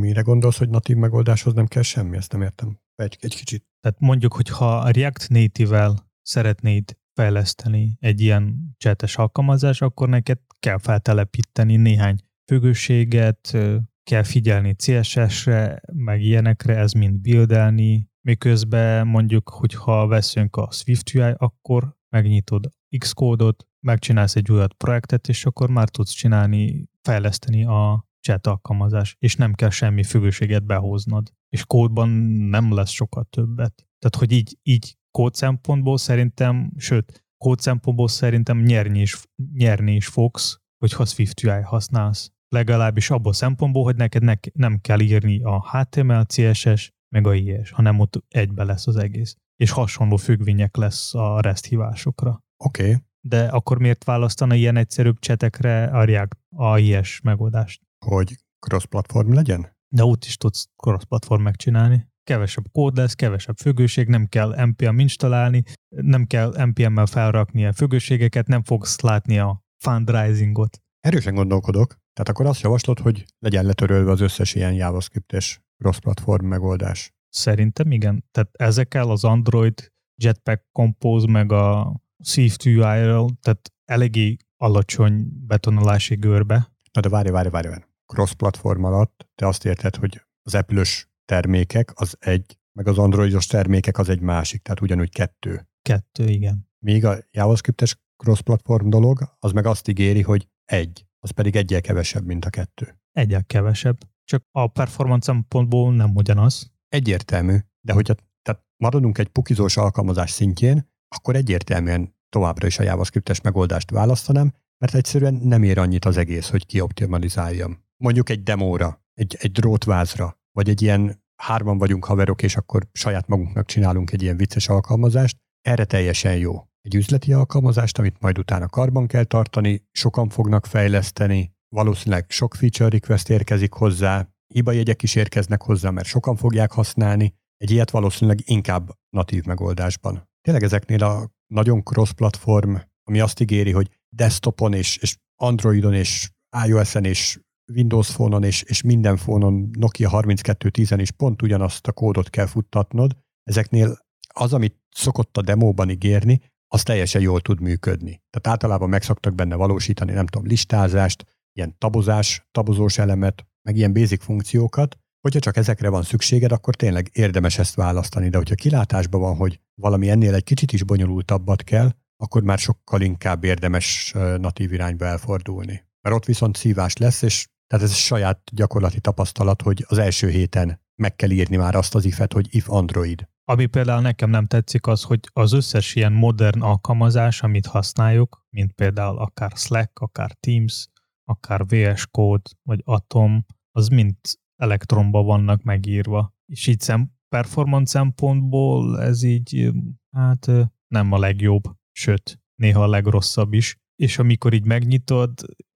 Mire 0.00 0.20
gondolsz, 0.20 0.58
hogy 0.58 0.68
natív 0.68 0.96
megoldáshoz 0.96 1.54
nem 1.54 1.66
kell 1.66 1.82
semmi? 1.82 2.16
Ezt 2.16 2.32
nem 2.32 2.42
értem. 2.42 2.78
Egy, 2.94 3.16
egy 3.20 3.36
kicsit. 3.36 3.67
Tehát 3.80 4.00
mondjuk, 4.00 4.34
hogy 4.34 4.48
ha 4.48 4.78
a 4.78 4.90
React 4.90 5.28
Native-vel 5.28 6.10
szeretnéd 6.22 6.96
fejleszteni 7.14 7.96
egy 8.00 8.20
ilyen 8.20 8.74
csetes 8.76 9.16
alkalmazás, 9.16 9.80
akkor 9.80 10.08
neked 10.08 10.38
kell 10.60 10.78
feltelepíteni 10.78 11.76
néhány 11.76 12.18
függőséget, 12.46 13.56
kell 14.02 14.22
figyelni 14.22 14.74
CSS-re, 14.74 15.80
meg 15.92 16.22
ilyenekre, 16.22 16.76
ez 16.76 16.92
mind 16.92 17.20
buildelni, 17.20 18.10
miközben 18.20 19.06
mondjuk, 19.06 19.48
hogyha 19.48 20.06
veszünk 20.06 20.56
a 20.56 20.68
SwiftUI, 20.70 21.34
akkor 21.36 21.96
megnyitod 22.08 22.72
Xcode-ot, 22.98 23.66
megcsinálsz 23.80 24.36
egy 24.36 24.50
újat 24.50 24.72
projektet, 24.72 25.28
és 25.28 25.44
akkor 25.46 25.70
már 25.70 25.88
tudsz 25.88 26.10
csinálni, 26.10 26.88
fejleszteni 27.02 27.64
a 27.64 28.07
chat 28.28 28.46
alkalmazás, 28.46 29.16
és 29.18 29.36
nem 29.36 29.54
kell 29.54 29.70
semmi 29.70 30.02
függőséget 30.02 30.66
behoznod. 30.66 31.32
És 31.48 31.64
kódban 31.64 32.08
nem 32.48 32.74
lesz 32.74 32.90
sokkal 32.90 33.26
többet. 33.30 33.86
Tehát, 33.98 34.16
hogy 34.16 34.32
így, 34.32 34.58
így 34.62 34.96
kód 35.10 35.34
szempontból 35.34 35.98
szerintem, 35.98 36.72
sőt, 36.76 37.24
kód 37.44 37.58
szempontból 37.58 38.08
szerintem 38.08 38.58
nyerni 38.58 39.00
is, 39.00 39.16
nyerni 39.52 39.94
is 39.94 40.06
fogsz, 40.06 40.60
hogyha 40.78 41.04
SwiftUI 41.04 41.62
használsz. 41.62 42.32
Legalábbis 42.48 43.10
abból 43.10 43.32
szempontból, 43.32 43.84
hogy 43.84 43.96
neked 43.96 44.22
ne, 44.22 44.34
nem 44.52 44.78
kell 44.80 45.00
írni 45.00 45.42
a 45.42 45.70
HTML, 45.70 46.24
CSS, 46.26 46.90
meg 47.14 47.26
a 47.26 47.34
IS, 47.34 47.70
hanem 47.70 47.98
ott 47.98 48.24
egybe 48.28 48.64
lesz 48.64 48.86
az 48.86 48.96
egész. 48.96 49.36
És 49.56 49.70
hasonló 49.70 50.16
függvények 50.16 50.76
lesz 50.76 51.14
a 51.14 51.40
REST 51.40 51.66
hívásokra. 51.66 52.40
Oké. 52.64 52.82
Okay. 52.82 52.96
De 53.20 53.46
akkor 53.46 53.78
miért 53.78 54.04
választana 54.04 54.54
ilyen 54.54 54.76
egyszerűbb 54.76 55.18
csetekre 55.18 55.84
a 55.84 56.04
React, 56.04 56.38
a 56.56 56.78
IS 56.78 57.20
megoldást? 57.20 57.87
Hogy 58.06 58.36
cross-platform 58.66 59.32
legyen? 59.32 59.76
De 59.88 60.04
ott 60.04 60.24
is 60.24 60.36
tudsz 60.36 60.68
cross-platform 60.76 61.42
megcsinálni. 61.42 62.06
Kevesebb 62.24 62.64
kód 62.72 62.96
lesz, 62.96 63.14
kevesebb 63.14 63.56
függőség, 63.56 64.08
nem 64.08 64.26
kell 64.26 64.64
npm 64.64 64.98
installálni, 64.98 65.62
nem 65.88 66.26
kell 66.26 66.64
npm-mel 66.64 67.06
felrakni 67.06 67.66
a 67.66 67.72
függőségeket, 67.72 68.46
nem 68.46 68.62
fogsz 68.62 69.00
látni 69.00 69.38
a 69.38 69.64
fundraisingot. 69.76 70.82
Erősen 71.00 71.34
gondolkodok. 71.34 71.96
Tehát 72.12 72.28
akkor 72.28 72.46
azt 72.46 72.60
javaslod, 72.60 72.98
hogy 72.98 73.24
legyen 73.38 73.64
letörölve 73.64 74.10
az 74.10 74.20
összes 74.20 74.54
ilyen 74.54 74.72
JavaScript-es 74.72 75.60
cross-platform 75.78 76.46
megoldás. 76.46 77.12
Szerintem 77.28 77.92
igen. 77.92 78.24
Tehát 78.30 78.50
ezekkel 78.52 79.10
az 79.10 79.24
Android 79.24 79.92
Jetpack 80.22 80.64
Compose 80.72 81.30
meg 81.30 81.52
a 81.52 81.96
Swift 82.24 82.66
UI-ral, 82.66 83.30
tehát 83.40 83.72
eléggé 83.84 84.36
alacsony 84.56 85.28
betonolási 85.46 86.14
görbe. 86.14 86.72
Na 86.92 87.00
de 87.00 87.08
várj, 87.08 87.30
várj, 87.30 87.48
várj, 87.48 87.68
várj. 87.68 87.82
Cross-platform 88.12 88.84
alatt 88.84 89.28
te 89.34 89.46
azt 89.46 89.64
érted, 89.64 89.96
hogy 89.96 90.22
az 90.42 90.54
apple 90.54 90.84
termékek 91.24 91.92
az 91.94 92.16
egy, 92.18 92.58
meg 92.72 92.86
az 92.86 92.98
androidos 92.98 93.46
termékek 93.46 93.98
az 93.98 94.08
egy 94.08 94.20
másik, 94.20 94.62
tehát 94.62 94.80
ugyanúgy 94.80 95.10
kettő. 95.10 95.68
Kettő, 95.82 96.28
igen. 96.28 96.68
Míg 96.78 97.04
a 97.04 97.18
JavaScript-es 97.30 97.98
cross-platform 98.16 98.88
dolog, 98.88 99.36
az 99.38 99.52
meg 99.52 99.66
azt 99.66 99.88
ígéri, 99.88 100.22
hogy 100.22 100.48
egy, 100.64 101.06
az 101.18 101.30
pedig 101.30 101.56
egyel 101.56 101.80
kevesebb, 101.80 102.24
mint 102.24 102.44
a 102.44 102.50
kettő. 102.50 102.98
Egyel 103.12 103.44
kevesebb. 103.44 103.98
Csak 104.24 104.44
a 104.50 104.66
performance 104.66 105.32
szempontból 105.32 105.94
nem 105.94 106.14
ugyanaz. 106.14 106.72
Egyértelmű, 106.88 107.56
de 107.80 107.92
hogyha 107.92 108.14
tehát 108.42 108.64
maradunk 108.76 109.18
egy 109.18 109.28
pukizós 109.28 109.76
alkalmazás 109.76 110.30
szintjén, 110.30 110.90
akkor 111.08 111.36
egyértelműen 111.36 112.16
továbbra 112.28 112.66
is 112.66 112.78
a 112.78 112.82
JavaScript-es 112.82 113.40
megoldást 113.40 113.90
választanám, 113.90 114.54
mert 114.78 114.94
egyszerűen 114.94 115.34
nem 115.34 115.62
ér 115.62 115.78
annyit 115.78 116.04
az 116.04 116.16
egész, 116.16 116.48
hogy 116.48 116.66
kioptimalizáljam. 116.66 117.86
Mondjuk 118.02 118.28
egy 118.28 118.42
demóra, 118.42 119.02
egy, 119.14 119.36
egy 119.40 119.52
drótvázra, 119.52 120.38
vagy 120.52 120.68
egy 120.68 120.82
ilyen 120.82 121.22
hárman 121.42 121.78
vagyunk 121.78 122.04
haverok, 122.04 122.42
és 122.42 122.56
akkor 122.56 122.88
saját 122.92 123.26
magunknak 123.26 123.66
csinálunk 123.66 124.12
egy 124.12 124.22
ilyen 124.22 124.36
vicces 124.36 124.68
alkalmazást, 124.68 125.36
erre 125.60 125.84
teljesen 125.84 126.36
jó. 126.36 126.62
Egy 126.80 126.94
üzleti 126.94 127.32
alkalmazást, 127.32 127.98
amit 127.98 128.20
majd 128.20 128.38
utána 128.38 128.68
karban 128.68 129.06
kell 129.06 129.24
tartani, 129.24 129.86
sokan 129.92 130.28
fognak 130.28 130.66
fejleszteni, 130.66 131.52
valószínűleg 131.68 132.30
sok 132.30 132.54
feature 132.54 132.88
request 132.88 133.30
érkezik 133.30 133.72
hozzá, 133.72 134.28
hibajegyek 134.54 135.02
is 135.02 135.14
érkeznek 135.14 135.62
hozzá, 135.62 135.90
mert 135.90 136.06
sokan 136.06 136.36
fogják 136.36 136.72
használni, 136.72 137.34
egy 137.56 137.70
ilyet 137.70 137.90
valószínűleg 137.90 138.38
inkább 138.44 138.90
natív 139.10 139.44
megoldásban. 139.44 140.28
Tényleg 140.40 140.62
ezeknél 140.62 141.04
a 141.04 141.30
nagyon 141.46 141.82
cross-platform, 141.82 142.74
ami 143.04 143.20
azt 143.20 143.40
ígéri, 143.40 143.72
hogy 143.72 143.90
desktopon 144.08 144.72
és, 144.72 144.96
és 144.96 145.16
Androidon 145.40 145.94
és 145.94 146.30
iOS-en 146.66 147.04
és 147.04 147.40
Windows 147.74 148.12
Phone-on 148.12 148.42
és, 148.42 148.62
és 148.62 148.82
minden 148.82 149.16
fónon 149.16 149.70
Nokia 149.78 150.10
3210-en 150.12 150.98
is 151.00 151.10
pont 151.10 151.42
ugyanazt 151.42 151.86
a 151.86 151.92
kódot 151.92 152.30
kell 152.30 152.46
futtatnod. 152.46 153.16
Ezeknél 153.42 153.98
az, 154.34 154.52
amit 154.52 154.76
szokott 154.90 155.36
a 155.36 155.42
demóban 155.42 155.90
ígérni, 155.90 156.40
az 156.68 156.82
teljesen 156.82 157.20
jól 157.20 157.40
tud 157.40 157.60
működni. 157.60 158.22
Tehát 158.30 158.46
általában 158.46 158.88
megszoktak 158.88 159.34
benne 159.34 159.54
valósítani, 159.54 160.12
nem 160.12 160.26
tudom, 160.26 160.46
listázást, 160.46 161.24
ilyen 161.52 161.74
tabozás, 161.78 162.48
tabozós 162.50 162.98
elemet, 162.98 163.46
meg 163.62 163.76
ilyen 163.76 163.92
basic 163.92 164.24
funkciókat. 164.24 164.98
Hogyha 165.20 165.40
csak 165.40 165.56
ezekre 165.56 165.88
van 165.88 166.02
szükséged, 166.02 166.52
akkor 166.52 166.74
tényleg 166.74 167.10
érdemes 167.12 167.58
ezt 167.58 167.74
választani, 167.74 168.28
de 168.28 168.36
hogyha 168.36 168.54
kilátásban 168.54 169.20
van, 169.20 169.36
hogy 169.36 169.60
valami 169.74 170.10
ennél 170.10 170.34
egy 170.34 170.44
kicsit 170.44 170.72
is 170.72 170.82
bonyolultabbat 170.82 171.62
kell, 171.62 171.90
akkor 172.16 172.42
már 172.42 172.58
sokkal 172.58 173.00
inkább 173.00 173.44
érdemes 173.44 174.12
natív 174.38 174.72
irányba 174.72 175.04
elfordulni. 175.04 175.86
Mert 176.00 176.16
ott 176.16 176.24
viszont 176.24 176.56
szívás 176.56 176.96
lesz, 176.96 177.22
és 177.22 177.48
tehát 177.68 177.84
ez 177.84 177.94
saját 177.94 178.40
gyakorlati 178.52 179.00
tapasztalat, 179.00 179.62
hogy 179.62 179.84
az 179.88 179.98
első 179.98 180.28
héten 180.28 180.80
meg 180.94 181.16
kell 181.16 181.30
írni 181.30 181.56
már 181.56 181.74
azt 181.74 181.94
az 181.94 182.04
ifet, 182.04 182.32
hogy 182.32 182.46
if 182.50 182.70
Android. 182.70 183.28
Ami 183.44 183.66
például 183.66 184.00
nekem 184.00 184.30
nem 184.30 184.46
tetszik 184.46 184.86
az, 184.86 185.02
hogy 185.02 185.20
az 185.32 185.52
összes 185.52 185.94
ilyen 185.94 186.12
modern 186.12 186.60
alkalmazás, 186.60 187.42
amit 187.42 187.66
használjuk, 187.66 188.46
mint 188.50 188.72
például 188.72 189.18
akár 189.18 189.50
Slack, 189.54 189.98
akár 189.98 190.32
Teams, 190.40 190.88
akár 191.24 191.66
VS 191.66 192.06
Code, 192.06 192.50
vagy 192.62 192.80
Atom, 192.84 193.44
az 193.70 193.88
mind 193.88 194.16
elektronba 194.56 195.22
vannak 195.22 195.62
megírva. 195.62 196.34
És 196.46 196.66
így 196.66 196.80
szem, 196.80 197.10
performance 197.28 197.90
szempontból 197.90 199.02
ez 199.02 199.22
így, 199.22 199.70
hát 200.10 200.46
nem 200.88 201.12
a 201.12 201.18
legjobb, 201.18 201.62
sőt, 201.92 202.40
néha 202.54 202.82
a 202.82 202.88
legrosszabb 202.88 203.52
is. 203.52 203.76
És 203.96 204.18
amikor 204.18 204.52
így 204.52 204.64
megnyitod, 204.64 205.32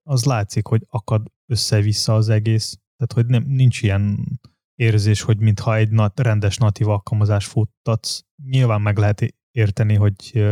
az 0.09 0.25
látszik, 0.25 0.67
hogy 0.67 0.85
akad 0.87 1.31
össze-vissza 1.53 2.15
az 2.15 2.29
egész. 2.29 2.77
Tehát, 2.97 3.13
hogy 3.13 3.25
nem, 3.25 3.43
nincs 3.55 3.81
ilyen 3.81 4.25
érzés, 4.75 5.21
hogy 5.21 5.37
mintha 5.37 5.75
egy 5.75 5.89
nat, 5.89 6.19
rendes 6.19 6.57
natív 6.57 6.87
alkalmazás 6.87 7.45
futtatsz. 7.45 8.21
Nyilván 8.43 8.81
meg 8.81 8.97
lehet 8.97 9.35
érteni, 9.51 9.95
hogy 9.95 10.43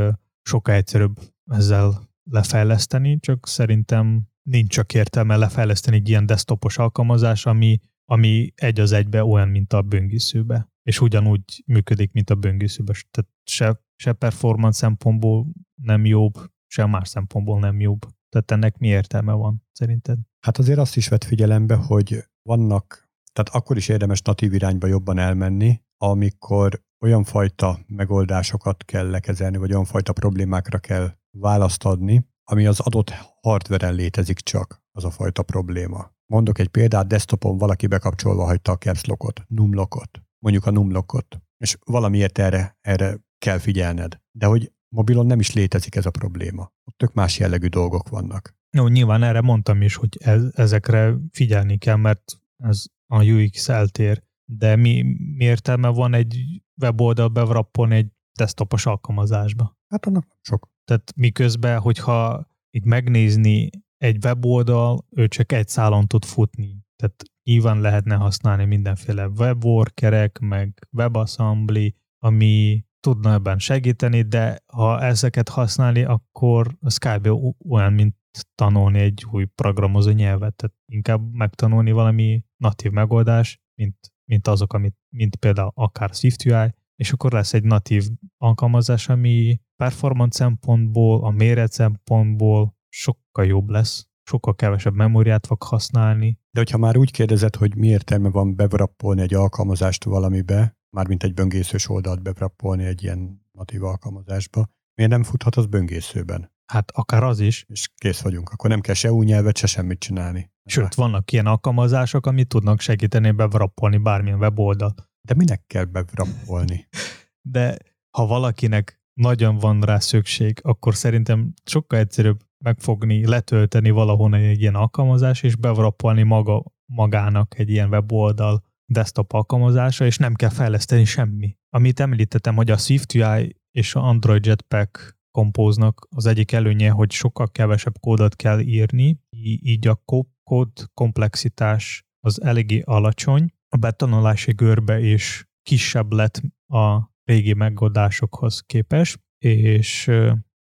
sokkal 0.41 0.75
egyszerűbb 0.75 1.19
ezzel 1.51 2.09
lefejleszteni, 2.23 3.19
csak 3.19 3.47
szerintem 3.47 4.21
nincs 4.49 4.69
csak 4.69 4.93
értelme 4.93 5.35
lefejleszteni 5.35 5.95
egy 5.95 6.09
ilyen 6.09 6.25
desktopos 6.25 6.77
alkalmazás, 6.77 7.45
ami, 7.45 7.79
ami 8.05 8.51
egy 8.55 8.79
az 8.79 8.91
egybe 8.91 9.23
olyan, 9.23 9.47
mint 9.47 9.73
a 9.73 9.81
böngészőbe, 9.81 10.69
és 10.83 11.01
ugyanúgy 11.01 11.63
működik, 11.65 12.11
mint 12.11 12.29
a 12.29 12.35
böngészőbe. 12.35 12.93
Tehát 13.11 13.31
se, 13.43 13.81
se 13.95 14.13
performance 14.13 14.77
szempontból 14.77 15.47
nem 15.81 16.05
jobb, 16.05 16.33
se 16.67 16.85
más 16.85 17.09
szempontból 17.09 17.59
nem 17.59 17.79
jobb. 17.79 18.05
Tehát 18.31 18.51
ennek 18.51 18.77
mi 18.77 18.87
értelme 18.87 19.33
van, 19.33 19.63
szerinted? 19.71 20.17
Hát 20.39 20.57
azért 20.57 20.79
azt 20.79 20.95
is 20.95 21.07
vett 21.07 21.23
figyelembe, 21.23 21.75
hogy 21.75 22.23
vannak, 22.41 23.09
tehát 23.33 23.61
akkor 23.61 23.77
is 23.77 23.87
érdemes 23.87 24.21
natív 24.21 24.53
irányba 24.53 24.87
jobban 24.87 25.17
elmenni, 25.17 25.81
amikor 25.97 26.81
olyan 27.05 27.23
fajta 27.23 27.79
megoldásokat 27.87 28.83
kell 28.85 29.09
lekezelni, 29.09 29.57
vagy 29.57 29.71
olyan 29.71 29.85
fajta 29.85 30.13
problémákra 30.13 30.77
kell 30.77 31.11
választ 31.37 31.83
adni, 31.83 32.29
ami 32.43 32.65
az 32.65 32.79
adott 32.79 33.13
hardveren 33.41 33.93
létezik 33.93 34.39
csak, 34.39 34.83
az 34.91 35.03
a 35.03 35.11
fajta 35.11 35.43
probléma. 35.43 36.11
Mondok 36.25 36.59
egy 36.59 36.67
példát, 36.67 37.07
desktopon 37.07 37.57
valaki 37.57 37.87
bekapcsolva 37.87 38.45
hagyta 38.45 38.71
a 38.71 38.77
caps 38.77 39.05
lockot, 39.05 39.43
numlockot, 39.47 40.21
mondjuk 40.39 40.65
a 40.65 40.71
numlockot, 40.71 41.41
és 41.57 41.77
valamiért 41.85 42.37
erre, 42.37 42.77
erre 42.81 43.17
kell 43.37 43.57
figyelned. 43.57 44.21
De 44.31 44.45
hogy 44.45 44.71
mobilon 44.95 45.25
nem 45.25 45.39
is 45.39 45.53
létezik 45.53 45.95
ez 45.95 46.05
a 46.05 46.11
probléma. 46.11 46.71
Ott 46.83 46.97
tök 46.97 47.13
más 47.13 47.39
jellegű 47.39 47.67
dolgok 47.67 48.09
vannak. 48.09 48.55
Jó, 48.77 48.87
nyilván 48.87 49.23
erre 49.23 49.41
mondtam 49.41 49.81
is, 49.81 49.95
hogy 49.95 50.17
ez, 50.19 50.43
ezekre 50.53 51.15
figyelni 51.31 51.77
kell, 51.77 51.95
mert 51.95 52.23
ez 52.57 52.85
a 53.07 53.23
UX 53.23 53.69
eltér. 53.69 54.23
De 54.45 54.75
mi, 54.75 55.01
mi 55.35 55.43
értelme 55.43 55.87
van 55.87 56.13
egy 56.13 56.61
weboldal 56.81 57.27
bevrappolni 57.27 57.95
egy 57.95 58.07
desktopos 58.37 58.85
alkalmazásba? 58.85 59.77
Hát 59.87 60.05
annak 60.05 60.25
sok. 60.41 60.69
Tehát 60.83 61.13
miközben, 61.15 61.79
hogyha 61.79 62.47
így 62.69 62.85
megnézni 62.85 63.69
egy 63.97 64.25
weboldal, 64.25 65.05
ő 65.09 65.27
csak 65.27 65.51
egy 65.51 65.67
szálon 65.67 66.07
tud 66.07 66.25
futni. 66.25 66.85
Tehát 66.95 67.23
nyilván 67.43 67.81
lehetne 67.81 68.15
használni 68.15 68.65
mindenféle 68.65 69.27
webworkerek, 69.27 70.39
meg 70.39 70.87
webassembly, 70.91 71.93
ami 72.17 72.85
tudna 73.01 73.33
ebben 73.33 73.59
segíteni, 73.59 74.21
de 74.21 74.63
ha 74.65 75.01
ezeket 75.01 75.49
használni, 75.49 76.03
akkor 76.03 76.77
a 76.79 76.89
Skype 76.89 77.31
olyan, 77.69 77.93
mint 77.93 78.15
tanulni 78.55 78.99
egy 78.99 79.25
új 79.31 79.45
programozó 79.45 80.11
nyelvet, 80.11 80.55
tehát 80.55 80.75
inkább 80.85 81.33
megtanulni 81.33 81.91
valami 81.91 82.43
natív 82.57 82.91
megoldás, 82.91 83.61
mint, 83.75 83.97
mint 84.25 84.47
azok, 84.47 84.73
amit, 84.73 84.95
mint 85.09 85.35
például 85.35 85.71
akár 85.73 86.09
SwiftUI, 86.13 86.73
és 86.95 87.11
akkor 87.11 87.31
lesz 87.31 87.53
egy 87.53 87.63
natív 87.63 88.09
alkalmazás, 88.37 89.09
ami 89.09 89.61
performance 89.75 90.37
szempontból, 90.37 91.23
a 91.23 91.29
méret 91.29 91.71
szempontból 91.71 92.75
sokkal 92.89 93.45
jobb 93.45 93.69
lesz, 93.69 94.07
sokkal 94.23 94.55
kevesebb 94.55 94.93
memóriát 94.93 95.47
fog 95.47 95.63
használni. 95.63 96.39
De 96.51 96.59
hogyha 96.59 96.77
már 96.77 96.97
úgy 96.97 97.11
kérdezed, 97.11 97.55
hogy 97.55 97.75
mi 97.75 97.87
értelme 97.87 98.29
van 98.29 98.55
bevrappolni 98.55 99.21
egy 99.21 99.33
alkalmazást 99.33 100.03
valamibe, 100.03 100.80
mármint 100.95 101.23
egy 101.23 101.33
böngészős 101.33 101.89
oldalt 101.89 102.21
bevrappolni 102.21 102.83
egy 102.83 103.03
ilyen 103.03 103.45
natív 103.51 103.83
alkalmazásba, 103.83 104.69
miért 104.95 105.11
nem 105.11 105.23
futhat 105.23 105.55
az 105.55 105.65
böngészőben? 105.65 106.51
Hát 106.71 106.91
akár 106.91 107.23
az 107.23 107.39
is. 107.39 107.65
És 107.67 107.89
kész 107.95 108.21
vagyunk. 108.21 108.49
Akkor 108.49 108.69
nem 108.69 108.81
kell 108.81 108.93
se 108.93 109.11
új 109.11 109.25
nyelvet, 109.25 109.57
se 109.57 109.67
semmit 109.67 109.99
csinálni. 109.99 110.51
Sőt, 110.65 110.95
vannak 110.95 111.31
ilyen 111.31 111.45
alkalmazások, 111.45 112.25
amit 112.25 112.47
tudnak 112.47 112.79
segíteni 112.79 113.31
bevrappolni 113.31 113.97
bármilyen 113.97 114.39
weboldal. 114.39 114.93
De 115.27 115.33
minek 115.33 115.63
kell 115.67 115.83
bevrappolni? 115.83 116.87
De 117.53 117.77
ha 118.17 118.25
valakinek 118.25 119.01
nagyon 119.13 119.57
van 119.57 119.81
rá 119.81 119.99
szükség, 119.99 120.59
akkor 120.63 120.95
szerintem 120.95 121.53
sokkal 121.65 121.99
egyszerűbb 121.99 122.39
megfogni, 122.63 123.27
letölteni 123.27 123.89
valahonnan 123.89 124.39
egy 124.39 124.61
ilyen 124.61 124.75
alkalmazás, 124.75 125.43
és 125.43 125.55
bevrappolni 125.55 126.23
maga, 126.23 126.63
magának 126.85 127.59
egy 127.59 127.69
ilyen 127.69 127.89
weboldal 127.89 128.63
desktop 128.91 129.33
alkalmazása, 129.33 130.05
és 130.05 130.17
nem 130.17 130.33
kell 130.33 130.49
fejleszteni 130.49 131.05
semmi. 131.05 131.57
Amit 131.69 131.99
említettem, 131.99 132.55
hogy 132.55 132.71
a 132.71 132.77
SwiftUI 132.77 133.55
és 133.71 133.95
a 133.95 134.01
Android 134.01 134.45
Jetpack 134.45 135.19
kompóznak 135.31 136.07
az 136.15 136.25
egyik 136.25 136.51
előnye, 136.51 136.89
hogy 136.89 137.11
sokkal 137.11 137.51
kevesebb 137.51 137.99
kódot 137.99 138.35
kell 138.35 138.59
írni, 138.59 139.19
így 139.61 139.87
a 139.87 140.01
kód 140.43 140.69
komplexitás 140.93 142.05
az 142.19 142.41
eléggé 142.41 142.81
alacsony, 142.85 143.53
a 143.69 143.77
betanulási 143.77 144.51
görbe 144.51 144.99
is 144.99 145.49
kisebb 145.61 146.11
lett 146.11 146.41
a 146.73 147.11
régi 147.23 147.53
megoldásokhoz 147.53 148.61
képes, 148.61 149.17
és 149.37 150.11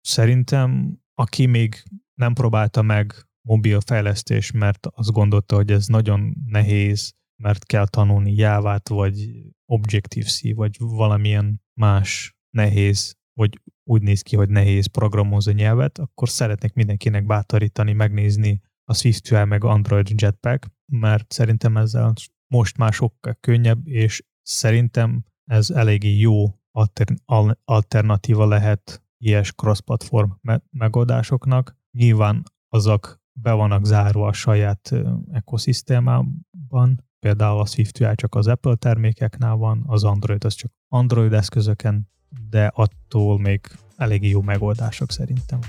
szerintem 0.01 0.99
aki 1.13 1.45
még 1.45 1.83
nem 2.13 2.33
próbálta 2.33 2.81
meg 2.81 3.13
mobil 3.47 3.79
fejlesztés, 3.79 4.51
mert 4.51 4.87
azt 4.87 5.11
gondolta, 5.11 5.55
hogy 5.55 5.71
ez 5.71 5.87
nagyon 5.87 6.35
nehéz, 6.45 7.13
mert 7.41 7.65
kell 7.65 7.87
tanulni 7.87 8.33
Jávát, 8.33 8.89
vagy 8.89 9.45
Objective-C, 9.65 10.53
vagy 10.53 10.75
valamilyen 10.79 11.61
más 11.79 12.35
nehéz, 12.49 13.15
vagy 13.33 13.61
úgy 13.83 14.01
néz 14.01 14.21
ki, 14.21 14.35
hogy 14.35 14.49
nehéz 14.49 14.85
programozó 14.85 15.51
nyelvet, 15.51 15.99
akkor 15.99 16.29
szeretnék 16.29 16.73
mindenkinek 16.73 17.25
bátorítani, 17.25 17.93
megnézni 17.93 18.61
a 18.83 18.93
SwiftUI 18.93 19.43
meg 19.43 19.63
Android 19.63 20.21
Jetpack, 20.21 20.71
mert 20.85 21.31
szerintem 21.31 21.77
ezzel 21.77 22.13
most 22.47 22.77
már 22.77 22.93
sokkal 22.93 23.37
könnyebb, 23.39 23.87
és 23.87 24.23
szerintem 24.41 25.25
ez 25.45 25.69
eléggé 25.69 26.17
jó 26.17 26.59
alternatíva 27.63 28.47
lehet 28.47 29.03
ilyes 29.17 29.53
cross-platform 29.53 30.29
megoldásoknak. 30.69 31.77
Nyilván 31.91 32.43
azok 32.69 33.20
be 33.33 33.51
vannak 33.51 33.85
zárva 33.85 34.27
a 34.27 34.33
saját 34.33 34.91
ekoszisztémában, 35.31 37.05
például 37.19 37.59
a 37.59 37.65
SwiftUI 37.65 38.15
csak 38.15 38.35
az 38.35 38.47
Apple 38.47 38.75
termékeknál 38.75 39.55
van, 39.55 39.83
az 39.87 40.03
Android 40.03 40.43
az 40.43 40.53
csak 40.53 40.71
Android 40.87 41.33
eszközöken, 41.33 42.09
de 42.49 42.71
attól 42.73 43.39
még 43.39 43.61
eléggé 43.95 44.29
jó 44.29 44.41
megoldások 44.41 45.11
szerintem. 45.11 45.59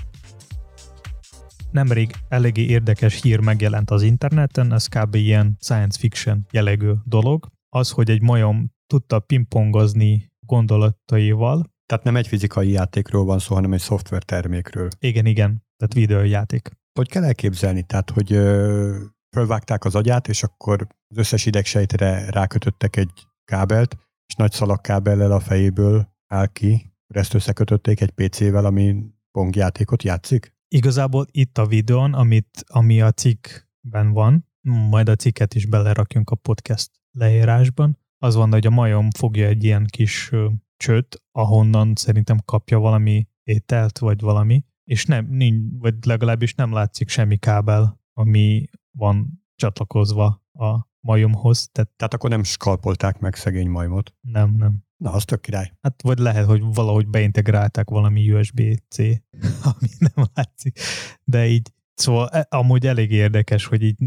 Nemrég 1.71 2.11
eléggé 2.27 2.61
érdekes 2.61 3.21
hír 3.21 3.39
megjelent 3.39 3.91
az 3.91 4.01
interneten, 4.01 4.73
ez 4.73 4.87
kb. 4.87 5.15
ilyen 5.15 5.57
science 5.59 5.99
fiction 5.99 6.45
jellegű 6.51 6.91
dolog. 7.05 7.47
Az, 7.69 7.89
hogy 7.91 8.09
egy 8.09 8.21
majom 8.21 8.71
tudta 8.87 9.19
pingpongozni 9.19 10.31
gondolataival. 10.39 11.71
Tehát 11.85 12.03
nem 12.03 12.15
egy 12.15 12.27
fizikai 12.27 12.69
játékról 12.69 13.25
van 13.25 13.39
szó, 13.39 13.55
hanem 13.55 13.73
egy 13.73 13.79
szoftvertermékről. 13.79 14.87
Igen, 14.99 15.25
igen, 15.25 15.63
tehát 15.77 15.93
videójáték. 15.93 16.71
Hogy 16.93 17.09
kell 17.09 17.23
elképzelni? 17.23 17.83
Tehát, 17.83 18.09
hogy 18.09 18.33
ö, 18.33 18.97
fölvágták 19.35 19.85
az 19.85 19.95
agyát, 19.95 20.27
és 20.27 20.43
akkor 20.43 20.87
az 21.07 21.17
összes 21.17 21.45
idegsejtre 21.45 22.29
rákötöttek 22.29 22.95
egy 22.95 23.27
kábelt, 23.45 23.95
és 24.27 24.35
nagy 24.35 24.51
szalagkábellel 24.51 25.31
a 25.31 25.39
fejéből 25.39 26.07
áll 26.27 26.47
ki, 26.47 26.93
ezt 27.07 27.33
összekötötték 27.33 28.01
egy 28.01 28.11
PC-vel, 28.11 28.65
ami 28.65 29.05
pongjátékot 29.31 30.03
játszik? 30.03 30.53
Igazából 30.67 31.25
itt 31.31 31.57
a 31.57 31.65
videón, 31.65 32.13
amit, 32.13 32.63
ami 32.67 33.01
a 33.01 33.11
cikkben 33.11 34.11
van, 34.11 34.47
majd 34.67 35.09
a 35.09 35.15
cikket 35.15 35.53
is 35.53 35.65
belerakjunk 35.65 36.29
a 36.29 36.35
podcast 36.35 36.91
leírásban, 37.11 37.97
az 38.17 38.35
van, 38.35 38.51
hogy 38.51 38.65
a 38.65 38.69
majom 38.69 39.09
fogja 39.09 39.47
egy 39.47 39.63
ilyen 39.63 39.85
kis 39.85 40.31
csőt, 40.77 41.23
ahonnan 41.31 41.93
szerintem 41.95 42.37
kapja 42.45 42.79
valami 42.79 43.27
ételt, 43.43 43.99
vagy 43.99 44.21
valami, 44.21 44.63
és 44.83 45.05
nem, 45.05 45.27
nincs, 45.29 45.79
vagy 45.79 45.95
legalábbis 46.05 46.53
nem 46.53 46.73
látszik 46.73 47.09
semmi 47.09 47.37
kábel, 47.37 48.01
ami 48.13 48.69
van 48.91 49.43
csatlakozva 49.55 50.43
a 50.53 50.87
majomhoz. 50.99 51.69
Tehát, 51.71 51.89
tehát 51.95 52.13
akkor 52.13 52.29
nem 52.29 52.43
skalpolták 52.43 53.19
meg 53.19 53.35
szegény 53.35 53.69
majmot? 53.69 54.13
Nem, 54.21 54.55
nem. 54.57 54.83
Na, 54.97 55.11
az 55.11 55.25
tök 55.25 55.41
király. 55.41 55.71
Hát 55.81 56.01
vagy 56.01 56.17
lehet, 56.17 56.45
hogy 56.45 56.61
valahogy 56.61 57.07
beintegrálták 57.07 57.89
valami 57.89 58.31
USB-C, 58.31 58.97
ami 59.71 59.89
nem 59.97 60.25
látszik. 60.33 60.79
De 61.23 61.47
így, 61.47 61.71
szóval 61.93 62.29
e, 62.29 62.47
amúgy 62.49 62.87
elég 62.87 63.11
érdekes, 63.11 63.65
hogy 63.65 63.81
így 63.81 63.97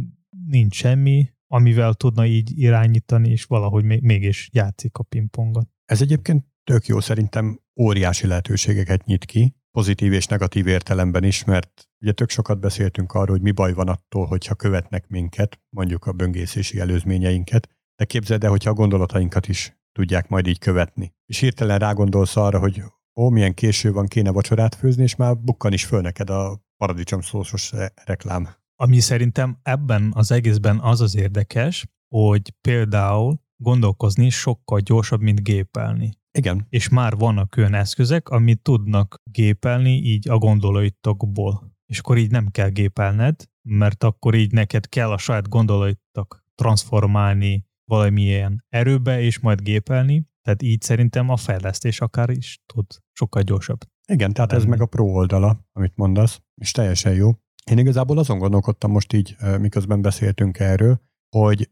nincs 0.47 0.75
semmi, 0.75 1.31
amivel 1.47 1.95
tudna 1.95 2.27
így 2.27 2.59
irányítani, 2.59 3.31
és 3.31 3.45
valahogy 3.45 3.85
mégis 3.85 4.49
játszik 4.53 4.97
a 4.97 5.03
pingpongot. 5.03 5.69
Ez 5.85 6.01
egyébként 6.01 6.45
tök 6.65 6.87
jó, 6.87 7.01
szerintem 7.01 7.61
óriási 7.81 8.27
lehetőségeket 8.27 9.05
nyit 9.05 9.25
ki, 9.25 9.55
pozitív 9.77 10.13
és 10.13 10.27
negatív 10.27 10.67
értelemben 10.67 11.25
is, 11.25 11.45
mert 11.45 11.89
ugye 12.01 12.13
tök 12.13 12.31
sokat 12.31 12.61
beszéltünk 12.61 13.13
arról, 13.13 13.37
hogy 13.37 13.43
mi 13.43 13.51
baj 13.51 13.73
van 13.73 13.89
attól, 13.89 14.27
hogyha 14.27 14.55
követnek 14.55 15.09
minket, 15.09 15.61
mondjuk 15.77 16.07
a 16.07 16.13
böngészési 16.13 16.81
előzményeinket, 16.81 17.69
de 17.97 18.05
képzeld 18.05 18.45
el, 18.45 18.51
hogyha 18.51 18.71
a 18.71 18.75
gondolatainkat 18.75 19.49
is 19.49 19.77
tudják 19.93 20.29
majd 20.29 20.47
így 20.47 20.59
követni. 20.59 21.15
És 21.27 21.39
hirtelen 21.39 21.79
rágondolsz 21.79 22.37
arra, 22.37 22.59
hogy 22.59 22.83
ó, 23.21 23.29
milyen 23.29 23.55
késő 23.55 23.93
van, 23.93 24.07
kéne 24.07 24.31
vacsorát 24.31 24.75
főzni, 24.75 25.03
és 25.03 25.17
már 25.17 25.39
bukkan 25.39 25.73
is 25.73 25.85
föl 25.85 26.01
neked 26.01 26.31
a 26.31 26.61
paradicsom 26.77 27.21
szósos 27.21 27.73
reklám. 28.05 28.49
Ami 28.77 29.01
szerintem 29.01 29.59
ebben 29.63 30.11
az 30.15 30.31
egészben 30.31 30.79
az 30.79 31.01
az 31.01 31.17
érdekes, 31.17 31.87
hogy 32.09 32.53
például 32.61 33.41
gondolkozni 33.57 34.31
sokkal 34.31 34.81
gyorsabb, 34.81 35.21
mint 35.21 35.43
gépelni. 35.43 36.19
Igen. 36.37 36.67
És 36.69 36.89
már 36.89 37.17
vannak 37.17 37.55
olyan 37.57 37.75
eszközök, 37.75 38.29
amit 38.29 38.63
tudnak 38.63 39.23
gépelni 39.31 39.91
így 39.91 40.29
a 40.29 40.39
gondolatokból. 40.39 41.75
És 41.87 41.99
akkor 41.99 42.17
így 42.19 42.31
nem 42.31 42.49
kell 42.49 42.69
gépelned, 42.69 43.35
mert 43.63 44.05
akkor 44.05 44.35
így 44.35 44.53
neked 44.53 44.89
kell 44.89 45.11
a 45.11 45.19
saját 45.19 45.49
gondolatok 45.49 46.45
transformálni 46.55 47.67
valamilyen 47.85 48.65
erőbe, 48.69 49.21
és 49.21 49.39
majd 49.39 49.61
gépelni. 49.61 50.29
Tehát 50.43 50.63
így 50.63 50.83
szerintem 50.83 51.29
a 51.29 51.37
fejlesztés 51.37 52.01
akár 52.01 52.31
is 52.31 52.63
tud 52.67 52.87
sokkal 53.13 53.43
gyorsabb. 53.43 53.81
Igen, 54.09 54.33
tehát 54.33 54.51
lenni. 54.51 54.63
ez 54.63 54.69
meg 54.69 54.81
a 54.81 54.87
pro 54.87 55.05
oldala, 55.05 55.67
amit 55.73 55.97
mondasz, 55.97 56.41
és 56.55 56.71
teljesen 56.71 57.15
jó. 57.15 57.31
Én 57.71 57.79
igazából 57.79 58.19
azon 58.19 58.39
gondolkodtam 58.39 58.91
most 58.91 59.13
így, 59.13 59.37
miközben 59.61 60.03
beszéltünk 60.03 60.59
erről, 60.59 61.01
hogy 61.37 61.71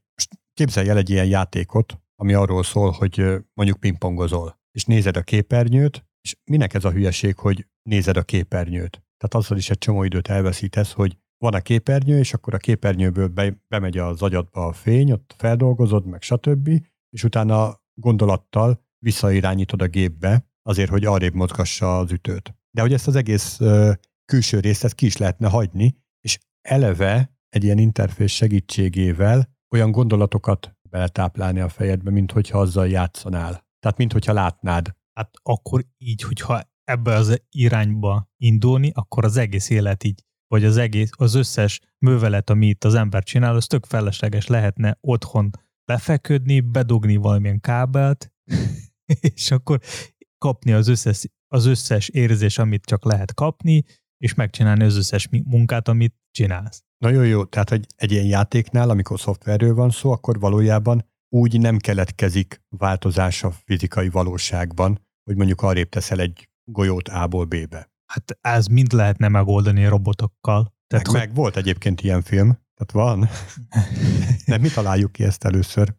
képzelj 0.54 0.88
el 0.88 0.96
egy 0.96 1.10
ilyen 1.10 1.26
játékot, 1.26 2.03
ami 2.16 2.32
arról 2.32 2.62
szól, 2.62 2.90
hogy 2.90 3.24
mondjuk 3.54 3.80
pingpongozol, 3.80 4.58
és 4.70 4.84
nézed 4.84 5.16
a 5.16 5.22
képernyőt, 5.22 6.04
és 6.20 6.36
minek 6.44 6.74
ez 6.74 6.84
a 6.84 6.90
hülyeség, 6.90 7.38
hogy 7.38 7.66
nézed 7.82 8.16
a 8.16 8.22
képernyőt? 8.22 9.02
Tehát 9.16 9.34
azzal 9.44 9.58
is 9.58 9.70
egy 9.70 9.78
csomó 9.78 10.02
időt 10.02 10.28
elveszítesz, 10.28 10.92
hogy 10.92 11.18
van 11.38 11.54
a 11.54 11.60
képernyő, 11.60 12.18
és 12.18 12.34
akkor 12.34 12.54
a 12.54 12.58
képernyőből 12.58 13.28
be, 13.28 13.56
bemegy 13.68 13.98
az 13.98 14.22
agyadba 14.22 14.66
a 14.66 14.72
fény, 14.72 15.12
ott 15.12 15.34
feldolgozod, 15.38 16.06
meg 16.06 16.22
stb., 16.22 16.68
és 17.10 17.24
utána 17.24 17.82
gondolattal 17.94 18.84
visszairányítod 18.98 19.82
a 19.82 19.86
gépbe, 19.86 20.48
azért, 20.62 20.90
hogy 20.90 21.04
arrébb 21.04 21.34
mozgassa 21.34 21.98
az 21.98 22.12
ütőt. 22.12 22.54
De 22.70 22.80
hogy 22.80 22.92
ezt 22.92 23.06
az 23.06 23.16
egész 23.16 23.60
uh, 23.60 23.92
külső 24.24 24.60
részt 24.60 24.84
ezt 24.84 24.94
ki 24.94 25.06
is 25.06 25.16
lehetne 25.16 25.48
hagyni, 25.48 25.96
és 26.20 26.38
eleve 26.60 27.38
egy 27.48 27.64
ilyen 27.64 27.78
interfész 27.78 28.32
segítségével 28.32 29.48
olyan 29.70 29.90
gondolatokat 29.90 30.74
beletáplálni 30.95 31.61
a 31.61 31.68
fejedbe, 31.68 32.11
mint 32.11 32.32
hogyha 32.32 32.59
azzal 32.59 32.88
játszanál. 32.88 33.66
Tehát, 33.80 33.99
mint 33.99 34.12
hogyha 34.12 34.32
látnád. 34.32 34.95
Hát 35.12 35.30
akkor 35.42 35.84
így, 35.99 36.22
hogyha 36.22 36.61
ebbe 36.84 37.14
az 37.14 37.42
irányba 37.51 38.30
indulni, 38.36 38.90
akkor 38.95 39.24
az 39.24 39.36
egész 39.36 39.70
élet 39.70 40.05
így, 40.05 40.22
vagy 40.47 40.64
az 40.64 40.76
egész, 40.76 41.11
az 41.16 41.34
összes 41.34 41.80
művelet, 41.99 42.51
ami 42.51 42.66
itt 42.66 42.84
az 42.84 42.95
ember 42.95 43.22
csinál, 43.22 43.55
az 43.55 43.66
tök 43.66 43.84
felesleges 43.84 44.47
lehetne 44.47 44.99
otthon 45.01 45.51
lefeküdni, 45.84 46.61
bedugni 46.61 47.16
valamilyen 47.16 47.61
kábelt, 47.61 48.32
és 49.34 49.51
akkor 49.51 49.80
kapni 50.38 50.72
az 50.72 50.88
összes, 50.88 51.26
az 51.49 51.66
összes 51.66 52.09
érzés, 52.09 52.59
amit 52.59 52.84
csak 52.84 53.05
lehet 53.05 53.34
kapni, 53.34 53.84
és 54.18 54.34
megcsinálni 54.34 54.84
az 54.84 54.97
összes 54.97 55.28
munkát, 55.28 55.88
amit 55.88 56.14
csinálsz. 56.30 56.82
Nagyon 57.05 57.26
jó, 57.26 57.44
tehát 57.44 57.72
egy, 57.72 57.86
egy 57.96 58.12
ilyen 58.12 58.24
játéknál, 58.24 58.90
amikor 58.90 59.20
szoftverről 59.20 59.74
van 59.74 59.90
szó, 59.90 60.11
akkor 60.11 60.38
valójában 60.38 61.07
úgy 61.28 61.61
nem 61.61 61.78
keletkezik 61.78 62.62
változás 62.68 63.42
a 63.42 63.50
fizikai 63.50 64.09
valóságban, 64.09 65.00
hogy 65.24 65.36
mondjuk 65.36 65.62
arrébb 65.62 65.88
teszel 65.88 66.20
egy 66.20 66.48
golyót 66.64 67.09
A-ból 67.09 67.44
B-be. 67.44 67.90
Hát 68.12 68.38
ez 68.40 68.66
mind 68.66 68.92
lehetne 68.92 69.28
megoldani 69.28 69.86
robotokkal. 69.86 70.74
Tehát 70.86 71.07
meg, 71.07 71.16
hogy... 71.16 71.26
meg 71.26 71.34
volt 71.34 71.57
egyébként 71.57 72.00
ilyen 72.00 72.22
film, 72.22 72.59
tehát 72.74 72.92
van. 72.92 73.28
De 74.46 74.59
mi 74.59 74.68
találjuk 74.68 75.12
ki 75.12 75.24
ezt 75.24 75.44
először? 75.44 75.94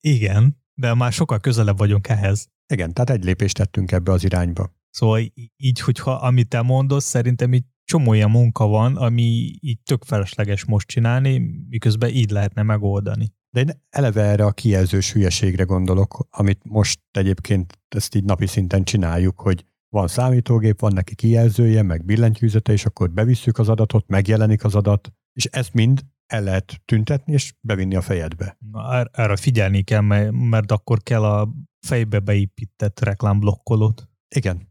Igen, 0.00 0.62
de 0.74 0.94
már 0.94 1.12
sokkal 1.12 1.38
közelebb 1.38 1.78
vagyunk 1.78 2.08
ehhez. 2.08 2.48
Igen, 2.72 2.92
tehát 2.92 3.10
egy 3.10 3.24
lépést 3.24 3.56
tettünk 3.56 3.92
ebbe 3.92 4.12
az 4.12 4.24
irányba. 4.24 4.70
Szóval 4.90 5.20
így, 5.56 5.80
hogyha 5.80 6.12
amit 6.12 6.48
te 6.48 6.62
mondasz, 6.62 7.04
szerintem 7.04 7.54
így 7.54 7.64
csomó 7.84 8.12
ilyen 8.12 8.30
munka 8.30 8.66
van, 8.66 8.96
ami 8.96 9.22
így 9.60 9.78
tök 9.84 10.04
felesleges 10.04 10.64
most 10.64 10.88
csinálni, 10.88 11.64
miközben 11.68 12.10
így 12.10 12.30
lehetne 12.30 12.62
megoldani. 12.62 13.32
De 13.50 13.60
én 13.60 13.70
eleve 13.90 14.22
erre 14.22 14.44
a 14.44 14.52
kijelzős 14.52 15.12
hülyeségre 15.12 15.62
gondolok, 15.62 16.26
amit 16.30 16.60
most 16.64 17.00
egyébként 17.10 17.78
ezt 17.88 18.14
így 18.14 18.24
napi 18.24 18.46
szinten 18.46 18.84
csináljuk, 18.84 19.40
hogy 19.40 19.64
van 19.88 20.08
számítógép, 20.08 20.80
van 20.80 20.92
neki 20.92 21.14
kijelzője, 21.14 21.82
meg 21.82 22.04
billentyűzete, 22.04 22.72
és 22.72 22.84
akkor 22.84 23.10
bevisszük 23.10 23.58
az 23.58 23.68
adatot, 23.68 24.08
megjelenik 24.08 24.64
az 24.64 24.74
adat, 24.74 25.12
és 25.32 25.44
ezt 25.44 25.74
mind 25.74 26.00
el 26.26 26.42
lehet 26.42 26.80
tüntetni, 26.84 27.32
és 27.32 27.54
bevinni 27.60 27.96
a 27.96 28.00
fejedbe. 28.00 28.56
Na, 28.70 29.04
erre 29.12 29.36
figyelni 29.36 29.82
kell, 29.82 30.00
mert 30.30 30.72
akkor 30.72 31.02
kell 31.02 31.24
a 31.24 31.52
fejbe 31.86 32.18
beépített 32.18 33.00
reklámblokkolót. 33.00 34.08
Igen. 34.34 34.68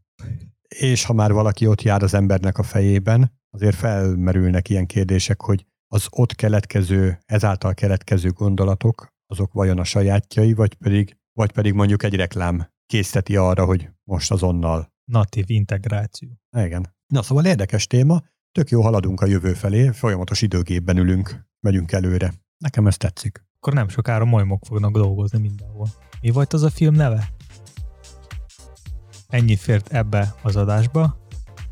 És 0.78 1.04
ha 1.04 1.12
már 1.12 1.32
valaki 1.32 1.66
ott 1.66 1.82
jár 1.82 2.02
az 2.02 2.14
embernek 2.14 2.58
a 2.58 2.62
fejében, 2.62 3.32
azért 3.50 3.76
felmerülnek 3.76 4.68
ilyen 4.68 4.86
kérdések, 4.86 5.40
hogy 5.40 5.66
az 5.92 6.06
ott 6.10 6.34
keletkező, 6.34 7.18
ezáltal 7.26 7.74
keletkező 7.74 8.30
gondolatok, 8.30 9.08
azok 9.26 9.52
vajon 9.52 9.78
a 9.78 9.84
sajátjai, 9.84 10.52
vagy 10.52 10.74
pedig, 10.74 11.16
vagy 11.32 11.52
pedig 11.52 11.72
mondjuk 11.72 12.02
egy 12.02 12.14
reklám 12.14 12.70
készíteti 12.86 13.36
arra, 13.36 13.64
hogy 13.64 13.88
most 14.04 14.30
azonnal. 14.30 14.92
Natív 15.04 15.44
integráció. 15.50 16.28
Igen. 16.56 16.94
Na 17.06 17.22
szóval 17.22 17.44
érdekes 17.44 17.86
téma, 17.86 18.22
tök 18.52 18.68
jó 18.70 18.82
haladunk 18.82 19.20
a 19.20 19.26
jövő 19.26 19.52
felé, 19.52 19.88
folyamatos 19.88 20.42
időgépben 20.42 20.96
ülünk, 20.96 21.48
megyünk 21.60 21.92
előre. 21.92 22.32
Nekem 22.58 22.86
ez 22.86 22.96
tetszik. 22.96 23.44
Akkor 23.56 23.72
nem 23.72 23.88
sokára 23.88 24.24
majmok 24.24 24.64
fognak 24.64 24.92
dolgozni 24.92 25.38
mindenhol. 25.38 25.88
Mi 26.20 26.30
volt 26.30 26.52
az 26.52 26.62
a 26.62 26.70
film 26.70 26.94
neve? 26.94 27.28
Ennyi 29.30 29.56
fért 29.56 29.92
ebbe 29.92 30.34
az 30.42 30.56
adásba. 30.56 31.18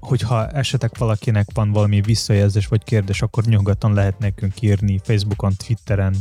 Hogyha 0.00 0.48
esetek 0.48 0.98
valakinek 0.98 1.46
van 1.54 1.72
valami 1.72 2.00
visszajelzés 2.00 2.66
vagy 2.66 2.84
kérdés, 2.84 3.22
akkor 3.22 3.44
nyugodtan 3.44 3.92
lehet 3.92 4.18
nekünk 4.18 4.62
írni 4.62 5.00
Facebookon, 5.02 5.52
Twitteren, 5.56 6.14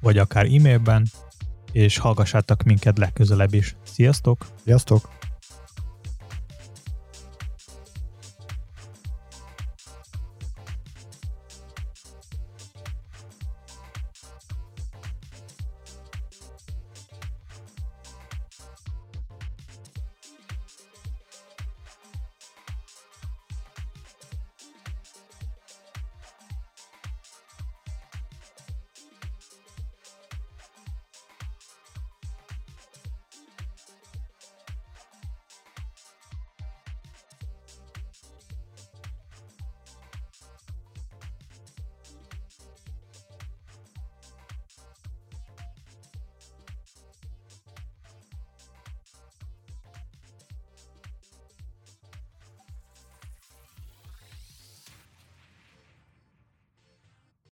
vagy 0.00 0.18
akár 0.18 0.44
e-mailben, 0.44 1.06
és 1.72 1.98
hallgassátok 1.98 2.62
minket 2.62 2.98
legközelebb 2.98 3.54
is. 3.54 3.76
Sziasztok! 3.82 4.46
Sziasztok! 4.64 5.08